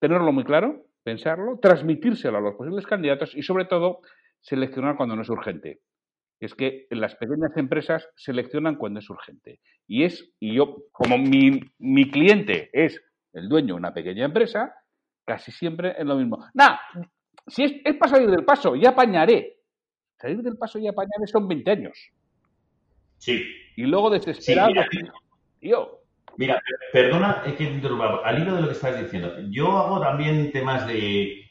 tenerlo 0.00 0.32
muy 0.32 0.44
claro, 0.44 0.86
pensarlo, 1.02 1.58
transmitírselo 1.60 2.38
a 2.38 2.40
los 2.40 2.54
posibles 2.54 2.86
candidatos 2.86 3.34
y 3.36 3.42
sobre 3.42 3.66
todo 3.66 4.00
seleccionar 4.40 4.96
cuando 4.96 5.14
no 5.14 5.20
es 5.20 5.28
urgente. 5.28 5.82
Es 6.44 6.54
que 6.54 6.86
las 6.90 7.14
pequeñas 7.16 7.56
empresas 7.56 8.06
seleccionan 8.16 8.76
cuando 8.76 9.00
es 9.00 9.08
urgente. 9.08 9.60
Y 9.86 10.04
es, 10.04 10.30
y 10.38 10.54
yo, 10.54 10.76
como 10.92 11.16
mi, 11.16 11.58
mi 11.78 12.10
cliente 12.10 12.68
es 12.72 13.02
el 13.32 13.48
dueño 13.48 13.68
de 13.68 13.78
una 13.78 13.94
pequeña 13.94 14.26
empresa, 14.26 14.74
casi 15.24 15.52
siempre 15.52 15.94
es 15.98 16.04
lo 16.04 16.16
mismo. 16.16 16.44
Nah, 16.52 16.76
si 17.46 17.64
es, 17.64 17.72
es 17.82 17.96
para 17.96 18.10
salir 18.10 18.30
del 18.30 18.44
paso, 18.44 18.76
ya 18.76 18.90
apañaré. 18.90 19.56
Salir 20.18 20.42
del 20.42 20.58
paso 20.58 20.78
y 20.78 20.86
apañar 20.86 21.26
son 21.26 21.48
20 21.48 21.70
años. 21.70 21.98
Sí. 23.16 23.42
Y 23.76 23.84
luego 23.84 24.10
desesperado. 24.10 24.70
mira, 26.36 26.62
perdona 26.92 27.42
es 27.46 27.54
que 27.54 27.64
interrumpa. 27.64 28.20
Al 28.22 28.42
hilo 28.42 28.54
de 28.54 28.60
lo 28.60 28.66
que 28.68 28.74
estás 28.74 29.00
diciendo, 29.00 29.34
yo 29.50 29.70
hago 29.78 29.98
también 29.98 30.52
temas 30.52 30.86
de, 30.86 31.50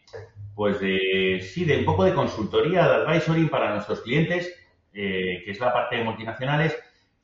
pues 0.54 0.80
de, 0.80 1.40
sí, 1.42 1.66
de 1.66 1.80
un 1.80 1.86
poco 1.86 2.04
de 2.04 2.14
consultoría, 2.14 2.88
de 2.88 2.94
advisory 2.94 3.48
para 3.48 3.74
nuestros 3.74 4.02
clientes, 4.02 4.60
eh, 4.94 5.42
que 5.44 5.52
es 5.52 5.60
la 5.60 5.74
parte 5.74 5.98
de 5.98 6.04
multinacionales. 6.04 6.78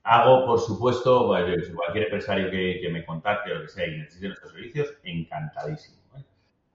Hago, 0.04 0.46
por 0.46 0.60
supuesto, 0.60 1.28
pues, 1.28 1.72
cualquier 1.76 2.06
empresario 2.06 2.50
que, 2.50 2.90
me 2.92 3.06
contacte 3.06 3.52
o 3.52 3.56
lo 3.56 3.62
que 3.62 3.68
sea 3.70 3.88
y 3.88 3.98
necesite 3.98 4.28
nuestros 4.28 4.52
servicios, 4.52 4.94
encantadísimo. 5.04 5.98
¿eh? 6.18 6.24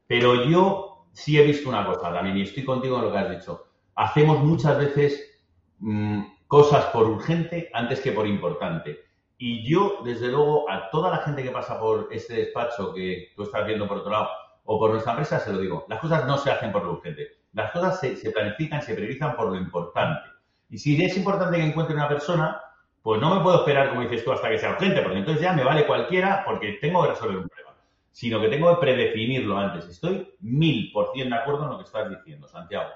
Pero 0.07 0.45
yo 0.45 1.07
sí 1.13 1.39
he 1.39 1.45
visto 1.45 1.69
una 1.69 1.87
cosa 1.87 2.13
también, 2.13 2.37
y 2.37 2.43
estoy 2.43 2.65
contigo 2.65 2.99
en 2.99 3.05
lo 3.05 3.13
que 3.13 3.19
has 3.19 3.31
dicho 3.31 3.75
hacemos 3.97 4.41
muchas 4.41 4.79
veces 4.79 5.43
mm, 5.79 6.23
cosas 6.47 6.87
por 6.87 7.09
urgente 7.09 7.71
antes 7.73 8.01
que 8.01 8.13
por 8.13 8.27
importante. 8.27 8.99
Y 9.37 9.69
yo, 9.69 10.01
desde 10.05 10.29
luego, 10.29 10.71
a 10.71 10.91
toda 10.91 11.11
la 11.11 11.19
gente 11.19 11.43
que 11.43 11.51
pasa 11.51 11.79
por 11.79 12.09
este 12.13 12.35
despacho 12.35 12.95
que 12.95 13.33
tú 13.35 13.43
estás 13.43 13.67
viendo 13.67 13.89
por 13.89 13.99
otro 13.99 14.13
lado 14.13 14.29
o 14.65 14.79
por 14.79 14.91
nuestra 14.91 15.13
empresa, 15.13 15.41
se 15.41 15.53
lo 15.53 15.59
digo, 15.59 15.85
las 15.89 16.01
cosas 16.01 16.27
no 16.27 16.39
se 16.39 16.51
hacen 16.51 16.73
por 16.73 16.85
lo 16.85 16.93
urgente. 16.93 17.29
Las 17.53 17.73
cosas 17.73 18.01
se, 18.01 18.17
se 18.17 18.31
planifican, 18.31 18.81
se 18.81 18.95
priorizan 18.95 19.37
por 19.37 19.49
lo 19.49 19.57
importante. 19.57 20.29
Y 20.71 20.79
si 20.79 21.03
es 21.03 21.17
importante 21.17 21.59
que 21.59 21.65
encuentre 21.65 21.95
una 21.95 22.09
persona, 22.09 22.61
pues 23.03 23.21
no 23.21 23.35
me 23.35 23.43
puedo 23.43 23.61
esperar, 23.61 23.91
como 23.91 24.03
dices 24.03 24.25
tú, 24.25 24.33
hasta 24.33 24.49
que 24.49 24.59
sea 24.59 24.73
urgente, 24.73 25.03
porque 25.03 25.19
entonces 25.19 25.43
ya 25.43 25.53
me 25.53 25.65
vale 25.65 25.87
cualquiera 25.87 26.43
porque 26.45 26.79
tengo 26.81 27.03
que 27.03 27.11
resolver 27.11 27.37
un 27.39 27.49
problema. 27.49 27.71
Sino 28.11 28.41
que 28.41 28.49
tengo 28.49 28.75
que 28.75 28.81
predefinirlo 28.81 29.59
antes. 29.59 29.89
Estoy 29.89 30.35
mil 30.41 30.91
por 30.93 31.13
cien 31.13 31.31
de 31.31 31.37
acuerdo 31.37 31.65
en 31.65 31.71
lo 31.71 31.79
que 31.79 31.85
estás 31.85 32.09
diciendo, 32.09 32.49
Santiago 32.49 32.91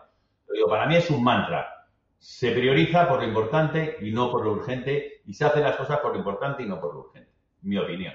para 0.69 0.87
mí 0.87 0.97
es 0.97 1.11
un 1.11 1.23
mantra. 1.23 1.87
Se 2.19 2.51
prioriza 2.53 3.09
por 3.09 3.21
lo 3.21 3.29
importante 3.29 3.97
y 4.01 4.11
no 4.11 4.31
por 4.31 4.45
lo 4.45 4.53
urgente 4.53 5.23
y 5.25 5.35
se 5.35 5.45
hacen 5.45 5.63
las 5.63 5.77
cosas 5.77 5.99
por 6.01 6.13
lo 6.13 6.19
importante 6.19 6.63
y 6.63 6.67
no 6.67 6.81
por 6.81 6.95
lo 6.95 7.01
urgente. 7.01 7.31
Mi 7.63 7.79
opinión. 7.79 8.15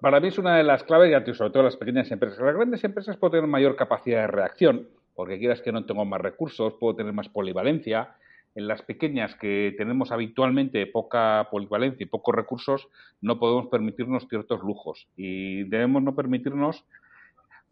Para 0.00 0.20
mí 0.20 0.28
es 0.28 0.38
una 0.38 0.56
de 0.56 0.64
las 0.64 0.82
claves, 0.82 1.10
ya 1.10 1.34
sobre 1.34 1.50
todo 1.50 1.62
las 1.62 1.76
pequeñas 1.76 2.10
empresas. 2.10 2.38
Las 2.38 2.54
grandes 2.54 2.84
empresas 2.84 3.16
pueden 3.16 3.32
tener 3.32 3.46
mayor 3.48 3.76
capacidad 3.76 4.22
de 4.22 4.26
reacción, 4.26 4.88
porque 5.14 5.38
quieras 5.38 5.62
que 5.62 5.72
no 5.72 5.84
tengo 5.86 6.04
más 6.04 6.20
recursos, 6.20 6.74
puedo 6.74 6.96
tener 6.96 7.12
más 7.12 7.28
polivalencia. 7.28 8.16
En 8.54 8.68
las 8.68 8.82
pequeñas 8.82 9.34
que 9.34 9.74
tenemos 9.76 10.12
habitualmente 10.12 10.86
poca 10.86 11.48
polivalencia 11.50 12.04
y 12.04 12.08
pocos 12.08 12.34
recursos, 12.34 12.88
no 13.20 13.38
podemos 13.38 13.66
permitirnos 13.66 14.28
ciertos 14.28 14.60
lujos 14.62 15.08
y 15.16 15.64
debemos 15.64 16.02
no 16.02 16.14
permitirnos 16.14 16.84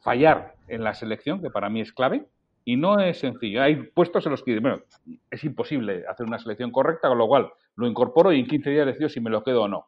fallar 0.00 0.54
en 0.66 0.82
la 0.82 0.94
selección, 0.94 1.40
que 1.40 1.50
para 1.50 1.68
mí 1.68 1.80
es 1.80 1.92
clave, 1.92 2.26
y 2.64 2.76
no 2.76 3.00
es 3.00 3.18
sencillo. 3.18 3.62
Hay 3.62 3.76
puestos 3.76 4.26
en 4.26 4.32
los 4.32 4.42
que, 4.42 4.58
bueno, 4.60 4.82
es 5.30 5.44
imposible 5.44 6.04
hacer 6.08 6.26
una 6.26 6.38
selección 6.38 6.70
correcta, 6.70 7.08
con 7.08 7.18
lo 7.18 7.26
cual 7.26 7.50
lo 7.76 7.86
incorporo 7.86 8.32
y 8.32 8.40
en 8.40 8.46
15 8.46 8.70
días 8.70 8.86
decido 8.86 9.08
si 9.08 9.20
me 9.20 9.30
lo 9.30 9.42
quedo 9.42 9.62
o 9.62 9.68
no. 9.68 9.86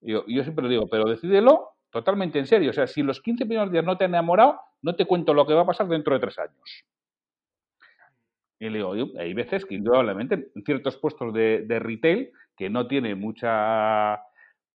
Yo, 0.00 0.24
yo 0.26 0.42
siempre 0.42 0.64
lo 0.64 0.68
digo, 0.68 0.86
pero 0.88 1.04
decídelo 1.08 1.70
totalmente 1.90 2.38
en 2.38 2.46
serio. 2.46 2.70
O 2.70 2.72
sea, 2.72 2.86
si 2.86 3.02
los 3.02 3.20
15 3.20 3.46
primeros 3.46 3.72
días 3.72 3.84
no 3.84 3.96
te 3.96 4.04
han 4.04 4.10
enamorado, 4.10 4.60
no 4.82 4.94
te 4.94 5.06
cuento 5.06 5.34
lo 5.34 5.46
que 5.46 5.54
va 5.54 5.62
a 5.62 5.66
pasar 5.66 5.88
dentro 5.88 6.14
de 6.14 6.20
tres 6.20 6.38
años. 6.38 6.84
Y 8.58 8.70
le 8.70 8.78
digo, 8.78 8.94
hay 9.18 9.34
veces 9.34 9.64
que 9.66 9.74
indudablemente 9.74 10.50
en 10.54 10.64
ciertos 10.64 10.96
puestos 10.96 11.32
de, 11.34 11.64
de 11.66 11.78
retail 11.78 12.30
que 12.56 12.70
no 12.70 12.86
tiene 12.86 13.14
mucha, 13.14 14.18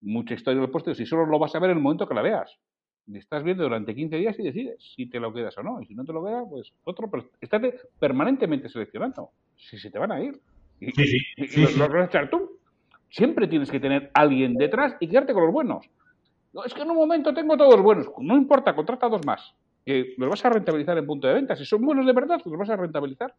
mucha 0.02 0.36
historia 0.36 0.62
del 0.62 0.70
puesto, 0.70 0.94
si 0.94 1.06
solo 1.06 1.26
lo 1.26 1.40
vas 1.40 1.56
a 1.56 1.60
ver 1.60 1.72
en 1.72 1.78
el 1.78 1.84
momento 1.84 2.08
que 2.08 2.14
la 2.14 2.22
veas 2.22 2.60
estás 3.18 3.44
viendo 3.44 3.64
durante 3.64 3.96
15 3.96 4.16
días 4.18 4.40
y 4.40 4.44
decides 4.44 4.94
si 4.96 5.08
te 5.08 5.20
lo 5.20 5.34
quedas 5.34 5.58
o 5.58 5.64
no. 5.64 5.82
Y 5.82 5.86
si 5.86 5.96
no 5.96 6.06
te 6.06 6.14
lo 6.14 6.24
quedas, 6.24 6.44
pues 6.50 6.74
otro. 6.84 7.10
Pero 7.10 7.26
estás 7.40 7.62
permanentemente 8.00 8.70
seleccionando. 8.70 9.32
Si 9.58 9.78
se 9.78 9.92
te 9.92 10.00
van 10.00 10.12
a 10.12 10.22
ir. 10.22 10.40
Y, 10.80 10.92
sí, 10.92 11.20
sí. 11.48 11.62
los, 11.62 11.78
vas 11.78 11.94
a 11.94 12.06
echar 12.06 12.30
tú. 12.30 12.60
Siempre 13.10 13.48
tienes 13.48 13.70
que 13.70 13.80
tener 13.80 14.10
alguien 14.14 14.56
detrás 14.56 14.96
y 15.00 15.08
quedarte 15.08 15.34
con 15.34 15.44
los 15.44 15.54
buenos. 15.54 15.86
No, 16.54 16.64
es 16.64 16.74
que 16.74 16.82
en 16.82 16.90
un 16.90 16.98
momento 16.98 17.34
tengo 17.34 17.58
todos 17.58 17.76
los 17.76 17.84
buenos. 17.84 18.08
No 18.20 18.38
importa, 18.38 18.76
contrata 18.76 19.10
dos 19.10 19.26
más. 19.26 19.54
Que 19.86 20.14
los 20.18 20.30
vas 20.30 20.46
a 20.46 20.50
rentabilizar 20.50 20.98
en 20.98 21.06
punto 21.06 21.28
de 21.28 21.34
venta. 21.34 21.56
Si 21.56 21.66
son 21.66 21.86
buenos 21.86 22.06
de 22.06 22.14
verdad, 22.14 22.42
los 22.44 22.58
vas 22.58 22.70
a 22.70 22.76
rentabilizar. 22.76 23.34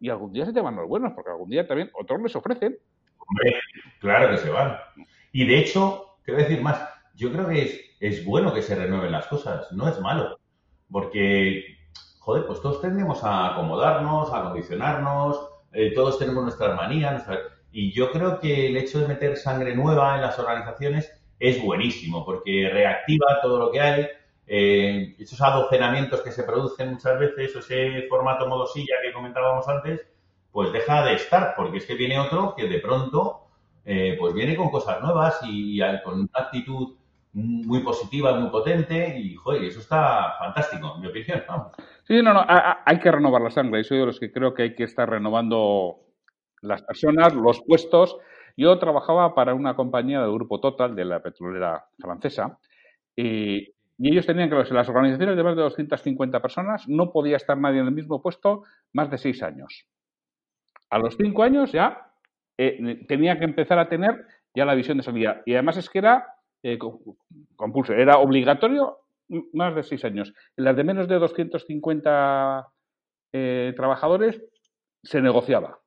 Y 0.00 0.08
algún 0.08 0.32
día 0.32 0.46
se 0.46 0.52
te 0.52 0.60
van 0.60 0.76
los 0.76 0.88
buenos, 0.88 1.12
porque 1.12 1.30
algún 1.30 1.50
día 1.50 1.66
también 1.66 1.90
otros 1.92 2.20
les 2.22 2.34
ofrecen. 2.34 2.78
Hombre, 3.18 3.60
claro 4.00 4.30
que 4.30 4.38
se 4.38 4.50
van. 4.50 4.76
Y 5.32 5.46
de 5.46 5.58
hecho, 5.58 6.16
a 6.26 6.32
decir 6.32 6.62
más 6.62 6.80
yo 7.20 7.30
creo 7.32 7.48
que 7.48 7.62
es, 7.62 7.80
es 8.00 8.24
bueno 8.24 8.54
que 8.54 8.62
se 8.62 8.74
renueven 8.74 9.12
las 9.12 9.26
cosas, 9.26 9.70
no 9.72 9.86
es 9.88 10.00
malo. 10.00 10.38
Porque, 10.90 11.64
joder, 12.18 12.46
pues 12.46 12.62
todos 12.62 12.80
tendemos 12.80 13.22
a 13.22 13.52
acomodarnos, 13.52 14.32
a 14.32 14.44
condicionarnos, 14.44 15.38
eh, 15.72 15.92
todos 15.94 16.18
tenemos 16.18 16.42
nuestras 16.42 16.74
manías, 16.74 17.24
y 17.70 17.92
yo 17.92 18.10
creo 18.10 18.40
que 18.40 18.68
el 18.68 18.76
hecho 18.78 19.00
de 19.00 19.08
meter 19.08 19.36
sangre 19.36 19.76
nueva 19.76 20.16
en 20.16 20.22
las 20.22 20.38
organizaciones 20.38 21.12
es 21.38 21.62
buenísimo, 21.62 22.24
porque 22.24 22.70
reactiva 22.72 23.40
todo 23.42 23.58
lo 23.58 23.70
que 23.70 23.80
hay, 23.80 24.08
eh, 24.52 25.14
esos 25.20 25.40
adocenamientos 25.40 26.22
que 26.22 26.32
se 26.32 26.42
producen 26.42 26.90
muchas 26.90 27.16
veces, 27.20 27.54
ese 27.54 28.08
formato 28.08 28.48
modosilla 28.48 28.96
que 29.00 29.12
comentábamos 29.12 29.68
antes, 29.68 30.04
pues 30.50 30.72
deja 30.72 31.04
de 31.04 31.14
estar, 31.14 31.54
porque 31.56 31.78
es 31.78 31.86
que 31.86 31.94
viene 31.94 32.18
otro 32.18 32.54
que 32.56 32.66
de 32.66 32.80
pronto, 32.80 33.46
eh, 33.84 34.16
pues 34.18 34.34
viene 34.34 34.56
con 34.56 34.68
cosas 34.70 35.00
nuevas 35.00 35.38
y 35.44 35.78
con 36.02 36.22
una 36.22 36.28
actitud 36.34 36.96
muy 37.32 37.78
positiva, 37.84 38.34
muy 38.34 38.50
potente 38.50 39.20
y, 39.20 39.36
joder, 39.36 39.62
eso 39.62 39.78
está 39.78 40.34
fantástico, 40.40 40.94
en 40.96 41.02
mi 41.02 41.06
opinión. 41.06 41.44
Sí, 42.02 42.20
no, 42.20 42.34
no, 42.34 42.44
hay 42.44 42.98
que 42.98 43.12
renovar 43.12 43.42
la 43.42 43.52
sangre. 43.52 43.84
Yo 43.84 43.84
soy 43.84 43.98
de 43.98 44.06
los 44.06 44.18
que 44.18 44.32
creo 44.32 44.52
que 44.52 44.64
hay 44.64 44.74
que 44.74 44.82
estar 44.82 45.08
renovando 45.08 46.00
las 46.60 46.82
personas, 46.82 47.36
los 47.36 47.62
puestos. 47.62 48.18
Yo 48.56 48.76
trabajaba 48.80 49.32
para 49.32 49.54
una 49.54 49.76
compañía 49.76 50.20
del 50.20 50.32
grupo 50.32 50.58
Total, 50.58 50.96
de 50.96 51.04
la 51.04 51.22
petrolera 51.22 51.86
francesa, 52.00 52.58
y, 53.14 53.74
ellos 54.08 54.26
tenían 54.26 54.48
que 54.48 54.56
en 54.56 54.74
las 54.74 54.88
organizaciones 54.88 55.36
de 55.36 55.44
más 55.44 55.56
de 55.56 55.62
250 55.62 56.40
personas 56.40 56.88
no 56.88 57.12
podía 57.12 57.36
estar 57.36 57.58
nadie 57.58 57.80
en 57.80 57.86
el 57.86 57.92
mismo 57.92 58.22
puesto 58.22 58.64
más 58.92 59.10
de 59.10 59.18
seis 59.18 59.42
años. 59.42 59.86
A 60.88 60.98
los 60.98 61.16
cinco 61.16 61.42
años 61.42 61.72
ya 61.72 62.12
eh, 62.56 63.04
tenía 63.06 63.38
que 63.38 63.44
empezar 63.44 63.78
a 63.78 63.88
tener 63.88 64.26
ya 64.54 64.64
la 64.64 64.74
visión 64.74 64.96
de 64.96 65.02
salida. 65.02 65.42
Y 65.46 65.54
además 65.54 65.76
es 65.76 65.88
que 65.88 65.98
era 65.98 66.26
eh, 66.62 66.78
compulso. 67.56 67.92
Era 67.92 68.18
obligatorio 68.18 68.98
más 69.52 69.74
de 69.74 69.82
seis 69.82 70.04
años. 70.04 70.32
En 70.56 70.64
las 70.64 70.76
de 70.76 70.84
menos 70.84 71.08
de 71.08 71.18
250 71.18 72.66
eh, 73.32 73.72
trabajadores 73.76 74.42
se 75.02 75.20
negociaba. 75.22 75.78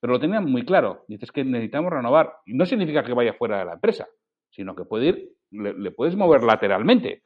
Pero 0.00 0.14
lo 0.14 0.20
tenían 0.20 0.44
muy 0.44 0.64
claro. 0.64 1.04
Dices 1.08 1.32
que 1.32 1.44
necesitamos 1.44 1.92
renovar. 1.92 2.34
Y 2.46 2.54
no 2.54 2.66
significa 2.66 3.02
que 3.02 3.14
vaya 3.14 3.34
fuera 3.34 3.58
de 3.58 3.64
la 3.64 3.74
empresa, 3.74 4.08
sino 4.50 4.74
que 4.74 4.84
puede 4.84 5.06
ir, 5.06 5.32
le, 5.50 5.90
puedes 5.90 6.16
mover 6.16 6.42
lateralmente. 6.42 7.22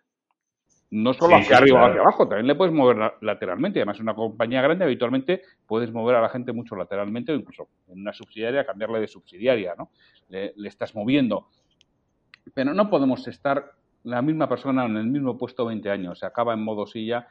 No 0.94 1.12
solo 1.12 1.34
hacia 1.34 1.56
arriba 1.56 1.82
o 1.82 1.86
hacia 1.86 2.00
abajo, 2.00 2.28
también 2.28 2.46
le 2.46 2.54
puedes 2.54 2.72
mover 2.72 3.14
lateralmente. 3.20 3.80
Además, 3.80 3.96
en 3.96 4.04
una 4.04 4.14
compañía 4.14 4.62
grande 4.62 4.84
habitualmente 4.84 5.42
puedes 5.66 5.90
mover 5.92 6.14
a 6.14 6.20
la 6.20 6.28
gente 6.28 6.52
mucho 6.52 6.76
lateralmente 6.76 7.32
o 7.32 7.34
incluso 7.34 7.68
en 7.88 8.00
una 8.00 8.12
subsidiaria 8.12 8.64
cambiarle 8.64 9.00
de 9.00 9.08
subsidiaria, 9.08 9.74
¿no? 9.76 9.90
Le, 10.28 10.52
estás 10.64 10.94
moviendo. 10.94 11.48
Pero 12.54 12.74
no 12.74 12.88
podemos 12.88 13.26
estar 13.26 13.72
la 14.04 14.22
misma 14.22 14.48
persona 14.48 14.84
en 14.84 14.96
el 14.96 15.06
mismo 15.06 15.36
puesto 15.36 15.66
20 15.66 15.90
años. 15.90 16.20
Se 16.20 16.26
acaba 16.26 16.54
en 16.54 16.62
modo 16.62 16.86
silla, 16.86 17.26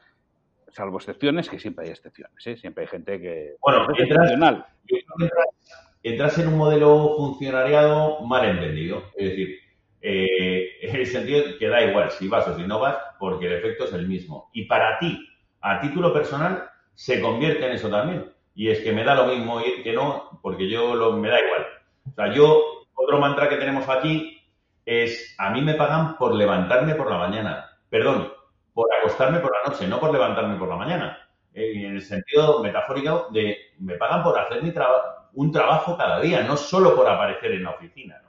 salvo 0.68 0.97
excepciones, 0.97 1.47
que 1.47 1.57
siempre 1.57 1.86
hay 1.86 1.91
excepciones. 1.91 2.45
¿eh? 2.45 2.57
Siempre 2.57 2.84
hay 2.84 2.89
gente 2.89 3.22
que... 3.22 3.55
Bueno, 3.61 3.88
es 3.93 4.09
entras, 4.09 4.66
entras 6.03 6.38
en 6.38 6.47
un 6.49 6.57
modelo 6.57 7.16
funcionariado 7.16 8.20
mal 8.26 8.43
entendido. 8.43 9.03
Es 9.16 9.30
decir, 9.30 9.62
eh, 10.03 10.77
en 10.81 10.95
el 10.97 11.07
sentido 11.07 11.43
que 11.57 11.67
da 11.67 11.81
igual 11.81 12.11
si 12.11 12.27
vas 12.27 12.47
o 12.47 12.55
si 12.55 12.63
no 12.67 12.79
vas, 12.79 12.97
porque 13.17 13.47
el 13.47 13.53
efecto 13.53 13.85
es 13.85 13.93
el 13.93 14.07
mismo. 14.07 14.49
Y 14.53 14.65
para 14.65 14.99
ti, 14.99 15.17
a 15.61 15.79
título 15.79 16.13
personal, 16.13 16.69
se 16.93 17.21
convierte 17.21 17.65
en 17.65 17.71
eso 17.71 17.89
también. 17.89 18.31
Y 18.53 18.69
es 18.69 18.81
que 18.81 18.91
me 18.91 19.03
da 19.03 19.15
lo 19.15 19.25
mismo 19.25 19.61
ir 19.61 19.81
que 19.81 19.93
no, 19.93 20.39
porque 20.43 20.69
yo 20.69 20.93
lo, 20.93 21.13
me 21.13 21.29
da 21.29 21.39
igual. 21.39 21.65
O 22.11 22.13
sea, 22.13 22.33
yo, 22.33 22.85
otro 22.93 23.19
mantra 23.19 23.49
que 23.49 23.55
tenemos 23.55 23.87
aquí 23.89 24.39
es, 24.85 25.35
a 25.39 25.49
mí 25.49 25.61
me 25.61 25.73
pagan 25.73 26.17
por 26.17 26.35
levantarme 26.35 26.93
por 26.95 27.09
la 27.09 27.17
mañana. 27.17 27.69
Perdón, 27.89 28.31
por 28.73 28.93
acostarme 28.93 29.39
por 29.39 29.51
la 29.51 29.71
noche, 29.71 29.87
no 29.87 29.99
por 29.99 30.11
levantarme 30.11 30.57
por 30.57 30.67
la 30.67 30.75
mañana. 30.75 31.17
En 31.53 31.95
el 31.95 32.01
sentido 32.01 32.61
metafórico 32.61 33.27
de, 33.31 33.57
me 33.79 33.95
pagan 33.95 34.23
por 34.23 34.37
hacer 34.37 34.61
mi 34.61 34.73
un 35.35 35.51
trabajo 35.51 35.97
cada 35.97 36.19
día, 36.19 36.43
no 36.43 36.57
solo 36.57 36.95
por 36.95 37.07
aparecer 37.07 37.53
en 37.53 37.63
la 37.63 37.71
oficina. 37.71 38.22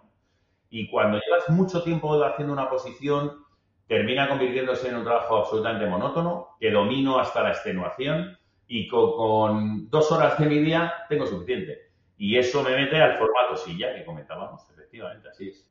Y 0.74 0.88
cuando 0.88 1.20
llevas 1.20 1.48
mucho 1.50 1.84
tiempo 1.84 2.20
haciendo 2.24 2.52
una 2.52 2.68
posición, 2.68 3.44
termina 3.86 4.28
convirtiéndose 4.28 4.88
en 4.88 4.96
un 4.96 5.04
trabajo 5.04 5.36
absolutamente 5.36 5.86
monótono, 5.86 6.48
que 6.58 6.72
domino 6.72 7.16
hasta 7.20 7.44
la 7.44 7.50
extenuación 7.50 8.36
y 8.66 8.88
con, 8.88 9.88
dos 9.88 10.10
horas 10.10 10.36
de 10.36 10.46
mi 10.46 10.58
día 10.58 10.92
tengo 11.08 11.26
suficiente. 11.26 11.78
Y 12.18 12.36
eso 12.36 12.64
me 12.64 12.74
mete 12.74 13.00
al 13.00 13.16
formato 13.16 13.54
silla 13.54 13.94
que 13.94 14.04
comentábamos, 14.04 14.68
efectivamente, 14.68 15.28
así 15.28 15.50
es. 15.50 15.70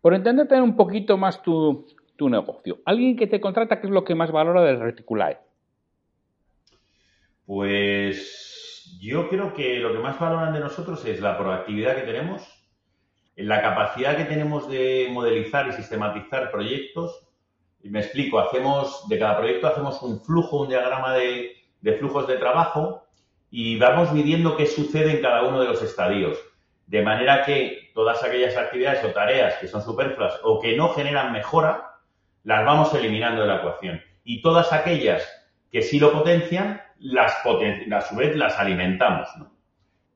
Por 0.00 0.14
entenderte 0.14 0.60
un 0.60 0.76
poquito 0.76 1.16
más 1.16 1.42
tu, 1.42 1.84
tu 2.14 2.28
negocio, 2.28 2.82
alguien 2.84 3.16
que 3.16 3.26
te 3.26 3.40
contrata, 3.40 3.80
¿qué 3.80 3.88
es 3.88 3.92
lo 3.92 4.04
que 4.04 4.14
más 4.14 4.30
valora 4.30 4.62
del 4.62 4.78
Reticulae? 4.78 5.40
Pues 7.46 8.96
yo 9.00 9.28
creo 9.28 9.54
que 9.54 9.80
lo 9.80 9.92
que 9.92 9.98
más 9.98 10.20
valoran 10.20 10.54
de 10.54 10.60
nosotros 10.60 11.04
es 11.04 11.20
la 11.20 11.36
proactividad 11.36 11.96
que 11.96 12.02
tenemos 12.02 12.61
la 13.36 13.62
capacidad 13.62 14.16
que 14.16 14.24
tenemos 14.24 14.68
de 14.68 15.08
modelizar 15.10 15.68
y 15.68 15.72
sistematizar 15.72 16.50
proyectos. 16.50 17.26
Me 17.82 18.00
explico, 18.00 18.38
hacemos, 18.38 19.08
de 19.08 19.18
cada 19.18 19.38
proyecto 19.38 19.66
hacemos 19.66 20.02
un 20.02 20.20
flujo, 20.20 20.60
un 20.60 20.68
diagrama 20.68 21.14
de, 21.14 21.56
flujos 21.98 22.26
de 22.28 22.36
trabajo 22.36 23.06
y 23.50 23.78
vamos 23.78 24.12
midiendo 24.12 24.56
qué 24.56 24.66
sucede 24.66 25.12
en 25.12 25.22
cada 25.22 25.42
uno 25.42 25.60
de 25.60 25.68
los 25.68 25.82
estadios. 25.82 26.38
De 26.86 27.02
manera 27.02 27.42
que 27.44 27.90
todas 27.94 28.22
aquellas 28.22 28.56
actividades 28.56 29.04
o 29.04 29.12
tareas 29.12 29.54
que 29.54 29.68
son 29.68 29.82
superfluas 29.82 30.38
o 30.44 30.60
que 30.60 30.76
no 30.76 30.90
generan 30.90 31.32
mejora, 31.32 31.96
las 32.44 32.64
vamos 32.64 32.94
eliminando 32.94 33.42
de 33.42 33.48
la 33.48 33.56
ecuación. 33.56 34.00
Y 34.24 34.42
todas 34.42 34.72
aquellas 34.72 35.26
que 35.70 35.82
sí 35.82 35.98
lo 35.98 36.12
potencian, 36.12 36.82
las 36.98 37.34
a 37.44 38.00
su 38.02 38.16
vez 38.16 38.36
las 38.36 38.58
alimentamos. 38.58 39.28
¿no? 39.38 39.52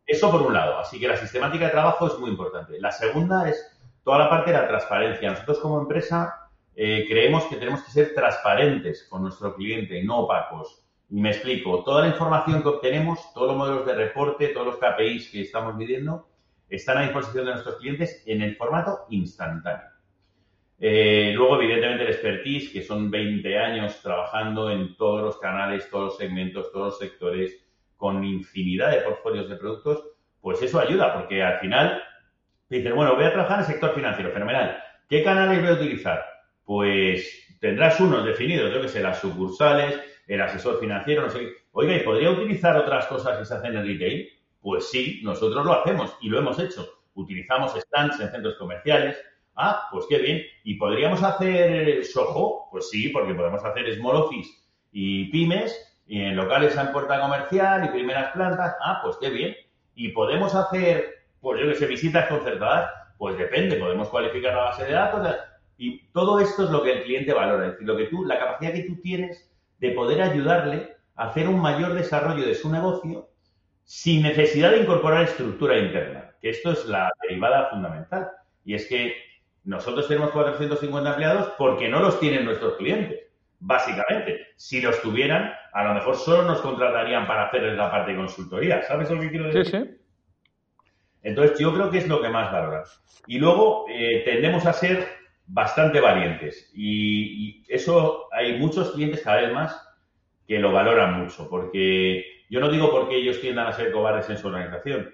Eso 0.07 0.31
por 0.31 0.43
un 0.43 0.55
lado. 0.55 0.79
Así 0.79 1.01
que 1.01 1.09
la 1.09 1.17
sistemática 1.17 1.67
de 1.67 1.73
trabajo 1.73 2.07
es 2.07 2.19
muy 2.19 2.31
importante. 2.31 2.79
La 2.81 2.93
segunda 2.93 3.49
es 3.49 3.77
toda 4.05 4.19
la 4.19 4.31
parte 4.31 4.53
de 4.53 4.59
la 4.59 4.69
transparencia. 4.69 5.31
Nosotros 5.31 5.59
como 5.59 5.81
empresa 5.81 6.49
eh, 6.77 7.07
creemos 7.09 7.45
que 7.45 7.57
tenemos 7.57 7.83
que 7.83 7.91
ser 7.91 8.15
transparentes 8.15 9.07
con 9.11 9.23
nuestro 9.23 9.55
cliente, 9.55 10.03
no 10.05 10.21
opacos. 10.21 10.85
Y 11.09 11.21
me 11.21 11.31
explico, 11.31 11.83
toda 11.83 12.03
la 12.03 12.09
información 12.09 12.63
que 12.63 12.69
obtenemos, 12.69 13.33
todos 13.33 13.49
los 13.49 13.57
modelos 13.57 13.87
de 13.87 13.95
reporte, 13.95 14.49
todos 14.49 14.67
los 14.67 14.77
KPIs 14.77 15.31
que 15.31 15.41
estamos 15.41 15.75
midiendo, 15.75 16.29
están 16.69 16.99
a 16.99 17.03
disposición 17.03 17.47
de 17.47 17.53
nuestros 17.53 17.77
clientes 17.77 18.23
en 18.27 18.43
el 18.43 18.57
formato 18.57 19.07
instantáneo. 19.11 19.89
Eh, 20.79 21.33
luego, 21.35 21.61
evidentemente, 21.61 22.05
el 22.05 22.11
expertise, 22.11 22.71
que 22.71 22.83
son 22.83 23.11
20 23.11 23.59
años 23.59 24.01
trabajando 24.03 24.71
en 24.71 24.97
todos 24.97 25.23
los 25.23 25.39
canales, 25.39 25.89
todos 25.89 26.05
los 26.07 26.17
segmentos, 26.19 26.71
todos 26.71 26.87
los 26.87 26.99
sectores, 26.99 27.66
con 27.97 28.25
infinidad 28.25 28.91
de 28.91 29.03
portfolios 29.03 29.49
de 29.49 29.57
productos, 29.57 30.05
pues 30.41 30.63
eso 30.63 30.79
ayuda, 30.79 31.15
porque 31.15 31.43
al 31.43 31.59
final 31.59 32.03
dices, 32.69 32.95
bueno, 32.95 33.15
voy 33.15 33.25
a 33.25 33.33
trabajar 33.33 33.59
en 33.59 33.65
el 33.65 33.71
sector 33.71 33.95
financiero, 33.95 34.31
fenomenal. 34.33 34.79
¿Qué 35.09 35.23
canales 35.23 35.61
voy 35.61 35.71
a 35.71 35.75
utilizar? 35.75 36.25
Pues 36.65 37.57
tendrás 37.61 38.01
unos 38.01 38.25
definidos, 38.25 38.73
yo 38.73 38.81
que 38.83 38.89
sé, 38.89 39.01
las 39.01 39.21
sucursales, 39.21 40.01
el 40.27 40.41
asesor 40.41 40.81
financiero, 40.81 41.23
no 41.23 41.31
sé 41.31 41.41
qué. 41.41 41.53
Oiga, 41.73 41.97
¿y 41.97 42.01
podría 42.01 42.31
utilizar 42.31 42.77
otras 42.77 43.07
cosas 43.07 43.39
que 43.39 43.45
se 43.45 43.55
hacen 43.55 43.77
en 43.77 43.87
retail? 43.87 44.29
Pues 44.61 44.91
sí, 44.91 45.21
nosotros 45.23 45.65
lo 45.65 45.73
hacemos 45.73 46.17
y 46.21 46.29
lo 46.29 46.39
hemos 46.39 46.59
hecho. 46.59 46.89
Utilizamos 47.15 47.75
stands 47.75 48.21
en 48.21 48.31
centros 48.31 48.57
comerciales. 48.57 49.17
Ah, 49.55 49.89
pues 49.91 50.07
qué 50.09 50.19
bien. 50.19 50.43
¿Y 50.65 50.75
podríamos 50.75 51.23
hacer 51.23 52.05
Soho? 52.05 52.69
Pues 52.71 52.91
sí, 52.91 53.09
porque 53.09 53.35
podemos 53.35 53.65
hacer 53.65 53.95
Small 53.95 54.17
Office 54.17 54.51
y 54.93 55.31
pymes 55.31 55.96
y 56.07 56.23
en 56.23 56.37
locales 56.37 56.77
en 56.77 56.93
puerta 56.93 57.21
comercial 57.21 57.85
y 57.85 57.89
primeras 57.89 58.33
plantas, 58.33 58.77
ah, 58.81 59.01
pues 59.03 59.17
qué 59.21 59.31
bien. 59.31 59.57
Y 59.95 60.11
podemos 60.11 60.55
hacer, 60.55 61.25
pues 61.41 61.61
yo 61.61 61.67
que 61.67 61.75
sé, 61.75 61.87
visitas 61.87 62.29
concertadas, 62.29 62.91
pues 63.19 63.37
depende, 63.37 63.77
podemos 63.77 64.09
cualificar 64.09 64.55
la 64.55 64.65
base 64.65 64.85
de 64.85 64.93
datos 64.93 65.37
y 65.79 66.07
todo 66.09 66.41
esto 66.41 66.65
es 66.65 66.71
lo 66.71 66.83
que 66.83 66.93
el 66.93 67.03
cliente 67.05 67.33
valora, 67.33 67.67
es 67.67 67.73
decir, 67.73 67.87
lo 67.87 67.97
que 67.97 68.07
tú, 68.07 68.25
la 68.25 68.39
capacidad 68.39 68.73
que 68.73 68.85
tú 68.85 69.01
tienes 69.01 69.51
de 69.79 69.91
poder 69.91 70.23
ayudarle 70.23 70.97
a 71.17 71.29
hacer 71.29 71.49
un 71.49 71.61
mayor 71.61 71.95
desarrollo 71.95 72.47
de 72.47 72.55
su 72.55 72.71
negocio 72.71 73.29
sin 73.85 74.23
necesidad 74.23 74.71
de 74.71 74.79
incorporar 74.79 75.25
estructura 75.25 75.79
interna, 75.79 76.33
que 76.41 76.51
esto 76.51 76.73
es 76.73 76.87
la 76.87 77.11
derivada 77.23 77.69
fundamental. 77.71 78.31
Y 78.65 78.75
es 78.75 78.87
que 78.87 79.15
nosotros 79.65 80.09
tenemos 80.09 80.31
450 80.31 81.11
empleados 81.11 81.53
porque 81.59 81.89
no 81.89 82.01
los 82.01 82.19
tienen 82.21 82.45
nuestros 82.45 82.75
clientes 82.77 83.26
básicamente. 83.61 84.49
Si 84.57 84.81
los 84.81 85.01
tuvieran, 85.03 85.53
a 85.73 85.85
lo 85.85 85.95
mejor 85.95 86.17
solo 86.17 86.43
nos 86.43 86.61
contratarían 86.61 87.27
para 87.27 87.47
hacer 87.47 87.63
la 87.63 87.91
parte 87.91 88.13
de 88.13 88.19
consultoría. 88.19 88.83
¿Sabes 88.83 89.11
lo 89.11 89.21
que 89.21 89.31
quiero 89.31 89.47
decir? 89.47 89.67
Sí, 89.67 89.73
sí. 89.73 89.97
Entonces, 91.23 91.59
yo 91.59 91.75
creo 91.75 91.91
que 91.91 91.99
es 91.99 92.09
lo 92.09 92.23
que 92.23 92.29
más 92.29 92.53
valora. 92.53 92.85
Y 93.27 93.39
luego 93.39 93.87
eh, 93.89 94.23
tendemos 94.25 94.65
a 94.67 94.73
ser 94.73 95.09
bastante 95.47 96.01
valientes. 96.01 96.71
Y, 96.75 97.65
eso 97.69 98.29
hay 98.33 98.59
muchos 98.59 98.93
clientes 98.93 99.23
cada 99.23 99.41
vez 99.43 99.53
más 99.53 99.83
que 100.47 100.59
lo 100.59 100.71
valoran 100.71 101.21
mucho, 101.21 101.49
porque 101.51 102.25
yo 102.49 102.61
no 102.61 102.71
digo 102.71 102.91
porque 102.93 103.17
ellos 103.17 103.41
tiendan 103.41 103.67
a 103.67 103.73
ser 103.73 103.91
cobardes 103.91 104.31
en 104.31 104.39
su 104.39 104.47
organización, 104.47 105.13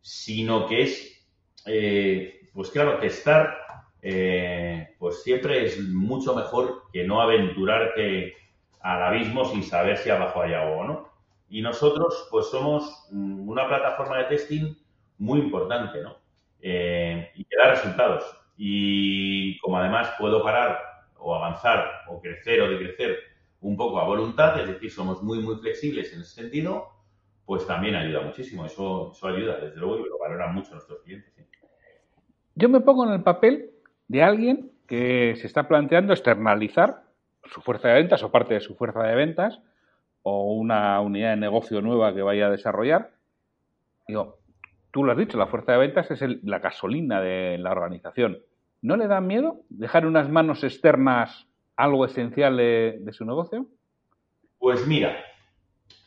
sino 0.00 0.66
que 0.66 0.82
es, 0.82 1.28
eh, 1.66 2.50
pues 2.52 2.70
claro, 2.70 2.98
testar 2.98 3.61
eh, 4.02 4.96
pues 4.98 5.22
siempre 5.22 5.64
es 5.64 5.80
mucho 5.80 6.34
mejor 6.34 6.82
que 6.92 7.04
no 7.04 7.20
aventurarte 7.20 8.34
al 8.80 9.02
abismo 9.02 9.44
sin 9.44 9.62
saber 9.62 9.96
si 9.96 10.10
abajo 10.10 10.42
hay 10.42 10.54
agua 10.54 10.76
o 10.76 10.84
no. 10.84 11.08
Y 11.48 11.62
nosotros, 11.62 12.28
pues 12.30 12.46
somos 12.46 13.06
mm, 13.12 13.48
una 13.48 13.68
plataforma 13.68 14.18
de 14.18 14.24
testing 14.24 14.74
muy 15.18 15.38
importante, 15.38 16.02
¿no? 16.02 16.16
Eh, 16.60 17.30
y 17.36 17.44
que 17.44 17.56
da 17.56 17.70
resultados. 17.70 18.24
Y 18.56 19.58
como 19.60 19.78
además 19.78 20.10
puedo 20.18 20.42
parar 20.42 20.80
o 21.16 21.34
avanzar 21.34 22.02
o 22.08 22.20
crecer 22.20 22.60
o 22.60 22.70
decrecer 22.70 23.18
un 23.60 23.76
poco 23.76 24.00
a 24.00 24.04
voluntad, 24.04 24.58
es 24.60 24.66
decir, 24.66 24.90
somos 24.90 25.22
muy, 25.22 25.38
muy 25.38 25.56
flexibles 25.56 26.12
en 26.12 26.22
ese 26.22 26.42
sentido, 26.42 26.88
pues 27.44 27.66
también 27.66 27.94
ayuda 27.94 28.22
muchísimo. 28.22 28.66
Eso, 28.66 29.12
eso 29.12 29.28
ayuda, 29.28 29.58
desde 29.58 29.76
luego, 29.76 30.00
y 30.00 30.08
lo 30.08 30.18
valoran 30.18 30.54
mucho 30.54 30.72
nuestros 30.72 31.00
clientes. 31.02 31.32
Yo 32.56 32.68
me 32.68 32.80
pongo 32.80 33.06
en 33.06 33.12
el 33.12 33.22
papel 33.22 33.71
de 34.12 34.22
alguien 34.22 34.70
que 34.86 35.36
se 35.36 35.46
está 35.46 35.68
planteando 35.68 36.12
externalizar 36.12 37.04
su 37.46 37.62
fuerza 37.62 37.88
de 37.88 37.94
ventas 37.94 38.22
o 38.22 38.30
parte 38.30 38.52
de 38.52 38.60
su 38.60 38.74
fuerza 38.74 39.02
de 39.04 39.14
ventas 39.14 39.58
o 40.20 40.52
una 40.52 41.00
unidad 41.00 41.30
de 41.30 41.38
negocio 41.38 41.80
nueva 41.80 42.12
que 42.12 42.20
vaya 42.20 42.48
a 42.48 42.50
desarrollar. 42.50 43.12
Digo, 44.06 44.38
tú 44.90 45.02
lo 45.02 45.12
has 45.12 45.18
dicho, 45.18 45.38
la 45.38 45.46
fuerza 45.46 45.72
de 45.72 45.78
ventas 45.78 46.10
es 46.10 46.22
la 46.44 46.58
gasolina 46.58 47.22
de 47.22 47.56
la 47.56 47.72
organización. 47.72 48.42
¿No 48.82 48.98
le 48.98 49.08
da 49.08 49.22
miedo 49.22 49.62
dejar 49.70 50.04
unas 50.04 50.28
manos 50.28 50.62
externas 50.62 51.48
algo 51.74 52.04
esencial 52.04 52.58
de, 52.58 53.08
su 53.12 53.24
negocio? 53.24 53.64
Pues 54.58 54.86
mira, 54.86 55.16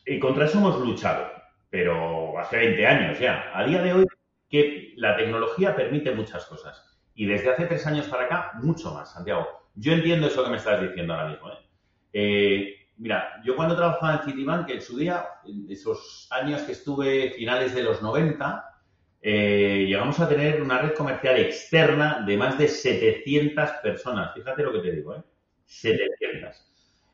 y 0.06 0.20
contra 0.20 0.44
eso 0.44 0.58
hemos 0.58 0.78
luchado, 0.78 1.26
pero 1.70 2.38
hace 2.38 2.56
20 2.56 2.86
años 2.86 3.18
ya. 3.18 3.50
A 3.52 3.64
día 3.64 3.82
de 3.82 3.94
hoy, 3.94 4.06
que 4.48 4.92
la 4.94 5.16
tecnología 5.16 5.74
permite 5.74 6.14
muchas 6.14 6.46
cosas. 6.46 6.95
Y 7.16 7.26
desde 7.26 7.50
hace 7.50 7.66
tres 7.66 7.86
años 7.86 8.06
para 8.06 8.26
acá, 8.26 8.52
mucho 8.62 8.92
más, 8.92 9.12
Santiago. 9.12 9.48
Yo 9.74 9.92
entiendo 9.92 10.28
eso 10.28 10.44
que 10.44 10.50
me 10.50 10.58
estás 10.58 10.80
diciendo 10.80 11.14
ahora 11.14 11.30
mismo. 11.30 11.48
¿eh? 11.48 11.58
Eh, 12.12 12.74
mira, 12.98 13.42
yo 13.44 13.56
cuando 13.56 13.74
trabajaba 13.74 14.14
en 14.14 14.30
Citibank, 14.30 14.70
en 14.70 14.80
su 14.80 14.96
día, 14.96 15.26
en 15.44 15.66
esos 15.68 16.28
años 16.30 16.62
que 16.62 16.72
estuve, 16.72 17.32
finales 17.32 17.74
de 17.74 17.82
los 17.82 18.00
90, 18.02 18.64
eh, 19.28 19.86
llegamos 19.88 20.20
a 20.20 20.28
tener 20.28 20.62
una 20.62 20.78
red 20.78 20.94
comercial 20.94 21.38
externa 21.40 22.22
de 22.24 22.36
más 22.36 22.56
de 22.58 22.68
700 22.68 23.70
personas. 23.82 24.32
Fíjate 24.34 24.62
lo 24.62 24.72
que 24.72 24.78
te 24.78 24.92
digo, 24.92 25.16
¿eh? 25.16 25.22
700. 25.64 26.64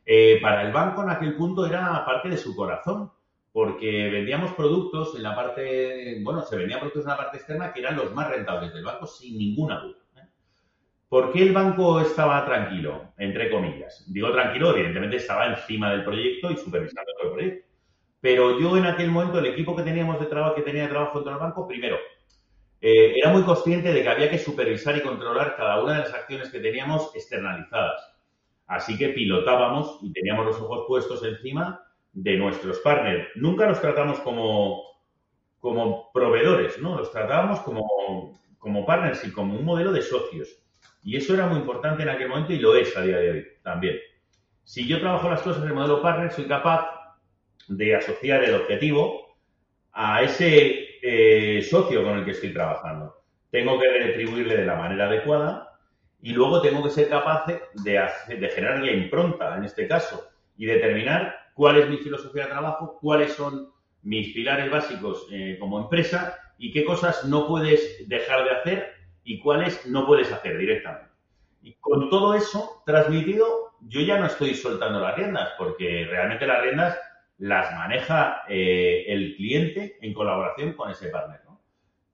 Eh, 0.05 0.39
para 0.43 0.63
el 0.63 0.73
banco 0.73 1.03
en 1.03 1.11
aquel 1.11 1.37
punto 1.37 1.65
era 1.65 2.05
parte 2.05 2.29
de 2.29 2.37
su 2.37 2.55
corazón, 2.55 3.11
porque 3.53 4.09
vendíamos 4.09 4.53
productos 4.53 5.15
en 5.15 5.23
la 5.23 5.37
parte, 5.37 6.21
bueno, 6.23 6.43
se 6.43 6.57
vendían 6.57 6.81
productos 6.81 7.05
en 7.05 7.11
la 7.11 7.17
parte 7.19 7.37
externa 7.37 7.73
que 7.73 7.81
eran 7.81 7.97
los 7.97 8.15
más 8.15 8.31
rentables 8.31 8.73
del 8.73 8.85
banco, 8.85 9.07
sin 9.07 9.37
ninguna 9.37 9.81
duda. 9.81 9.99
¿eh? 10.17 10.27
¿Por 11.09 11.33
qué 11.33 11.43
el 11.43 11.53
banco 11.53 12.01
estaba 12.01 12.45
tranquilo, 12.47 13.13
entre 13.19 13.51
comillas? 13.51 14.11
Digo 14.11 14.33
tranquilo, 14.33 14.71
evidentemente 14.71 15.17
estaba 15.17 15.47
encima 15.47 15.91
del 15.91 16.03
proyecto 16.03 16.51
y 16.51 16.57
supervisando 16.57 17.13
todo 17.19 17.29
el 17.29 17.35
proyecto. 17.35 17.69
Pero 18.23 18.59
yo 18.59 18.77
en 18.77 18.87
aquel 18.87 19.11
momento, 19.11 19.39
el 19.39 19.47
equipo 19.47 19.77
que 19.77 19.83
teníamos 19.83 20.19
de 20.19 20.27
trabajo, 20.27 20.55
que 20.55 20.63
tenía 20.63 20.85
de 20.85 20.89
trabajo 20.89 21.13
contra 21.13 21.35
el 21.35 21.39
banco, 21.39 21.69
primero, 21.69 21.99
eh, 22.81 23.15
era 23.17 23.31
muy 23.31 23.43
consciente 23.43 23.93
de 23.93 24.03
que 24.03 24.09
había 24.09 24.31
que 24.31 24.39
supervisar 24.39 24.97
y 24.97 25.03
controlar 25.03 25.57
cada 25.57 25.83
una 25.83 25.95
de 25.95 25.99
las 26.01 26.15
acciones 26.15 26.49
que 26.49 26.61
teníamos 26.61 27.15
externalizadas. 27.15 28.15
Así 28.67 28.97
que 28.97 29.11
pilotábamos 29.11 29.99
y 30.03 30.11
teníamos 30.13 30.47
los 30.47 30.57
ojos 30.61 30.85
puestos 30.89 31.23
encima 31.25 31.85
de 32.13 32.37
nuestros 32.37 32.79
partners. 32.81 33.29
Nunca 33.37 33.67
los 33.67 33.81
tratamos 33.81 34.21
como, 34.21 34.83
como 35.59 36.11
proveedores, 36.13 36.79
¿no? 36.79 36.97
Los 36.97 37.11
tratábamos 37.11 37.61
como, 37.61 38.39
como 38.59 38.87
partners 38.87 39.25
y 39.25 39.33
como 39.33 39.57
un 39.57 39.65
modelo 39.65 39.93
de 39.93 40.03
socios. 40.03 40.49
Y 41.03 41.17
eso 41.17 41.35
era 41.35 41.47
muy 41.47 41.59
importante 41.59 42.03
en 42.03 42.11
aquel 42.11 42.29
momento 42.29 42.53
y 42.53 42.59
lo 42.59 42.77
es 42.77 42.97
a 42.97 43.03
día 43.03 43.19
de 43.19 43.31
hoy 43.31 43.47
también. 43.63 43.99
Si 44.65 44.87
yo 44.87 45.01
trabajo 45.01 45.29
las 45.29 45.43
cosas 45.43 45.65
en 45.65 45.75
modelo 45.75 46.01
partner, 46.01 46.31
soy 46.31 46.47
capaz 46.47 46.87
de 47.69 47.97
asociar 47.97 48.45
el 48.45 48.55
objetivo 48.55 49.37
a 49.93 50.23
ese 50.23 50.99
eh, 51.03 51.63
socio 51.63 52.05
con 52.05 52.19
el 52.19 52.25
que 52.25 52.31
estoy 52.33 52.53
trabajando. 52.53 53.17
Tengo 53.51 53.79
que 53.79 53.89
retribuirle 53.89 54.57
de 54.57 54.67
la 54.67 54.77
manera 54.77 55.07
adecuada 55.07 55.79
y 56.21 56.33
luego 56.33 56.63
tengo 56.63 56.83
que 56.85 56.91
ser 56.91 57.09
capaz 57.09 57.47
de, 57.47 57.61
de 57.85 58.49
generar 58.49 58.79
la 58.79 58.93
impronta, 58.93 59.57
en 59.57 59.65
este 59.65 59.89
caso, 59.89 60.31
y 60.57 60.67
determinar 60.67 61.42
cuál 61.55 61.79
es 61.79 61.89
mi 61.89 61.99
filosofía 61.99 62.45
de 62.45 62.51
trabajo, 62.51 62.99
cuáles 63.01 63.33
son 63.33 63.71
mis 64.03 64.33
pilares 64.33 64.71
básicos 64.71 65.27
eh, 65.31 65.57
como 65.61 65.81
empresa 65.81 66.37
y 66.59 66.73
qué 66.73 66.85
cosas 66.85 67.25
no 67.25 67.47
puedes 67.47 68.09
dejar 68.09 68.45
de 68.45 68.51
hacer 68.51 68.93
y 69.25 69.39
cuáles 69.39 69.87
no 69.87 70.07
puedes 70.07 70.31
hacer 70.33 70.59
directamente. 70.59 71.11
Y 71.63 71.75
con 71.75 72.11
todo 72.11 72.35
eso 72.35 72.83
transmitido, 72.85 73.73
yo 73.81 74.01
ya 74.01 74.19
no 74.19 74.27
estoy 74.27 74.55
soltando 74.55 74.99
las 75.01 75.17
riendas, 75.17 75.51
porque 75.57 76.07
realmente 76.09 76.47
las 76.47 76.63
riendas 76.63 76.99
las 77.39 77.73
maneja 77.75 78.43
eh, 78.49 79.05
el 79.09 79.37
cliente 79.37 79.97
en 80.01 80.13
colaboración 80.13 80.73
con 80.73 80.91
ese 80.91 81.09
partner. 81.09 81.43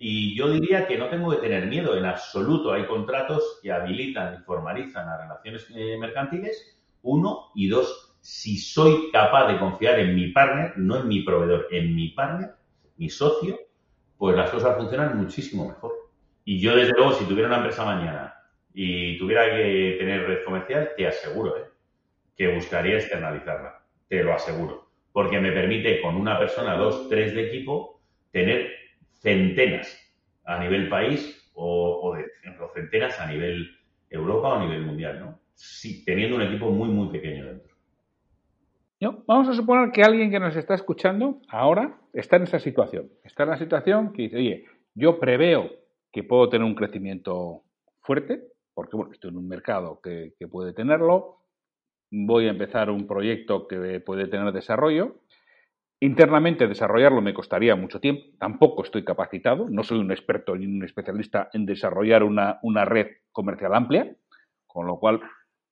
Y 0.01 0.37
yo 0.37 0.49
diría 0.49 0.87
que 0.87 0.97
no 0.97 1.09
tengo 1.09 1.33
que 1.33 1.39
tener 1.39 1.67
miedo 1.67 1.97
en 1.97 2.05
absoluto. 2.05 2.73
Hay 2.73 2.87
contratos 2.87 3.59
que 3.61 3.73
habilitan 3.73 4.35
y 4.35 4.45
formalizan 4.45 5.07
las 5.07 5.21
relaciones 5.21 5.67
eh, 5.75 5.97
mercantiles, 5.99 6.79
uno, 7.03 7.51
y 7.57 7.69
dos, 7.69 8.08
si 8.21 8.57
soy 8.57 9.11
capaz 9.13 9.53
de 9.53 9.59
confiar 9.59 9.99
en 9.99 10.15
mi 10.15 10.29
partner, 10.29 10.75
no 10.77 11.01
en 11.01 11.09
mi 11.09 11.23
proveedor, 11.23 11.69
en 11.71 11.95
mi 11.95 12.09
partner, 12.09 12.51
mi 12.97 13.09
socio, 13.09 13.59
pues 14.17 14.37
las 14.37 14.51
cosas 14.51 14.77
funcionan 14.77 15.17
muchísimo 15.17 15.69
mejor. 15.69 15.93
Y 16.45 16.61
yo, 16.61 16.75
desde 16.75 16.93
luego, 16.93 17.13
si 17.13 17.25
tuviera 17.25 17.49
una 17.49 17.59
empresa 17.59 17.85
mañana 17.85 18.35
y 18.75 19.19
tuviera 19.19 19.45
que 19.51 19.97
tener 19.99 20.27
red 20.27 20.45
comercial, 20.45 20.91
te 20.97 21.07
aseguro 21.07 21.57
¿eh? 21.57 21.65
que 22.37 22.55
buscaría 22.55 22.97
externalizarla. 22.97 23.83
Te 24.09 24.23
lo 24.23 24.35
aseguro. 24.35 24.91
Porque 25.13 25.41
me 25.41 25.53
permite 25.53 26.01
con 26.01 26.17
una 26.17 26.39
persona, 26.39 26.75
dos, 26.77 27.09
tres 27.09 27.35
de 27.35 27.49
equipo, 27.49 28.01
tener 28.33 28.71
centenas 29.21 29.99
a 30.45 30.59
nivel 30.59 30.89
país 30.89 31.51
o, 31.55 32.15
de 32.17 32.27
centenas 32.75 33.19
a 33.21 33.27
nivel 33.27 33.77
Europa 34.11 34.49
o 34.49 34.55
a 34.55 34.65
nivel 34.65 34.83
mundial, 34.83 35.21
¿no? 35.21 35.41
Teniendo 36.05 36.37
un 36.37 36.43
equipo 36.43 36.71
muy, 36.71 36.89
muy 36.89 37.09
pequeño 37.09 37.47
dentro. 37.47 37.68
Vamos 39.01 39.49
a 39.49 39.55
suponer 39.55 39.93
que 39.93 40.03
alguien 40.03 40.31
que 40.31 40.41
nos 40.41 40.57
está 40.57 40.75
escuchando 40.75 41.41
ahora 41.49 42.01
está 42.13 42.37
en 42.37 42.45
esa 42.45 42.59
situación. 42.59 43.11
Está 43.23 43.45
en 43.45 43.51
la 43.51 43.59
situación 43.59 44.13
que 44.13 44.23
dice, 44.23 44.37
oye, 44.37 44.65
yo 44.95 45.21
preveo 45.21 45.71
que 46.11 46.25
puedo 46.25 46.49
tener 46.49 46.67
un 46.67 46.75
crecimiento 46.75 47.63
fuerte, 48.01 48.43
porque 48.75 48.97
bueno, 48.97 49.13
estoy 49.13 49.31
en 49.31 49.37
un 49.37 49.49
mercado 49.49 50.01
que 50.03 50.33
puede 50.51 50.73
tenerlo, 50.73 51.43
voy 52.11 52.47
a 52.47 52.51
empezar 52.51 52.91
un 52.91 53.07
proyecto 53.07 53.69
que 53.69 54.01
puede 54.01 54.27
tener 54.27 54.53
desarrollo, 54.53 55.21
Internamente 56.01 56.69
desarrollarlo 56.69 57.21
me 57.21 57.35
costaría 57.35 57.75
mucho 57.75 57.99
tiempo, 57.99 58.23
tampoco 58.39 58.85
estoy 58.85 59.05
capacitado, 59.05 59.69
no 59.69 59.83
soy 59.83 59.99
un 59.99 60.13
experto 60.13 60.55
ni 60.55 60.65
un 60.65 60.85
especialista 60.85 61.51
en 61.53 61.67
desarrollar 61.67 62.23
una, 62.23 62.85
red 62.85 63.09
comercial 63.33 63.75
amplia, 63.75 64.15
con 64.69 64.87
lo 64.87 65.01
cual 65.01 65.21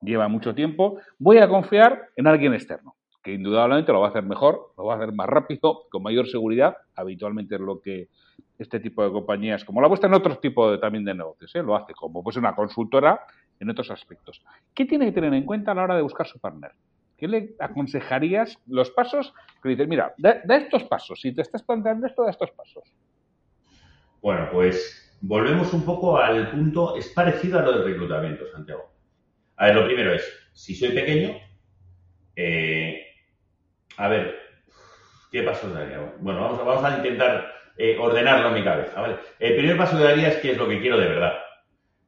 lleva 0.01 0.27
mucho 0.27 0.53
tiempo. 0.53 0.99
Voy 1.21 1.39
a 1.39 1.49
confiar 1.49 2.09
en 2.17 2.27
alguien 2.27 2.55
externo, 2.55 2.96
que 3.27 3.33
indudablemente 3.33 3.91
lo 3.91 3.99
va 3.99 4.07
a 4.07 4.11
hacer 4.11 4.23
mejor, 4.23 4.73
lo 4.79 4.85
va 4.85 4.95
a 4.95 4.97
hacer 4.99 5.13
más 5.13 5.27
rápido, 5.27 5.89
con 5.91 6.01
mayor 6.01 6.29
seguridad. 6.29 6.77
Habitualmente 6.95 7.57
es 7.57 7.61
lo 7.61 7.81
que 7.81 8.07
este 8.57 8.79
tipo 8.79 9.03
de 9.03 9.11
compañías, 9.11 9.65
como 9.65 9.81
la 9.81 9.89
vuestra 9.89 10.07
en 10.07 10.15
otros 10.15 10.41
tipos 10.41 10.71
de, 10.71 10.79
también 10.79 11.05
de 11.05 11.13
negocios, 11.13 11.53
¿eh? 11.57 11.63
lo 11.65 11.75
hace 11.75 11.93
como 11.93 12.23
pues 12.23 12.37
una 12.37 12.55
consultora 12.55 13.19
en 13.59 13.69
otros 13.69 13.91
aspectos. 13.91 14.45
¿Qué 14.73 14.85
tiene 14.85 15.07
que 15.07 15.13
tener 15.13 15.35
en 15.35 15.43
cuenta 15.43 15.73
a 15.73 15.75
la 15.75 15.83
hora 15.83 15.97
de 15.97 16.03
buscar 16.03 16.29
su 16.29 16.39
partner? 16.39 16.71
¿Qué 17.19 17.27
le 17.27 17.57
aconsejarías 17.59 18.61
los 18.69 18.93
pasos 18.93 19.35
que 19.61 19.71
dices, 19.71 19.89
mira, 19.89 20.15
da, 20.19 20.41
estos 20.57 20.85
pasos, 20.85 21.21
si 21.21 21.35
te 21.35 21.43
estás 21.43 21.65
planteando 21.65 22.07
esto, 22.07 22.23
da 22.23 22.31
estos 22.31 22.53
pasos? 22.53 22.85
Bueno, 24.23 24.51
pues 24.53 25.19
volvemos 25.21 25.73
un 25.73 25.85
poco 25.85 26.17
al 26.17 26.49
punto, 26.53 26.97
es 26.97 27.09
parecido 27.09 27.59
a 27.59 27.63
lo 27.63 27.73
del 27.73 27.87
reclutamiento, 27.87 28.47
Santiago. 28.53 28.85
A 29.57 29.67
ver, 29.67 29.75
lo 29.75 29.85
primero 29.85 30.15
es, 30.15 30.23
si 30.53 30.77
soy 30.77 30.91
pequeño, 30.91 31.35
eh, 32.37 33.06
a 33.97 34.09
ver, 34.09 34.39
¿qué 35.31 35.43
pasos 35.43 35.73
daría? 35.73 35.99
Bueno, 36.21 36.41
vamos, 36.41 36.65
vamos 36.65 36.85
a 36.85 36.97
intentar 36.97 37.53
eh, 37.79 37.97
ordenarlo 37.99 38.49
en 38.49 38.55
mi 38.55 38.65
cabeza. 38.65 39.01
¿vale? 39.01 39.17
El 39.39 39.57
primer 39.57 39.77
paso 39.77 39.97
que 39.97 40.05
daría 40.05 40.29
es 40.29 40.37
qué 40.37 40.53
es 40.53 40.59
lo 40.59 40.69
que 40.69 40.81
quiero 40.81 40.99
de 40.99 41.09
verdad. 41.09 41.33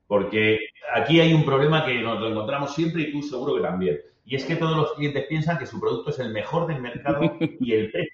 Porque 0.07 0.59
aquí 0.95 1.20
hay 1.20 1.34
un 1.34 1.45
problema 1.45 1.84
que 1.84 2.01
nos 2.01 2.20
lo 2.20 2.28
encontramos 2.28 2.74
siempre 2.74 3.03
y 3.03 3.12
tú 3.12 3.22
seguro 3.22 3.57
que 3.57 3.62
también. 3.62 4.01
Y 4.24 4.36
es 4.36 4.45
que 4.45 4.57
todos 4.57 4.76
los 4.76 4.93
clientes 4.95 5.26
piensan 5.26 5.59
que 5.59 5.66
su 5.66 5.80
producto 5.80 6.11
es 6.11 6.18
el 6.18 6.32
mejor 6.32 6.66
del 6.66 6.80
mercado 6.80 7.20
y 7.41 7.72
el 7.72 7.91
precio 7.91 8.12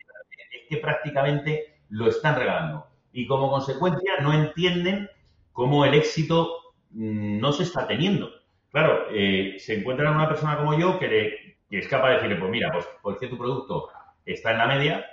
es 0.53 0.69
que 0.69 0.77
prácticamente 0.79 1.75
lo 1.89 2.09
están 2.09 2.37
regalando. 2.37 2.87
Y 3.13 3.27
como 3.27 3.51
consecuencia 3.51 4.13
no 4.21 4.33
entienden 4.33 5.09
cómo 5.53 5.85
el 5.85 5.95
éxito 5.95 6.51
mm, 6.91 7.39
no 7.39 7.53
se 7.53 7.63
está 7.65 7.87
teniendo. 7.87 8.31
Claro, 8.73 9.07
eh, 9.13 9.55
se 9.59 9.79
encuentran 9.79 10.15
una 10.17 10.29
persona 10.29 10.57
como 10.57 10.77
yo 10.77 10.99
que, 10.99 11.44
es 11.79 11.89
capaz 11.89 12.09
de 12.09 12.15
decirle, 12.15 12.37
pues 12.37 12.51
mira, 12.51 12.71
pues 12.73 12.89
porque 13.03 13.29
tu 13.29 13.39
producto 13.39 13.89
está 14.25 14.53
en 14.53 14.59
la 14.59 14.67
media, 14.67 15.07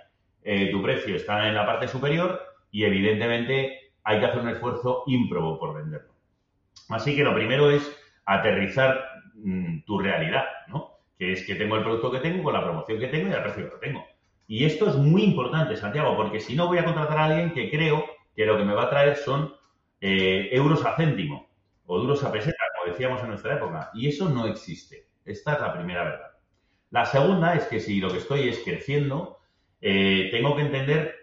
eh, 0.44 0.72
tu 0.72 0.82
precio 0.82 1.16
está 1.16 1.48
en 1.48 1.56
la 1.56 1.66
parte 1.66 1.88
superior 1.88 2.42
y 2.72 2.84
evidentemente 2.84 3.94
hay 4.04 4.20
que 4.20 4.26
hacer 4.26 4.42
un 4.42 4.50
esfuerzo 4.50 5.04
ímprobo 5.08 5.60
por 5.60 5.76
venderlo. 5.76 6.14
Así 6.90 7.16
que 7.16 7.24
lo 7.24 7.34
primero 7.34 7.70
es 7.70 7.90
aterrizar 8.26 9.04
mm, 9.36 9.82
tu 9.86 10.00
realidad, 10.00 10.46
¿no? 10.68 11.00
que 11.18 11.34
es 11.34 11.46
que 11.46 11.56
tengo 11.56 11.76
el 11.76 11.84
producto 11.84 12.12
que 12.12 12.20
tengo 12.20 12.44
con 12.44 12.54
la 12.54 12.64
promoción 12.64 13.00
que 13.00 13.08
tengo 13.08 13.30
y 13.30 13.34
el 13.34 13.44
precio 13.44 13.70
que 13.70 13.88
tengo. 13.88 14.06
Y 14.48 14.66
esto 14.66 14.90
es 14.90 14.96
muy 14.96 15.24
importante, 15.24 15.78
Santiago, 15.78 16.16
porque 16.18 16.40
si 16.40 16.56
no 16.56 16.68
voy 16.68 16.80
a 16.80 16.84
contratar 16.84 17.18
a 17.18 17.26
alguien 17.26 17.54
que 17.54 17.70
creo 17.70 18.06
que 18.36 18.46
lo 18.46 18.58
que 18.58 18.66
me 18.66 18.74
va 18.74 18.84
a 18.84 18.90
traer 18.90 19.16
son 19.16 19.54
eh, 20.02 20.50
euros 20.52 20.84
a 20.84 20.96
céntimo 20.96 21.48
o 21.86 22.00
duros 22.00 22.24
a 22.24 22.32
peseta, 22.32 22.58
como 22.76 22.92
decíamos 22.92 23.22
en 23.22 23.30
nuestra 23.30 23.56
época. 23.56 23.92
Y 23.94 24.08
eso 24.08 24.30
no 24.30 24.48
existe. 24.48 25.08
Esta 25.24 25.54
es 25.54 25.62
la 25.62 25.74
primera 25.74 26.04
verdad. 26.04 26.31
La 26.92 27.06
segunda 27.06 27.56
es 27.56 27.64
que 27.66 27.80
si 27.80 28.00
lo 28.00 28.12
que 28.12 28.18
estoy 28.18 28.50
es 28.50 28.60
creciendo, 28.64 29.40
eh, 29.80 30.28
tengo 30.32 30.56
que 30.56 30.62
entender 30.62 31.16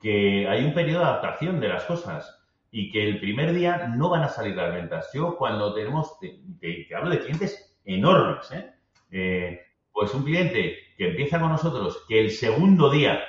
que 0.00 0.48
hay 0.48 0.64
un 0.64 0.74
periodo 0.74 1.00
de 1.00 1.06
adaptación 1.06 1.60
de 1.60 1.68
las 1.68 1.84
cosas 1.84 2.42
y 2.72 2.90
que 2.90 3.08
el 3.08 3.20
primer 3.20 3.52
día 3.52 3.86
no 3.96 4.08
van 4.08 4.24
a 4.24 4.28
salir 4.28 4.56
las 4.56 4.74
ventas. 4.74 5.10
Yo 5.14 5.36
cuando 5.36 5.72
tenemos, 5.72 6.18
te, 6.18 6.88
hablo 6.94 7.10
de 7.10 7.20
clientes 7.20 7.78
enormes, 7.84 8.50
¿eh? 8.50 8.72
Eh, 9.12 9.60
pues 9.92 10.12
un 10.14 10.24
cliente 10.24 10.78
que 10.96 11.10
empieza 11.10 11.38
con 11.38 11.50
nosotros, 11.50 12.04
que 12.08 12.18
el 12.18 12.30
segundo 12.30 12.90
día 12.90 13.20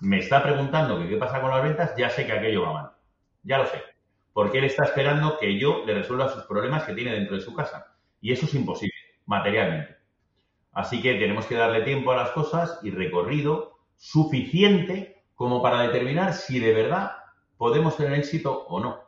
me 0.00 0.18
está 0.18 0.42
preguntando 0.42 0.98
que 0.98 1.08
qué 1.08 1.16
pasa 1.16 1.40
con 1.40 1.50
las 1.50 1.62
ventas, 1.62 1.94
ya 1.96 2.10
sé 2.10 2.26
que 2.26 2.32
aquello 2.32 2.62
va 2.62 2.72
mal. 2.72 2.90
Ya 3.44 3.58
lo 3.58 3.66
sé. 3.66 3.82
Porque 4.32 4.58
él 4.58 4.64
está 4.64 4.84
esperando 4.84 5.38
que 5.38 5.58
yo 5.58 5.84
le 5.86 5.94
resuelva 5.94 6.28
sus 6.28 6.44
problemas 6.44 6.84
que 6.84 6.94
tiene 6.94 7.12
dentro 7.12 7.36
de 7.36 7.42
su 7.42 7.54
casa. 7.54 7.94
Y 8.20 8.32
eso 8.32 8.46
es 8.46 8.54
imposible, 8.54 8.94
materialmente. 9.26 9.97
Así 10.78 11.02
que 11.02 11.14
tenemos 11.14 11.44
que 11.46 11.56
darle 11.56 11.80
tiempo 11.80 12.12
a 12.12 12.16
las 12.16 12.30
cosas 12.30 12.78
y 12.84 12.92
recorrido 12.92 13.80
suficiente 13.96 15.24
como 15.34 15.60
para 15.60 15.82
determinar 15.82 16.32
si 16.34 16.60
de 16.60 16.72
verdad 16.72 17.16
podemos 17.56 17.96
tener 17.96 18.16
éxito 18.16 18.64
o 18.68 18.78
no. 18.78 19.00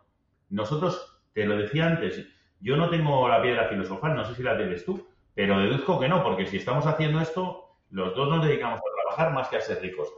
Nosotros, 0.48 1.22
te 1.32 1.46
lo 1.46 1.56
decía 1.56 1.86
antes, 1.86 2.26
yo 2.58 2.76
no 2.76 2.90
tengo 2.90 3.28
la 3.28 3.40
piedra 3.40 3.68
filosofal, 3.68 4.16
no 4.16 4.24
sé 4.24 4.34
si 4.34 4.42
la 4.42 4.56
tienes 4.56 4.84
tú, 4.84 5.06
pero 5.32 5.60
deduzco 5.60 6.00
que 6.00 6.08
no, 6.08 6.24
porque 6.24 6.44
si 6.44 6.56
estamos 6.56 6.86
haciendo 6.86 7.20
esto, 7.20 7.76
los 7.90 8.16
dos 8.16 8.28
nos 8.28 8.44
dedicamos 8.44 8.80
a 8.80 9.02
trabajar 9.02 9.32
más 9.32 9.46
que 9.46 9.58
a 9.58 9.60
ser 9.60 9.80
ricos. 9.80 10.08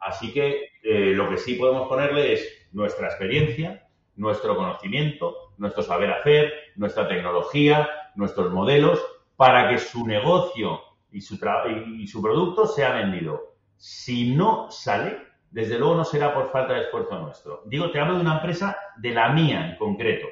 Así 0.00 0.30
que 0.34 0.72
eh, 0.82 1.14
lo 1.14 1.30
que 1.30 1.38
sí 1.38 1.54
podemos 1.54 1.88
ponerle 1.88 2.34
es 2.34 2.68
nuestra 2.72 3.06
experiencia, 3.06 3.88
nuestro 4.16 4.54
conocimiento, 4.56 5.54
nuestro 5.56 5.82
saber 5.82 6.10
hacer, 6.10 6.52
nuestra 6.76 7.08
tecnología, 7.08 7.88
nuestros 8.14 8.52
modelos 8.52 9.02
para 9.36 9.70
que 9.70 9.78
su 9.78 10.06
negocio 10.06 10.82
y 11.12 11.20
su, 11.20 11.38
y 11.98 12.06
su 12.06 12.22
producto 12.22 12.64
vendido. 12.76 13.54
Si 13.76 14.34
no 14.34 14.70
sale, 14.70 15.18
desde 15.50 15.78
luego 15.78 15.94
no 15.94 16.04
será 16.04 16.34
por 16.34 16.50
falta 16.50 16.74
de 16.74 16.82
esfuerzo 16.82 17.18
nuestro. 17.18 17.62
Digo, 17.66 17.90
te 17.90 18.00
hablo 18.00 18.14
de 18.14 18.20
una 18.20 18.36
empresa 18.36 18.76
de 18.96 19.12
la 19.12 19.30
mía 19.30 19.70
en 19.70 19.76
concreto, 19.76 20.26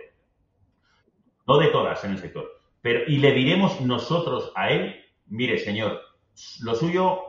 no 1.47 1.59
de 1.59 1.69
todas 1.69 2.05
en 2.05 2.13
el 2.13 2.19
sector. 2.19 2.45
Pero, 2.83 3.01
y 3.07 3.19
le 3.19 3.33
diremos 3.33 3.81
nosotros 3.81 4.53
a 4.55 4.71
él, 4.71 4.97
mire, 5.27 5.59
señor, 5.59 6.01
lo 6.63 6.75
suyo, 6.75 7.21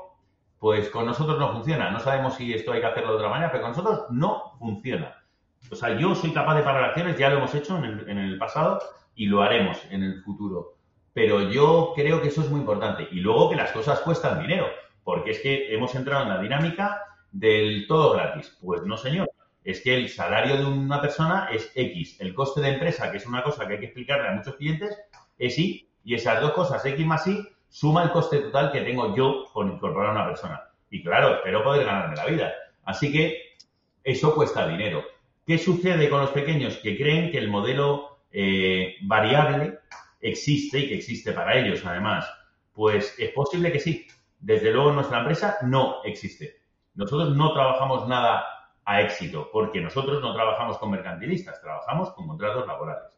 pues 0.59 0.89
con 0.89 1.05
nosotros 1.05 1.39
no 1.39 1.53
funciona. 1.53 1.91
No 1.91 1.99
sabemos 1.99 2.35
si 2.35 2.53
esto 2.53 2.71
hay 2.71 2.81
que 2.81 2.87
hacerlo 2.87 3.11
de 3.11 3.17
otra 3.17 3.29
manera, 3.29 3.51
pero 3.51 3.63
con 3.63 3.71
nosotros 3.71 4.05
no 4.11 4.55
funciona. 4.59 5.23
O 5.71 5.75
sea, 5.75 5.97
yo 5.97 6.13
soy 6.15 6.31
capaz 6.31 6.55
de 6.55 6.63
parar 6.63 6.83
acciones, 6.83 7.17
ya 7.17 7.29
lo 7.29 7.37
hemos 7.37 7.53
hecho 7.55 7.77
en 7.77 7.85
el, 7.85 8.09
en 8.09 8.17
el 8.17 8.37
pasado 8.37 8.79
y 9.15 9.25
lo 9.25 9.41
haremos 9.41 9.83
en 9.89 10.03
el 10.03 10.21
futuro. 10.21 10.76
Pero 11.17 11.49
yo 11.49 11.93
creo 11.95 12.21
que 12.21 12.27
eso 12.27 12.41
es 12.41 12.49
muy 12.51 12.59
importante. 12.59 13.07
Y 13.11 13.21
luego 13.21 13.49
que 13.49 13.55
las 13.55 13.71
cosas 13.71 14.01
cuestan 14.01 14.39
dinero, 14.39 14.67
porque 15.03 15.31
es 15.31 15.39
que 15.39 15.73
hemos 15.73 15.95
entrado 15.95 16.21
en 16.21 16.29
la 16.29 16.39
dinámica 16.39 17.01
del 17.31 17.87
todo 17.87 18.13
gratis. 18.13 18.55
Pues 18.61 18.83
no, 18.83 18.97
señor. 18.97 19.27
Es 19.63 19.81
que 19.81 19.95
el 19.97 20.09
salario 20.09 20.57
de 20.57 20.65
una 20.65 21.01
persona 21.01 21.49
es 21.51 21.71
X. 21.73 22.21
El 22.21 22.35
coste 22.35 22.61
de 22.61 22.73
empresa, 22.73 23.09
que 23.09 23.17
es 23.17 23.25
una 23.25 23.41
cosa 23.41 23.65
que 23.65 23.73
hay 23.73 23.79
que 23.79 23.85
explicarle 23.87 24.27
a 24.27 24.33
muchos 24.33 24.57
clientes, 24.57 24.95
es 25.39 25.57
Y. 25.57 25.89
Y 26.03 26.13
esas 26.13 26.39
dos 26.39 26.51
cosas, 26.51 26.85
X 26.85 27.03
más 27.03 27.25
Y, 27.25 27.43
suma 27.67 28.03
el 28.03 28.11
coste 28.11 28.37
total 28.37 28.71
que 28.71 28.81
tengo 28.81 29.15
yo 29.15 29.45
por 29.51 29.65
incorporar 29.65 30.09
a 30.09 30.11
una 30.11 30.27
persona. 30.27 30.65
Y 30.91 31.01
claro, 31.01 31.37
espero 31.37 31.63
poder 31.63 31.87
ganarme 31.87 32.15
la 32.15 32.27
vida. 32.27 32.53
Así 32.85 33.11
que 33.11 33.55
eso 34.03 34.35
cuesta 34.35 34.67
dinero. 34.67 35.03
¿Qué 35.47 35.57
sucede 35.57 36.11
con 36.11 36.21
los 36.21 36.29
pequeños? 36.29 36.77
Que 36.77 36.95
creen 36.95 37.31
que 37.31 37.39
el 37.39 37.49
modelo 37.49 38.19
eh, 38.31 38.97
variable 39.01 39.79
existe 40.21 40.79
y 40.79 40.89
que 40.89 40.95
existe 40.95 41.31
para 41.31 41.57
ellos, 41.57 41.85
además. 41.85 42.29
Pues 42.73 43.15
es 43.17 43.31
posible 43.31 43.71
que 43.71 43.79
sí. 43.79 44.07
Desde 44.39 44.71
luego, 44.71 44.91
nuestra 44.91 45.19
empresa 45.19 45.57
no 45.63 46.03
existe. 46.03 46.61
Nosotros 46.95 47.35
no 47.35 47.53
trabajamos 47.53 48.07
nada 48.07 48.45
a 48.85 49.01
éxito, 49.01 49.49
porque 49.51 49.81
nosotros 49.81 50.21
no 50.21 50.33
trabajamos 50.33 50.77
con 50.77 50.91
mercantilistas, 50.91 51.61
trabajamos 51.61 52.11
con 52.11 52.27
contratos 52.27 52.65
laborales. 52.65 53.13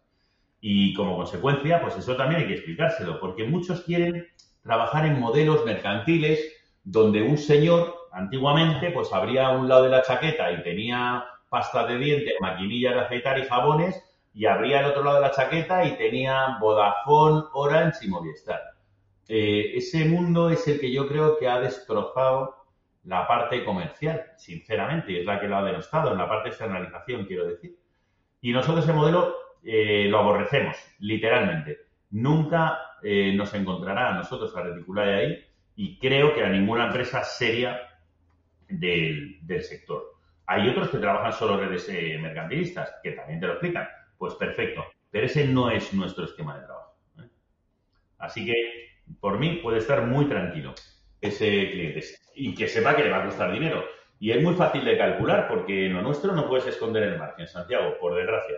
Y 0.62 0.94
como 0.94 1.16
consecuencia, 1.16 1.82
pues 1.82 1.96
eso 1.96 2.16
también 2.16 2.42
hay 2.42 2.48
que 2.48 2.56
explicárselo, 2.56 3.20
porque 3.20 3.46
muchos 3.46 3.82
quieren 3.82 4.28
trabajar 4.64 5.06
en 5.06 5.20
modelos 5.20 5.66
mercantiles 5.66 6.40
donde 6.84 7.22
un 7.22 7.38
señor 7.38 7.96
antiguamente 8.12 8.92
pues 8.92 9.14
abría 9.14 9.50
un 9.50 9.70
lado 9.70 9.84
de 9.84 9.90
la 9.90 10.02
chaqueta 10.02 10.52
y 10.52 10.64
tenía 10.64 11.24
pasta 11.50 11.86
de 11.86 11.98
dientes, 11.98 12.34
maquinillas 12.42 12.96
de 12.96 13.00
aceitar 13.02 13.38
y 13.40 13.44
jabones 13.44 14.04
y 14.34 14.46
abría 14.46 14.80
el 14.80 14.86
otro 14.86 15.04
lado 15.04 15.18
de 15.18 15.24
la 15.24 15.32
chaqueta 15.32 15.86
y 15.86 15.98
tenía 15.98 16.58
Vodafone, 16.60 17.44
Orange 17.54 18.06
y 18.06 18.10
Movistar. 18.10 18.62
Eh, 19.28 19.78
ese 19.78 20.06
mundo 20.06 20.50
es 20.50 20.68
el 20.68 20.80
que 20.80 20.92
yo 20.92 21.08
creo 21.08 21.38
que 21.38 21.48
ha 21.48 21.60
destrozado 21.60 22.56
la 23.04 23.28
parte 23.28 23.64
comercial, 23.64 24.24
sinceramente, 24.38 25.12
y 25.12 25.20
es 25.20 25.26
la 25.26 25.40
que 25.40 25.48
lo 25.48 25.58
ha 25.58 25.64
denostado, 25.64 26.12
en 26.12 26.18
la 26.18 26.28
parte 26.28 26.46
de 26.46 26.50
externalización, 26.50 27.26
quiero 27.26 27.48
decir. 27.48 27.78
Y 28.42 28.52
nosotros 28.52 28.84
ese 28.84 28.94
modelo 28.94 29.36
eh, 29.64 30.08
lo 30.10 30.20
aborrecemos, 30.20 30.76
literalmente. 31.00 31.78
Nunca 32.12 32.80
eh, 33.04 33.34
nos 33.36 33.54
encontrará 33.54 34.10
a 34.10 34.14
nosotros 34.14 34.56
a 34.56 34.64
Reticular 34.64 35.08
ahí 35.08 35.46
y 35.76 36.00
creo 36.00 36.34
que 36.34 36.44
a 36.44 36.50
ninguna 36.50 36.88
empresa 36.88 37.24
seria 37.24 37.80
del, 38.68 39.40
sector. 39.62 40.04
Hay 40.48 40.68
otros 40.70 40.90
que 40.90 40.98
trabajan 40.98 41.34
solo 41.34 41.58
redes 41.58 41.88
mercantilistas, 42.20 42.96
que 43.04 43.12
también 43.12 43.40
te 43.40 43.48
lo 43.48 43.54
explican. 43.54 43.88
Pues 44.20 44.36
perfecto, 44.36 44.86
pero 45.10 45.26
ese 45.26 45.48
no 45.48 45.72
es 45.72 45.94
nuestro 45.94 46.26
esquema 46.26 46.60
de 46.60 46.66
trabajo. 46.66 46.94
Así 48.18 48.46
que, 48.46 48.54
por 49.22 49.40
mí, 49.40 49.62
puede 49.64 49.78
estar 49.78 50.06
muy 50.06 50.26
tranquilo 50.26 50.76
ese 51.22 51.72
cliente 51.72 52.04
y 52.36 52.54
que 52.54 52.68
sepa 52.68 52.96
que 52.96 53.04
le 53.04 53.12
va 53.12 53.24
a 53.24 53.26
costar 53.26 53.52
dinero. 53.52 53.86
Y 54.20 54.32
es 54.32 54.44
muy 54.44 54.56
fácil 54.56 54.84
de 54.84 54.98
calcular 54.98 55.48
porque 55.48 55.86
en 55.86 55.94
lo 55.94 56.02
nuestro 56.02 56.34
no 56.34 56.50
puedes 56.50 56.68
esconder 56.68 57.04
el 57.04 57.18
margen, 57.18 57.48
Santiago, 57.48 57.98
por 57.98 58.14
desgracia. 58.14 58.58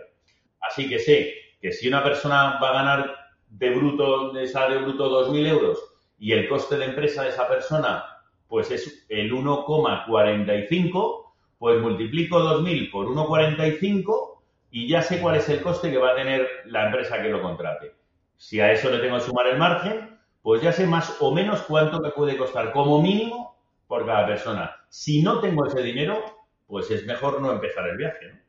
Así 0.60 0.88
que 0.88 0.98
sé 0.98 1.32
que 1.60 1.70
si 1.70 1.86
una 1.86 2.02
persona 2.02 2.58
va 2.60 2.70
a 2.70 2.74
ganar 2.74 3.16
de 3.48 3.70
bruto, 3.70 4.32
de 4.32 4.48
salario 4.48 4.82
bruto 4.82 5.30
2.000 5.30 5.46
euros 5.46 5.78
y 6.18 6.32
el 6.32 6.48
coste 6.48 6.76
de 6.76 6.86
empresa 6.86 7.22
de 7.22 7.28
esa 7.28 7.46
persona 7.46 8.04
pues 8.48 8.72
es 8.72 9.06
el 9.08 9.32
1,45, 9.32 11.32
pues 11.58 11.80
multiplico 11.80 12.40
2.000 12.40 12.90
por 12.90 13.06
1,45 13.06 14.31
y 14.74 14.88
ya 14.88 15.02
sé 15.02 15.20
cuál 15.20 15.36
es 15.36 15.48
el 15.50 15.60
coste 15.60 15.90
que 15.90 15.98
va 15.98 16.12
a 16.12 16.16
tener 16.16 16.48
la 16.64 16.86
empresa 16.86 17.20
que 17.22 17.28
lo 17.28 17.42
contrate. 17.42 17.94
Si 18.38 18.58
a 18.58 18.72
eso 18.72 18.90
le 18.90 19.00
tengo 19.00 19.18
que 19.18 19.24
sumar 19.24 19.46
el 19.46 19.58
margen, 19.58 20.18
pues 20.40 20.62
ya 20.62 20.72
sé 20.72 20.86
más 20.86 21.18
o 21.20 21.32
menos 21.32 21.60
cuánto 21.62 22.00
me 22.00 22.10
puede 22.10 22.38
costar 22.38 22.72
como 22.72 23.02
mínimo 23.02 23.54
por 23.86 24.06
cada 24.06 24.26
persona. 24.26 24.74
Si 24.88 25.22
no 25.22 25.40
tengo 25.40 25.66
ese 25.66 25.82
dinero, 25.82 26.24
pues 26.66 26.90
es 26.90 27.06
mejor 27.06 27.42
no 27.42 27.52
empezar 27.52 27.86
el 27.86 27.98
viaje. 27.98 28.32
¿no? 28.32 28.40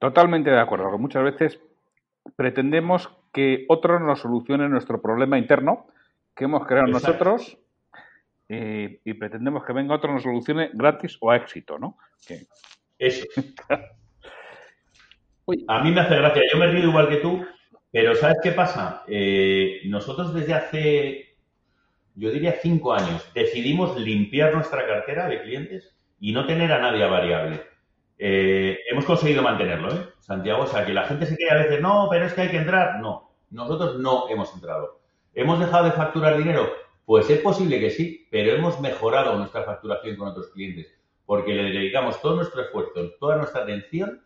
Totalmente 0.00 0.50
de 0.50 0.60
acuerdo, 0.60 0.86
porque 0.86 1.00
muchas 1.00 1.22
veces 1.22 1.60
pretendemos 2.34 3.08
que 3.32 3.66
otros 3.68 4.00
nos 4.00 4.18
solucionen 4.18 4.72
nuestro 4.72 5.00
problema 5.00 5.38
interno 5.38 5.86
que 6.34 6.44
hemos 6.44 6.66
creado 6.66 6.88
nosotros 6.88 7.56
eh, 8.48 9.00
y 9.04 9.14
pretendemos 9.14 9.64
que 9.64 9.72
venga 9.72 9.94
otro 9.94 10.12
nos 10.12 10.24
solucione 10.24 10.70
gratis 10.74 11.16
o 11.20 11.30
a 11.30 11.36
éxito, 11.36 11.78
¿no? 11.78 11.96
Eso. 12.98 13.26
a 15.68 15.82
mí 15.82 15.90
me 15.90 16.00
hace 16.00 16.16
gracia. 16.16 16.42
Yo 16.52 16.58
me 16.58 16.66
río 16.66 16.88
igual 16.88 17.08
que 17.08 17.16
tú, 17.16 17.44
pero 17.92 18.14
¿sabes 18.14 18.38
qué 18.42 18.52
pasa? 18.52 19.04
Eh, 19.06 19.80
nosotros 19.86 20.34
desde 20.34 20.54
hace, 20.54 21.36
yo 22.14 22.30
diría 22.30 22.58
cinco 22.60 22.92
años, 22.92 23.28
decidimos 23.34 23.98
limpiar 23.98 24.54
nuestra 24.54 24.86
cartera 24.86 25.28
de 25.28 25.42
clientes 25.42 25.96
y 26.20 26.32
no 26.32 26.46
tener 26.46 26.72
a 26.72 26.78
nadie 26.78 27.04
a 27.04 27.08
variable. 27.08 27.62
Eh, 28.18 28.78
hemos 28.90 29.04
conseguido 29.04 29.42
mantenerlo, 29.42 29.92
¿eh? 29.92 30.08
Santiago. 30.20 30.62
O 30.62 30.66
sea, 30.66 30.86
que 30.86 30.94
la 30.94 31.04
gente 31.04 31.26
se 31.26 31.36
quiere 31.36 31.52
a 31.52 31.62
veces, 31.62 31.80
no, 31.80 32.08
pero 32.10 32.26
es 32.26 32.32
que 32.32 32.42
hay 32.42 32.50
que 32.50 32.58
entrar. 32.58 33.00
No, 33.00 33.32
nosotros 33.50 33.98
no 33.98 34.28
hemos 34.30 34.54
entrado. 34.54 35.00
¿Hemos 35.34 35.58
dejado 35.58 35.86
de 35.86 35.92
facturar 35.92 36.38
dinero? 36.38 36.70
Pues 37.04 37.28
es 37.28 37.40
posible 37.40 37.80
que 37.80 37.90
sí, 37.90 38.28
pero 38.30 38.52
hemos 38.52 38.80
mejorado 38.80 39.36
nuestra 39.36 39.64
facturación 39.64 40.16
con 40.16 40.28
otros 40.28 40.50
clientes 40.52 40.94
porque 41.26 41.54
le 41.54 41.70
dedicamos 41.70 42.20
todo 42.20 42.36
nuestro 42.36 42.62
esfuerzo, 42.62 43.10
toda 43.18 43.36
nuestra 43.36 43.62
atención 43.62 44.22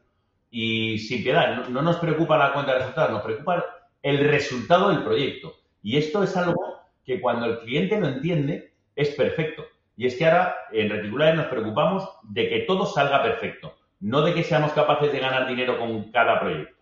y 0.51 0.99
sin 0.99 1.23
piedad. 1.23 1.69
No, 1.69 1.83
nos 1.83 1.97
preocupa 1.97 2.39
la 2.39 2.53
cuenta 2.53 2.73
de 2.73 2.79
resultados, 2.81 3.13
nos 3.13 3.23
preocupa 3.23 3.65
el 4.03 4.19
resultado 4.29 4.91
del 4.91 5.05
proyecto. 5.05 5.55
Y 5.83 5.97
esto 5.97 6.23
es 6.23 6.37
algo 6.37 6.81
que 7.05 7.21
cuando 7.21 7.47
el 7.47 7.59
cliente 7.61 8.01
lo 8.01 8.09
entiende 8.09 8.73
es 8.97 9.11
perfecto. 9.11 9.65
Y 9.97 10.07
es 10.07 10.17
que 10.17 10.27
ahora 10.27 10.57
en 10.73 10.91
Reticulares 10.91 11.37
nos 11.37 11.47
preocupamos 11.47 12.09
de 12.23 12.49
que 12.49 12.61
todo 12.61 12.87
salga 12.87 13.23
perfecto 13.23 13.75
no 14.01 14.23
de 14.23 14.35
que 14.35 14.45
seamos 14.45 14.73
capaces 14.73 15.13
de 15.13 15.19
ganar 15.19 15.49
dinero 15.49 15.79
con 15.79 16.11
cada 16.11 16.41
proyecto. 16.41 16.75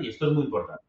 Y 0.00 0.08
esto 0.08 0.26
es 0.26 0.32
muy 0.32 0.44
importante. 0.44 0.82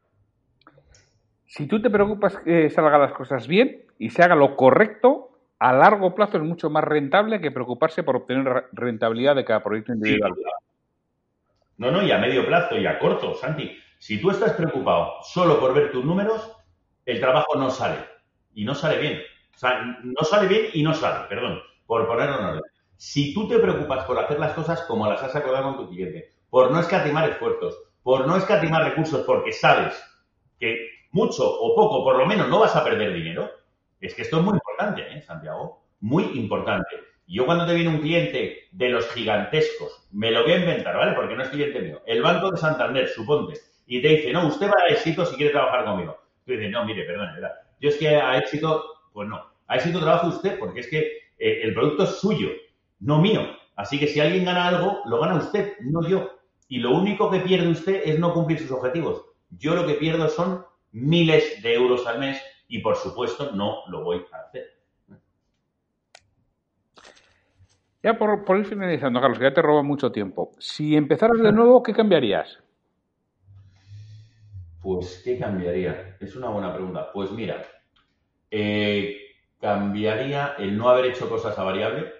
Si 1.46 1.66
tú 1.66 1.80
te 1.80 1.90
preocupas 1.90 2.36
que 2.38 2.68
salgan 2.70 3.00
las 3.00 3.12
cosas 3.12 3.48
bien 3.48 3.84
y 3.98 4.10
se 4.10 4.22
haga 4.22 4.34
lo 4.34 4.56
correcto, 4.56 5.29
a 5.60 5.74
largo 5.74 6.14
plazo 6.14 6.38
es 6.38 6.42
mucho 6.42 6.70
más 6.70 6.82
rentable 6.82 7.40
que 7.40 7.50
preocuparse 7.50 8.02
por 8.02 8.16
obtener 8.16 8.68
rentabilidad 8.72 9.36
de 9.36 9.44
cada 9.44 9.62
proyecto 9.62 9.92
individual. 9.92 10.34
no, 11.76 11.90
no, 11.90 12.02
y 12.02 12.10
a 12.10 12.18
medio 12.18 12.46
plazo 12.46 12.78
y 12.78 12.86
a 12.86 12.98
corto, 12.98 13.34
Santi. 13.34 13.78
Si 13.98 14.18
tú 14.18 14.30
estás 14.30 14.54
preocupado 14.54 15.16
solo 15.22 15.60
por 15.60 15.74
ver 15.74 15.92
tus 15.92 16.02
números, 16.02 16.50
el 17.04 17.20
trabajo 17.20 17.56
no 17.56 17.68
sale. 17.68 17.98
Y 18.54 18.64
no 18.64 18.74
sale 18.74 18.98
bien. 18.98 19.20
O 19.54 19.58
sea, 19.58 19.82
no 20.02 20.24
sale 20.24 20.48
bien 20.48 20.66
y 20.72 20.82
no 20.82 20.94
sale, 20.94 21.28
perdón, 21.28 21.60
por 21.86 22.06
ponerlo 22.06 22.38
en 22.38 22.44
orden. 22.46 22.62
Si 22.96 23.34
tú 23.34 23.46
te 23.46 23.58
preocupas 23.58 24.06
por 24.06 24.18
hacer 24.18 24.40
las 24.40 24.54
cosas 24.54 24.80
como 24.82 25.06
las 25.06 25.22
has 25.22 25.36
acordado 25.36 25.76
con 25.76 25.76
tu 25.76 25.90
cliente, 25.90 26.32
por 26.48 26.70
no 26.70 26.80
escatimar 26.80 27.28
esfuerzos, 27.28 27.76
por 28.02 28.26
no 28.26 28.36
escatimar 28.36 28.82
recursos 28.82 29.26
porque 29.26 29.52
sabes 29.52 30.02
que 30.58 30.88
mucho 31.12 31.44
o 31.44 31.74
poco, 31.74 32.02
por 32.02 32.16
lo 32.16 32.24
menos, 32.24 32.48
no 32.48 32.60
vas 32.60 32.74
a 32.74 32.82
perder 32.82 33.12
dinero, 33.12 33.50
es 34.00 34.14
que 34.14 34.22
esto 34.22 34.38
es 34.38 34.44
muy 34.44 34.54
importante, 34.54 35.02
¿eh, 35.12 35.22
Santiago? 35.22 35.82
Muy 36.00 36.24
importante. 36.34 36.96
Yo 37.26 37.46
cuando 37.46 37.66
te 37.66 37.74
viene 37.74 37.90
un 37.90 38.00
cliente 38.00 38.68
de 38.72 38.88
los 38.88 39.08
gigantescos, 39.10 40.08
me 40.12 40.30
lo 40.30 40.42
voy 40.42 40.52
a 40.52 40.58
inventar, 40.58 40.96
¿vale? 40.96 41.12
Porque 41.14 41.36
no 41.36 41.42
es 41.42 41.50
cliente 41.50 41.80
mío. 41.80 42.02
El 42.06 42.22
Banco 42.22 42.50
de 42.50 42.56
Santander, 42.56 43.08
suponte, 43.08 43.60
y 43.86 44.02
te 44.02 44.08
dice, 44.08 44.32
no, 44.32 44.46
usted 44.46 44.68
va 44.68 44.82
a 44.88 44.92
éxito 44.92 45.24
si 45.26 45.36
quiere 45.36 45.52
trabajar 45.52 45.84
conmigo. 45.84 46.18
Tú 46.44 46.52
dices, 46.52 46.70
no, 46.70 46.84
mire, 46.84 47.04
perdón, 47.04 47.28
¿verdad? 47.34 47.52
Yo 47.80 47.88
es 47.88 47.96
que 47.96 48.08
a 48.08 48.38
éxito, 48.38 48.84
pues 49.12 49.28
no. 49.28 49.44
A 49.66 49.76
éxito 49.76 50.00
trabaja 50.00 50.26
usted 50.26 50.58
porque 50.58 50.80
es 50.80 50.88
que 50.88 50.98
eh, 51.38 51.60
el 51.62 51.74
producto 51.74 52.04
es 52.04 52.20
suyo 52.20 52.50
no 53.00 53.20
mío. 53.20 53.40
Así 53.76 53.98
que 53.98 54.06
si 54.06 54.20
alguien 54.20 54.44
gana 54.44 54.68
algo, 54.68 55.00
lo 55.06 55.20
gana 55.20 55.36
usted, 55.36 55.72
no 55.80 56.06
yo. 56.06 56.38
Y 56.68 56.78
lo 56.78 56.92
único 56.92 57.30
que 57.30 57.40
pierde 57.40 57.68
usted 57.68 58.02
es 58.04 58.18
no 58.18 58.32
cumplir 58.32 58.60
sus 58.60 58.70
objetivos. 58.70 59.24
Yo 59.50 59.74
lo 59.74 59.86
que 59.86 59.94
pierdo 59.94 60.28
son 60.28 60.64
miles 60.92 61.62
de 61.62 61.74
euros 61.74 62.06
al 62.06 62.20
mes 62.20 62.40
y 62.70 62.78
por 62.78 62.96
supuesto 62.96 63.50
no 63.52 63.82
lo 63.88 64.02
voy 64.02 64.24
a 64.32 64.38
hacer. 64.38 64.78
Ya 68.02 68.16
por, 68.16 68.56
ir 68.56 68.64
finalizando, 68.64 69.20
Carlos, 69.20 69.38
que 69.38 69.44
ya 69.44 69.52
te 69.52 69.60
roba 69.60 69.82
mucho 69.82 70.10
tiempo. 70.10 70.52
Si 70.58 70.96
empezaras 70.96 71.38
de 71.42 71.52
nuevo, 71.52 71.82
¿qué 71.82 71.92
cambiarías? 71.92 72.60
Pues, 74.80 75.20
¿qué 75.22 75.38
cambiaría? 75.38 76.16
Es 76.18 76.34
una 76.36 76.48
buena 76.48 76.72
pregunta. 76.72 77.12
Pues 77.12 77.30
mira, 77.32 77.62
eh, 78.50 79.18
cambiaría 79.60 80.54
el 80.58 80.78
no 80.78 80.88
haber 80.88 81.06
hecho 81.06 81.28
cosas 81.28 81.58
a 81.58 81.64
variable, 81.64 82.10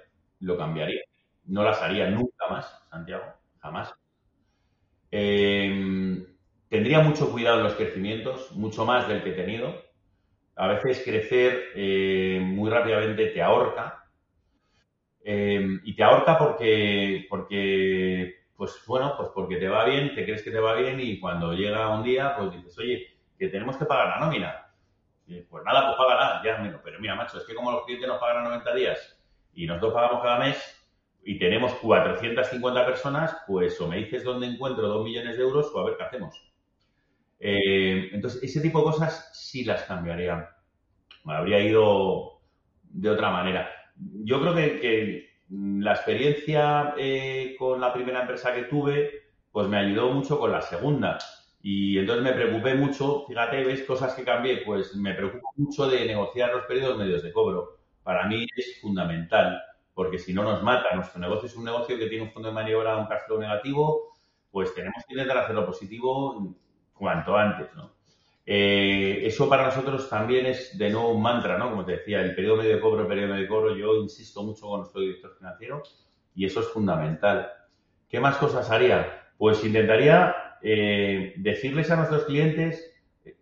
lo 0.40 0.58
cambiaría. 0.58 1.00
No 1.46 1.62
las 1.62 1.80
haría 1.80 2.10
nunca 2.10 2.48
más, 2.50 2.86
Santiago, 2.90 3.24
jamás. 3.60 3.94
Eh, 5.10 6.26
tendría 6.68 7.00
mucho 7.00 7.30
cuidado 7.32 7.58
en 7.58 7.64
los 7.64 7.74
crecimientos, 7.74 8.52
mucho 8.52 8.84
más 8.84 9.08
del 9.08 9.22
que 9.22 9.30
he 9.30 9.34
tenido. 9.34 9.89
A 10.60 10.66
veces 10.66 11.02
crecer 11.02 11.70
eh, 11.74 12.38
muy 12.42 12.68
rápidamente 12.68 13.28
te 13.28 13.40
ahorca. 13.40 14.04
y 15.24 15.96
te 15.96 16.02
ahorca 16.02 16.36
porque, 16.36 17.26
porque 17.30 18.44
pues 18.54 18.78
bueno, 18.86 19.14
pues 19.16 19.30
porque 19.34 19.56
te 19.56 19.68
va 19.70 19.86
bien, 19.86 20.14
te 20.14 20.22
crees 20.22 20.42
que 20.42 20.50
te 20.50 20.60
va 20.60 20.74
bien 20.74 21.00
y 21.00 21.18
cuando 21.18 21.54
llega 21.54 21.88
un 21.88 22.02
día, 22.02 22.36
pues 22.36 22.52
dices, 22.52 22.78
oye, 22.78 23.06
que 23.38 23.48
tenemos 23.48 23.78
que 23.78 23.86
pagar 23.86 24.08
la 24.08 24.26
nómina. 24.26 24.66
pues 25.48 25.64
nada, 25.64 25.86
pues 25.86 25.96
paga 25.96 26.20
nada, 26.20 26.42
ya, 26.44 26.80
pero 26.84 27.00
mira, 27.00 27.14
macho, 27.14 27.38
es 27.38 27.44
que 27.44 27.54
como 27.54 27.72
los 27.72 27.86
clientes 27.86 28.06
nos 28.06 28.18
pagan 28.18 28.44
a 28.44 28.48
90 28.50 28.74
días 28.74 29.18
y 29.54 29.66
nosotros 29.66 29.94
pagamos 29.94 30.22
cada 30.22 30.40
mes 30.40 30.88
y 31.24 31.38
tenemos 31.38 31.72
450 31.76 32.84
personas, 32.84 33.34
pues 33.46 33.80
o 33.80 33.88
me 33.88 33.96
dices 33.96 34.24
dónde 34.24 34.46
encuentro 34.46 34.86
2 34.88 35.04
millones 35.06 35.38
de 35.38 35.42
euros 35.42 35.72
o 35.74 35.80
a 35.80 35.84
ver 35.86 35.96
qué 35.96 36.02
hacemos. 36.02 36.49
Eh, 37.40 38.10
entonces, 38.12 38.42
ese 38.42 38.60
tipo 38.60 38.78
de 38.78 38.84
cosas 38.84 39.30
sí 39.32 39.64
las 39.64 39.82
cambiaría. 39.84 40.50
Me 41.24 41.34
habría 41.34 41.60
ido 41.60 42.40
de 42.84 43.10
otra 43.10 43.30
manera. 43.30 43.68
Yo 43.96 44.40
creo 44.40 44.54
que 44.54 45.30
la 45.50 45.92
experiencia 45.92 46.94
eh, 46.96 47.56
con 47.58 47.80
la 47.80 47.92
primera 47.92 48.20
empresa 48.20 48.54
que 48.54 48.64
tuve, 48.64 49.10
pues 49.50 49.66
me 49.68 49.78
ayudó 49.78 50.12
mucho 50.12 50.38
con 50.38 50.52
la 50.52 50.60
segunda. 50.60 51.18
Y 51.62 51.98
entonces 51.98 52.24
me 52.24 52.32
preocupé 52.32 52.74
mucho, 52.74 53.24
fíjate, 53.26 53.64
ves 53.64 53.82
cosas 53.82 54.14
que 54.14 54.24
cambié, 54.24 54.62
pues 54.64 54.94
me 54.94 55.12
preocupo 55.14 55.50
mucho 55.56 55.88
de 55.88 56.06
negociar 56.06 56.54
los 56.54 56.64
periodos 56.66 56.98
medios 56.98 57.22
de 57.22 57.32
cobro. 57.32 57.78
Para 58.02 58.26
mí 58.26 58.46
es 58.56 58.80
fundamental, 58.80 59.60
porque 59.94 60.18
si 60.18 60.32
no 60.32 60.44
nos 60.44 60.62
mata. 60.62 60.94
Nuestro 60.94 61.20
negocio 61.20 61.46
es 61.46 61.56
un 61.56 61.64
negocio 61.64 61.98
que 61.98 62.06
tiene 62.06 62.24
un 62.24 62.30
fondo 62.30 62.48
de 62.48 62.54
maniobra, 62.54 62.96
un 62.96 63.06
cash 63.06 63.22
flow 63.26 63.40
negativo, 63.40 64.14
pues 64.50 64.74
tenemos 64.74 65.02
que 65.06 65.14
intentar 65.14 65.38
hacerlo 65.38 65.66
positivo 65.66 66.54
cuanto 67.00 67.36
antes, 67.36 67.74
¿no? 67.74 67.90
Eh, 68.44 69.26
eso 69.26 69.48
para 69.48 69.64
nosotros 69.64 70.08
también 70.08 70.46
es 70.46 70.76
de 70.76 70.90
nuevo 70.90 71.10
un 71.10 71.22
mantra, 71.22 71.56
¿no? 71.56 71.70
Como 71.70 71.84
te 71.84 71.92
decía, 71.92 72.20
el 72.20 72.34
periodo 72.34 72.56
medio 72.56 72.74
de 72.76 72.80
cobro, 72.80 73.02
el 73.02 73.08
periodo 73.08 73.28
medio 73.28 73.42
de 73.42 73.48
cobro, 73.48 73.76
yo 73.76 73.96
insisto 73.96 74.42
mucho 74.42 74.66
con 74.66 74.80
nuestro 74.80 75.00
director 75.00 75.34
financiero 75.36 75.82
y 76.34 76.44
eso 76.44 76.60
es 76.60 76.68
fundamental. 76.68 77.50
¿Qué 78.08 78.20
más 78.20 78.36
cosas 78.36 78.70
haría? 78.70 79.30
Pues 79.38 79.64
intentaría 79.64 80.34
eh, 80.62 81.34
decirles 81.38 81.90
a 81.90 81.96
nuestros 81.96 82.24
clientes, 82.24 82.92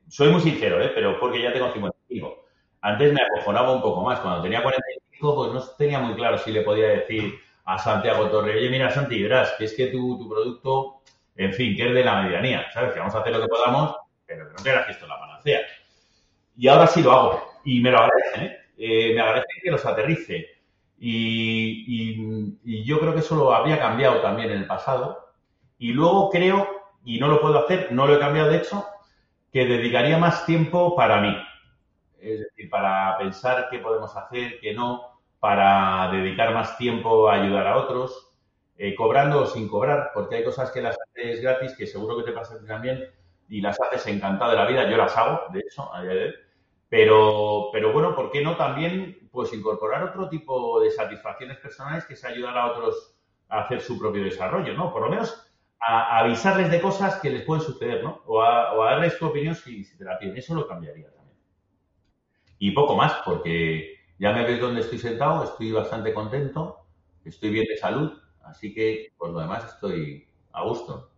soy 0.09 0.31
muy 0.31 0.41
sincero, 0.41 0.81
¿eh? 0.81 0.93
pero 0.95 1.19
porque 1.19 1.43
ya 1.43 1.53
tengo 1.53 1.73
55. 1.73 2.45
Antes 2.83 3.13
me 3.13 3.23
acojonaba 3.23 3.73
un 3.73 3.83
poco 3.83 4.03
más. 4.03 4.21
Cuando 4.21 4.43
tenía 4.43 4.63
45, 4.63 5.35
pues 5.35 5.53
no 5.53 5.77
tenía 5.77 5.99
muy 5.99 6.15
claro 6.15 6.39
si 6.39 6.53
le 6.53 6.63
podía 6.63 6.89
decir 6.89 7.35
a 7.65 7.79
Santiago 7.79 8.31
Torre, 8.31 8.57
oye, 8.57 8.71
mira, 8.71 8.91
Santi, 8.91 9.23
verás, 9.23 9.55
que 9.59 9.65
es 9.65 9.75
que 9.75 9.89
tu, 9.89 10.17
tu 10.19 10.29
producto, 10.29 11.03
en 11.39 11.55
fin, 11.55 11.75
que 11.75 11.89
es 11.89 11.95
de 11.95 12.05
la 12.05 12.23
medianía, 12.23 12.71
¿sabes? 12.73 12.93
Que 12.93 12.99
vamos 12.99 13.15
a 13.15 13.21
hacer 13.21 13.33
lo 13.33 13.41
que 13.41 13.49
podamos 13.49 13.97
pero 14.29 14.47
que 14.47 14.55
no 14.55 14.63
creas 14.63 14.89
esto 14.91 15.07
la 15.07 15.19
panacea. 15.19 15.61
Y 16.57 16.69
ahora 16.69 16.87
sí 16.87 17.03
lo 17.03 17.13
hago. 17.13 17.53
Y 17.65 17.81
me 17.81 17.91
lo 17.91 17.99
agradecen, 17.99 18.43
¿eh? 18.43 18.59
eh 18.77 19.15
me 19.15 19.21
agradecen 19.23 19.63
que 19.63 19.71
los 19.71 19.87
aterrice. 19.87 20.47
Y, 20.99 22.85
yo 22.85 23.01
creo 23.01 23.15
que 23.15 23.21
eso 23.21 23.37
lo 23.37 23.53
habría 23.53 23.79
cambiado 23.79 24.21
también 24.21 24.51
en 24.51 24.59
el 24.59 24.67
pasado. 24.67 25.33
Y 25.79 25.93
luego 25.93 26.29
creo, 26.31 26.69
y 27.05 27.19
no 27.19 27.29
lo 27.29 27.41
puedo 27.41 27.65
hacer, 27.65 27.91
no 27.91 28.07
lo 28.07 28.17
he 28.17 28.19
cambiado 28.19 28.51
de 28.51 28.59
hecho, 28.59 28.85
que 29.53 29.65
dedicaría 29.65 30.19
más 30.19 30.45
tiempo 30.45 30.95
para 30.95 31.21
mí. 31.21 31.35
Es 32.21 32.41
decir, 32.41 32.69
para 32.69 33.17
pensar 33.17 33.69
qué 33.71 33.79
podemos 33.79 34.15
hacer, 34.15 34.61
qué 34.61 34.75
no, 34.75 35.21
para 35.39 36.11
dedicar 36.11 36.53
más 36.53 36.77
tiempo 36.77 37.29
a 37.29 37.35
ayudar 37.35 37.67
a 37.67 37.77
otros, 37.79 38.28
eh, 38.79 38.95
cobrando 38.95 39.43
o 39.43 39.47
sin 39.47 39.69
cobrar, 39.69 40.13
porque 40.15 40.37
hay 40.37 40.45
cosas 40.45 40.71
que 40.71 40.81
las 40.81 40.97
haces 40.97 41.43
gratis, 41.43 41.75
que 41.77 41.87
seguro 41.87 42.17
que 42.17 42.23
te 42.23 42.33
pasan 42.33 42.65
también, 42.65 43.05
y 43.49 43.61
las 43.61 43.77
haces 43.81 44.07
encantado 44.07 44.53
de 44.53 44.57
la 44.57 44.67
vida. 44.67 44.89
Yo 44.89 44.97
las 44.97 45.17
hago, 45.17 45.43
de 45.53 45.61
hecho, 45.61 45.91
Pero, 46.89 47.71
pero 47.73 47.93
bueno, 47.93 48.15
¿por 48.15 48.31
qué 48.31 48.41
no 48.41 48.57
también 48.57 49.29
pues 49.33 49.53
incorporar 49.53 50.05
otro 50.05 50.29
tipo 50.29 50.81
de 50.81 50.91
satisfacciones 50.91 51.59
personales 51.59 52.05
que 52.07 52.17
se 52.17 52.29
ayudar 52.29 52.57
a 52.57 52.67
otros 52.73 53.15
a 53.49 53.63
hacer 53.63 53.81
su 53.81 53.99
propio 53.99 54.23
desarrollo, 54.23 54.75
¿no? 54.75 54.93
Por 54.93 55.03
lo 55.03 55.11
menos 55.11 55.51
a, 55.81 56.19
avisarles 56.19 56.71
de 56.71 56.81
cosas 56.81 57.17
que 57.21 57.31
les 57.31 57.43
pueden 57.43 57.65
suceder, 57.65 58.03
¿no? 58.05 58.23
O 58.27 58.43
a, 58.43 58.75
darles 58.91 59.19
tu 59.19 59.27
opinión 59.27 59.55
si, 59.55 59.85
si, 59.85 59.97
te 59.99 60.05
la 60.05 60.19
piden. 60.19 60.37
Eso 60.37 60.55
lo 60.55 60.69
cambiaría 60.69 61.11
también. 61.11 61.37
Y 62.59 62.71
poco 62.73 62.95
más, 62.95 63.15
porque 63.25 63.97
ya 64.19 64.33
me 64.33 64.45
ves 64.45 64.61
donde 64.61 64.83
estoy 64.83 64.99
sentado, 64.99 65.45
estoy 65.45 65.73
bastante 65.73 66.13
contento, 66.13 66.87
estoy 67.25 67.51
bien 67.51 67.67
de 67.67 67.77
salud, 67.77 68.13
así 68.49 68.75
que 68.75 69.13
por 69.17 69.31
lo 69.31 69.41
demás 69.41 69.65
estoy 69.65 70.27
a 70.53 70.65
gusto. 70.65 71.11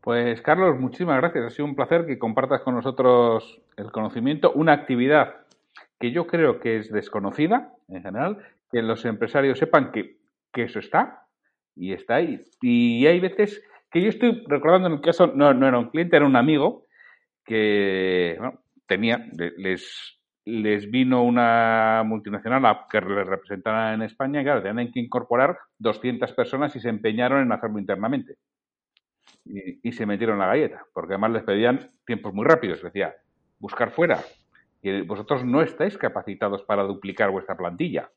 Pues 0.00 0.42
Carlos, 0.42 0.78
muchísimas 0.80 1.18
gracias. 1.18 1.44
Ha 1.44 1.50
sido 1.50 1.66
un 1.66 1.76
placer 1.76 2.06
que 2.06 2.18
compartas 2.18 2.62
con 2.62 2.74
nosotros 2.74 3.60
el 3.76 3.92
conocimiento, 3.92 4.52
una 4.52 4.72
actividad 4.72 5.46
que 6.00 6.10
yo 6.10 6.26
creo 6.26 6.58
que 6.58 6.78
es 6.78 6.90
desconocida 6.90 7.72
en 7.88 8.02
general, 8.02 8.38
que 8.72 8.82
los 8.82 9.04
empresarios 9.04 9.60
sepan 9.60 9.92
que, 9.92 10.18
eso 10.54 10.80
está 10.80 11.28
y 11.76 11.92
está 11.92 12.16
ahí. 12.16 12.40
Y 12.60 13.06
hay 13.06 13.20
veces 13.20 13.62
que 13.92 14.02
yo 14.02 14.08
estoy 14.08 14.42
recordando 14.48 14.88
en 14.88 14.94
el 14.94 15.00
caso, 15.00 15.28
no, 15.28 15.54
no 15.54 15.68
era 15.68 15.78
un 15.78 15.90
cliente, 15.90 16.16
era 16.16 16.26
un 16.26 16.34
amigo 16.34 16.86
que 17.44 18.36
tenía, 18.86 19.24
les, 19.56 20.18
les 20.44 20.90
vino 20.90 21.22
una 21.22 22.02
multinacional 22.04 22.66
a 22.66 22.86
que 22.90 23.00
les 23.00 23.26
representara 23.26 23.94
en 23.94 24.02
España 24.02 24.40
y 24.40 24.44
claro, 24.44 24.62
tenían 24.62 24.90
que 24.90 25.00
incorporar 25.00 25.56
200 25.78 26.32
personas 26.32 26.74
y 26.74 26.80
se 26.80 26.88
empeñaron 26.88 27.42
en 27.42 27.52
hacerlo 27.52 27.78
internamente 27.78 28.36
y, 29.44 29.92
se 29.92 30.06
metieron 30.06 30.38
la 30.38 30.46
galleta, 30.46 30.86
porque 30.92 31.14
además 31.14 31.32
les 31.32 31.42
pedían 31.42 31.90
tiempos 32.06 32.32
muy 32.32 32.44
rápidos. 32.44 32.82
Decía, 32.82 33.14
buscar 33.58 33.90
fuera, 33.90 34.20
que 34.80 35.02
vosotros 35.02 35.44
no 35.44 35.62
estáis 35.62 35.98
capacitados 35.98 36.62
para 36.62 36.84
duplicar 36.84 37.30
vuestra 37.30 37.56
plantilla. 37.56 38.10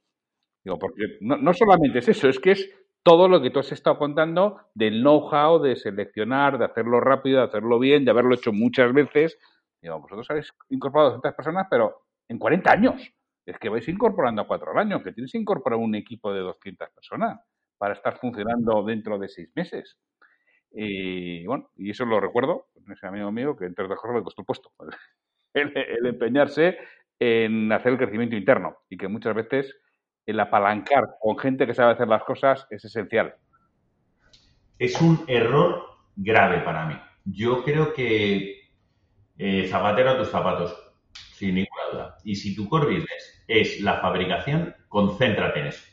Digo, 0.64 0.80
porque 0.80 1.18
no, 1.22 1.54
solamente 1.54 2.00
es 2.00 2.10
eso, 2.10 2.28
es 2.28 2.40
que 2.40 2.52
es 2.52 2.70
todo 3.04 3.28
lo 3.28 3.42
que 3.42 3.52
tú 3.52 3.60
has 3.60 3.72
estado 3.72 4.00
contando 4.00 4.60
del 4.74 5.02
know-how, 5.02 5.60
de 5.60 5.76
seleccionar, 5.76 6.58
de 6.58 6.66
hacerlo 6.66 7.00
rápido, 7.00 7.38
de 7.38 7.46
hacerlo 7.46 7.78
bien, 7.78 8.04
de 8.04 8.12
haberlo 8.12 8.34
hecho 8.34 8.52
muchas 8.52 8.92
veces. 8.94 9.38
Digo, 9.80 10.00
vosotros 10.00 10.28
habéis 10.32 10.52
incorporado 10.70 11.10
a 11.10 11.14
200 11.18 11.36
personas, 11.36 11.68
pero 11.70 12.05
en 12.28 12.40
40 12.40 12.72
años. 12.72 13.14
Es 13.46 13.60
que 13.60 13.70
vais 13.70 13.88
incorporando 13.88 14.42
a 14.42 14.48
cuatro 14.48 14.72
al 14.72 14.80
año, 14.80 15.04
que 15.04 15.12
tienes 15.12 15.32
que 15.32 15.38
incorporar 15.38 15.78
un 15.78 15.94
equipo 15.94 16.34
de 16.34 16.40
200 16.40 16.90
personas 16.90 17.40
para 17.78 17.94
estar 17.94 18.18
funcionando 18.18 18.84
dentro 18.84 19.20
de 19.20 19.30
seis 19.30 19.50
meses. 19.56 19.98
Y 20.72 21.46
bueno, 21.46 21.72
y 21.78 21.92
eso 21.92 22.06
lo 22.06 22.20
recuerdo, 22.20 22.68
ese 22.92 23.08
amigo 23.08 23.32
mío 23.32 23.56
que 23.56 23.66
entre 23.66 23.86
otras 23.86 24.00
cosas 24.00 24.18
le 24.18 24.24
costó 24.24 24.42
el 24.44 24.46
puesto. 24.46 24.72
El, 25.54 26.06
empeñarse 26.06 26.78
en 27.20 27.72
hacer 27.72 27.94
el 27.94 27.98
crecimiento 27.98 28.36
interno 28.36 28.78
y 28.90 28.98
que 28.98 29.08
muchas 29.08 29.34
veces 29.36 29.74
el 30.26 30.40
apalancar 30.40 31.16
con 31.22 31.38
gente 31.38 31.66
que 31.66 31.74
sabe 31.74 31.94
hacer 31.94 32.08
las 32.08 32.24
cosas 32.24 32.68
es 32.70 32.84
esencial. 32.84 33.36
Es 34.78 35.00
un 35.02 35.24
error 35.28 35.82
grave 36.16 36.60
para 36.60 36.86
mí. 36.88 37.00
Yo 37.24 37.64
creo 37.64 37.94
que 37.94 38.66
eh, 39.38 39.68
zapatero 39.68 40.12
a 40.12 40.18
tus 40.18 40.30
zapatos, 40.30 40.76
sin. 41.34 41.65
Y 42.26 42.36
si 42.36 42.56
tu 42.56 42.68
core 42.68 42.88
business 42.88 43.44
es 43.48 43.80
la 43.80 44.02
fabricación, 44.02 44.76
concéntrate 44.90 45.60
en 45.62 45.68
eso. 45.68 45.84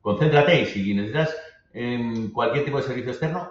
Concéntrate 0.00 0.62
y 0.62 0.66
si 0.66 0.94
necesitas 0.94 1.36
em, 1.74 2.32
cualquier 2.32 2.64
tipo 2.64 2.78
de 2.78 2.84
servicio 2.84 3.10
externo, 3.10 3.50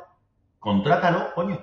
contrátalo, 0.58 1.34
coño. 1.36 1.60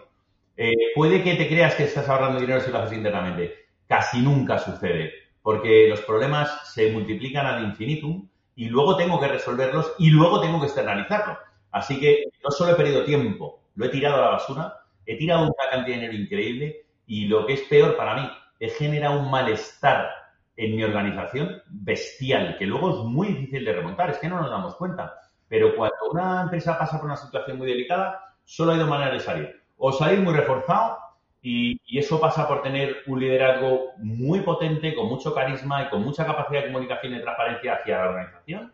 Eh, 0.57 0.73
puede 0.95 1.23
que 1.23 1.35
te 1.35 1.49
creas 1.49 1.75
que 1.75 1.85
estás 1.85 2.09
ahorrando 2.09 2.41
dinero 2.41 2.61
si 2.61 2.71
lo 2.71 2.79
haces 2.79 2.97
internamente. 2.97 3.67
Casi 3.89 4.21
nunca 4.21 4.59
sucede, 4.59 5.13
porque 5.43 5.89
los 5.89 6.03
problemas 6.03 6.73
se 6.73 6.93
multiplican 6.93 7.47
al 7.47 7.65
infinitum 7.65 8.29
y 8.55 8.69
luego 8.69 8.97
tengo 8.97 9.19
que 9.19 9.29
resolverlos 9.29 9.95
y 9.99 10.11
luego 10.11 10.41
tengo 10.41 10.61
que 10.61 10.67
externalizarlo. 10.67 11.39
Así 11.71 11.99
que 11.99 12.25
no 12.43 12.51
solo 12.51 12.73
he 12.73 12.77
perdido 12.77 13.05
tiempo, 13.05 13.63
lo 13.75 13.87
he 13.87 13.91
tirado 13.91 14.17
a 14.17 14.21
la 14.21 14.31
basura, 14.31 14.75
he 15.05 15.17
tirado 15.17 15.45
una 15.45 15.71
cantidad 15.71 15.97
de 15.97 16.03
dinero 16.03 16.23
increíble 16.23 16.87
y 17.07 17.27
lo 17.27 17.47
que 17.47 17.55
es 17.55 17.61
peor 17.63 17.97
para 17.97 18.15
mí, 18.15 18.31
he 18.61 18.71
generado 18.71 19.21
un 19.21 19.31
malestar 19.31 20.26
en 20.57 20.77
mi 20.77 20.85
organización 20.85 21.63
bestial, 21.67 22.57
que 22.59 22.67
luego 22.67 22.91
es 22.91 22.97
muy 23.05 23.29
difícil 23.29 23.65
de 23.65 23.73
remontar, 23.73 24.11
es 24.11 24.19
que 24.19 24.29
no 24.29 24.41
nos 24.41 24.51
damos 24.51 24.75
cuenta. 24.77 25.15
Pero 25.49 25.77
cuando 25.77 25.97
una 26.11 26.43
empresa 26.43 26.79
pasa 26.79 26.99
por 26.99 27.07
una 27.07 27.17
situación 27.17 27.59
muy 27.59 27.67
delicada, 27.67 28.35
solo 28.45 28.73
hay 28.73 28.79
dos 28.79 28.89
maneras 28.89 29.13
de 29.13 29.21
salir. 29.21 29.63
O 29.77 29.93
salir 29.93 30.21
muy 30.21 30.35
reforzado 30.35 30.99
y, 31.43 31.81
eso 31.99 32.19
pasa 32.19 32.49
por 32.49 32.63
tener 32.63 32.97
un 33.07 33.21
liderazgo 33.21 33.93
muy 33.99 34.41
potente, 34.41 34.95
con 34.95 35.07
mucho 35.07 35.35
carisma 35.35 35.85
y 35.85 35.89
con 35.91 36.03
mucha 36.03 36.27
capacidad 36.27 36.63
de 36.63 36.73
comunicación 36.73 37.15
y 37.15 37.21
transparencia 37.21 37.75
hacia 37.75 37.99
la 37.99 38.09
organización. 38.09 38.73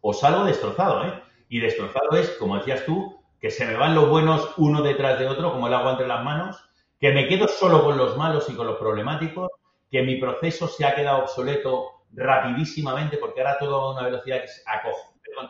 O 0.00 0.12
salgo 0.12 0.44
destrozado, 0.44 1.06
¿eh? 1.06 1.22
Y 1.48 1.60
destrozado 1.60 2.10
es, 2.16 2.30
como 2.38 2.58
decías 2.58 2.84
tú, 2.84 3.22
que 3.40 3.50
se 3.50 3.64
me 3.64 3.76
van 3.76 3.94
los 3.94 4.08
buenos 4.08 4.52
uno 4.56 4.82
detrás 4.82 5.18
de 5.18 5.28
otro, 5.28 5.52
como 5.52 5.68
el 5.68 5.74
agua 5.74 5.92
entre 5.92 6.08
las 6.08 6.22
manos, 6.24 6.62
que 7.00 7.12
me 7.12 7.26
quedo 7.26 7.48
solo 7.48 7.82
con 7.84 7.96
los 7.96 8.16
malos 8.16 8.48
y 8.50 8.54
con 8.54 8.66
los 8.66 8.78
problemáticos, 8.78 9.50
que 9.92 10.02
mi 10.02 10.16
proceso 10.16 10.66
se 10.66 10.86
ha 10.86 10.94
quedado 10.94 11.24
obsoleto 11.24 12.06
rapidísimamente 12.14 13.18
porque 13.18 13.42
ahora 13.42 13.58
todo 13.58 13.76
a 13.76 13.92
una 13.92 14.04
velocidad 14.04 14.40
que 14.40 14.48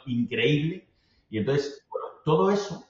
increíble. 0.07 0.89
Y 1.31 1.39
entonces, 1.39 1.87
bueno, 1.89 2.07
todo 2.25 2.51
eso, 2.51 2.85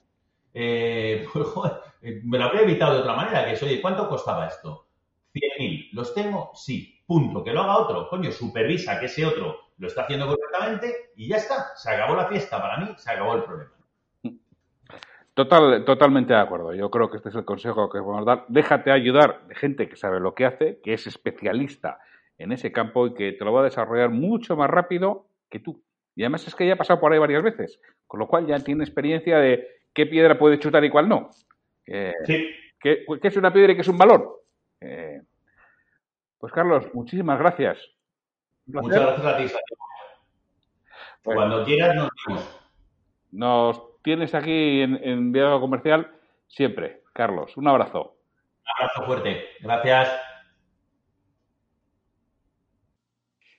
eh, 0.54 1.26
eh, 2.02 2.20
me 2.24 2.38
lo 2.38 2.44
habría 2.44 2.62
evitado 2.62 2.94
de 2.94 3.00
otra 3.00 3.14
manera, 3.14 3.44
que 3.44 3.52
es, 3.52 3.62
oye, 3.62 3.82
¿cuánto 3.82 4.08
costaba 4.08 4.48
esto? 4.48 4.86
100.000. 5.34 5.90
¿Los 5.92 6.14
tengo? 6.14 6.52
Sí. 6.54 7.02
Punto. 7.06 7.44
Que 7.44 7.52
lo 7.52 7.62
haga 7.62 7.78
otro. 7.78 8.08
Coño, 8.08 8.32
supervisa 8.32 8.98
que 8.98 9.06
ese 9.06 9.26
otro 9.26 9.58
lo 9.76 9.88
está 9.88 10.02
haciendo 10.02 10.26
correctamente 10.26 11.12
y 11.16 11.28
ya 11.28 11.36
está. 11.36 11.76
Se 11.76 11.90
acabó 11.90 12.14
la 12.14 12.28
fiesta 12.28 12.60
para 12.60 12.78
mí, 12.78 12.94
se 12.96 13.10
acabó 13.10 13.34
el 13.34 13.44
problema. 13.44 13.72
Total, 15.34 15.84
totalmente 15.84 16.34
de 16.34 16.40
acuerdo. 16.40 16.74
Yo 16.74 16.90
creo 16.90 17.10
que 17.10 17.16
este 17.16 17.30
es 17.30 17.34
el 17.34 17.44
consejo 17.44 17.88
que 17.88 18.00
podemos 18.00 18.26
dar. 18.26 18.44
Déjate 18.48 18.90
ayudar 18.90 19.46
de 19.46 19.54
gente 19.54 19.88
que 19.88 19.96
sabe 19.96 20.20
lo 20.20 20.34
que 20.34 20.44
hace, 20.44 20.80
que 20.82 20.92
es 20.92 21.06
especialista 21.06 21.98
en 22.36 22.52
ese 22.52 22.70
campo 22.70 23.06
y 23.06 23.14
que 23.14 23.32
te 23.32 23.44
lo 23.44 23.52
va 23.52 23.60
a 23.60 23.64
desarrollar 23.64 24.10
mucho 24.10 24.56
más 24.56 24.68
rápido 24.68 25.26
que 25.48 25.58
tú. 25.58 25.82
Y 26.14 26.22
además 26.22 26.46
es 26.46 26.54
que 26.54 26.66
ya 26.66 26.74
ha 26.74 26.76
pasado 26.76 27.00
por 27.00 27.12
ahí 27.12 27.18
varias 27.18 27.42
veces, 27.42 27.80
con 28.06 28.20
lo 28.20 28.28
cual 28.28 28.46
ya 28.46 28.58
tiene 28.58 28.84
experiencia 28.84 29.38
de 29.38 29.66
qué 29.94 30.06
piedra 30.06 30.38
puede 30.38 30.58
chutar 30.58 30.84
y 30.84 30.90
cuál 30.90 31.08
no. 31.08 31.30
sí. 32.26 32.50
¿Qué, 32.82 33.04
es 33.22 33.36
una 33.36 33.52
piedra 33.52 33.72
y 33.72 33.74
qué 33.76 33.82
es 33.82 33.88
un 33.88 33.96
valor? 33.96 34.42
Eh, 34.80 35.22
pues 36.38 36.52
Carlos, 36.52 36.92
muchísimas 36.92 37.38
gracias. 37.38 37.78
Muchas 38.66 39.00
gracias 39.00 39.26
a 39.26 39.36
ti, 39.36 39.44
pues 41.22 41.36
Cuando 41.36 41.64
quieras 41.64 41.94
nos 41.94 42.10
vemos. 42.26 42.60
Nos 43.30 43.91
tienes 44.02 44.34
aquí 44.34 44.80
en, 44.82 45.00
en 45.02 45.32
Diálogo 45.32 45.62
Comercial 45.62 46.10
siempre. 46.48 47.02
Carlos, 47.12 47.56
un 47.56 47.68
abrazo. 47.68 48.16
Un 48.60 48.84
abrazo 48.84 49.06
fuerte. 49.06 49.44
Gracias. 49.60 50.10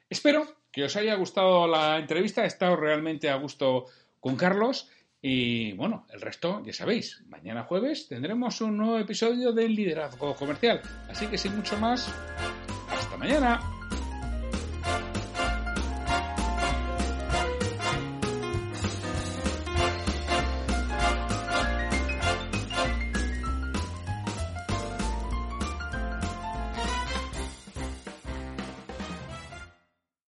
Espero 0.10 0.46
que 0.72 0.84
os 0.84 0.96
haya 0.96 1.16
gustado 1.16 1.68
la 1.68 1.98
entrevista. 1.98 2.44
He 2.44 2.48
estado 2.48 2.76
realmente 2.76 3.30
a 3.30 3.36
gusto 3.36 3.86
con 4.20 4.36
Carlos. 4.36 4.90
Y 5.22 5.74
bueno, 5.74 6.06
el 6.12 6.20
resto 6.20 6.62
ya 6.66 6.74
sabéis, 6.74 7.24
mañana 7.28 7.64
jueves 7.64 8.10
tendremos 8.10 8.60
un 8.60 8.78
nuevo 8.78 9.00
episodio 9.00 9.54
del 9.54 9.74
liderazgo 9.74 10.36
comercial. 10.36 10.82
Así 11.10 11.28
que 11.28 11.38
sin 11.38 11.56
mucho 11.56 11.78
más, 11.78 12.14
hasta 12.92 13.16
mañana. 13.16 13.62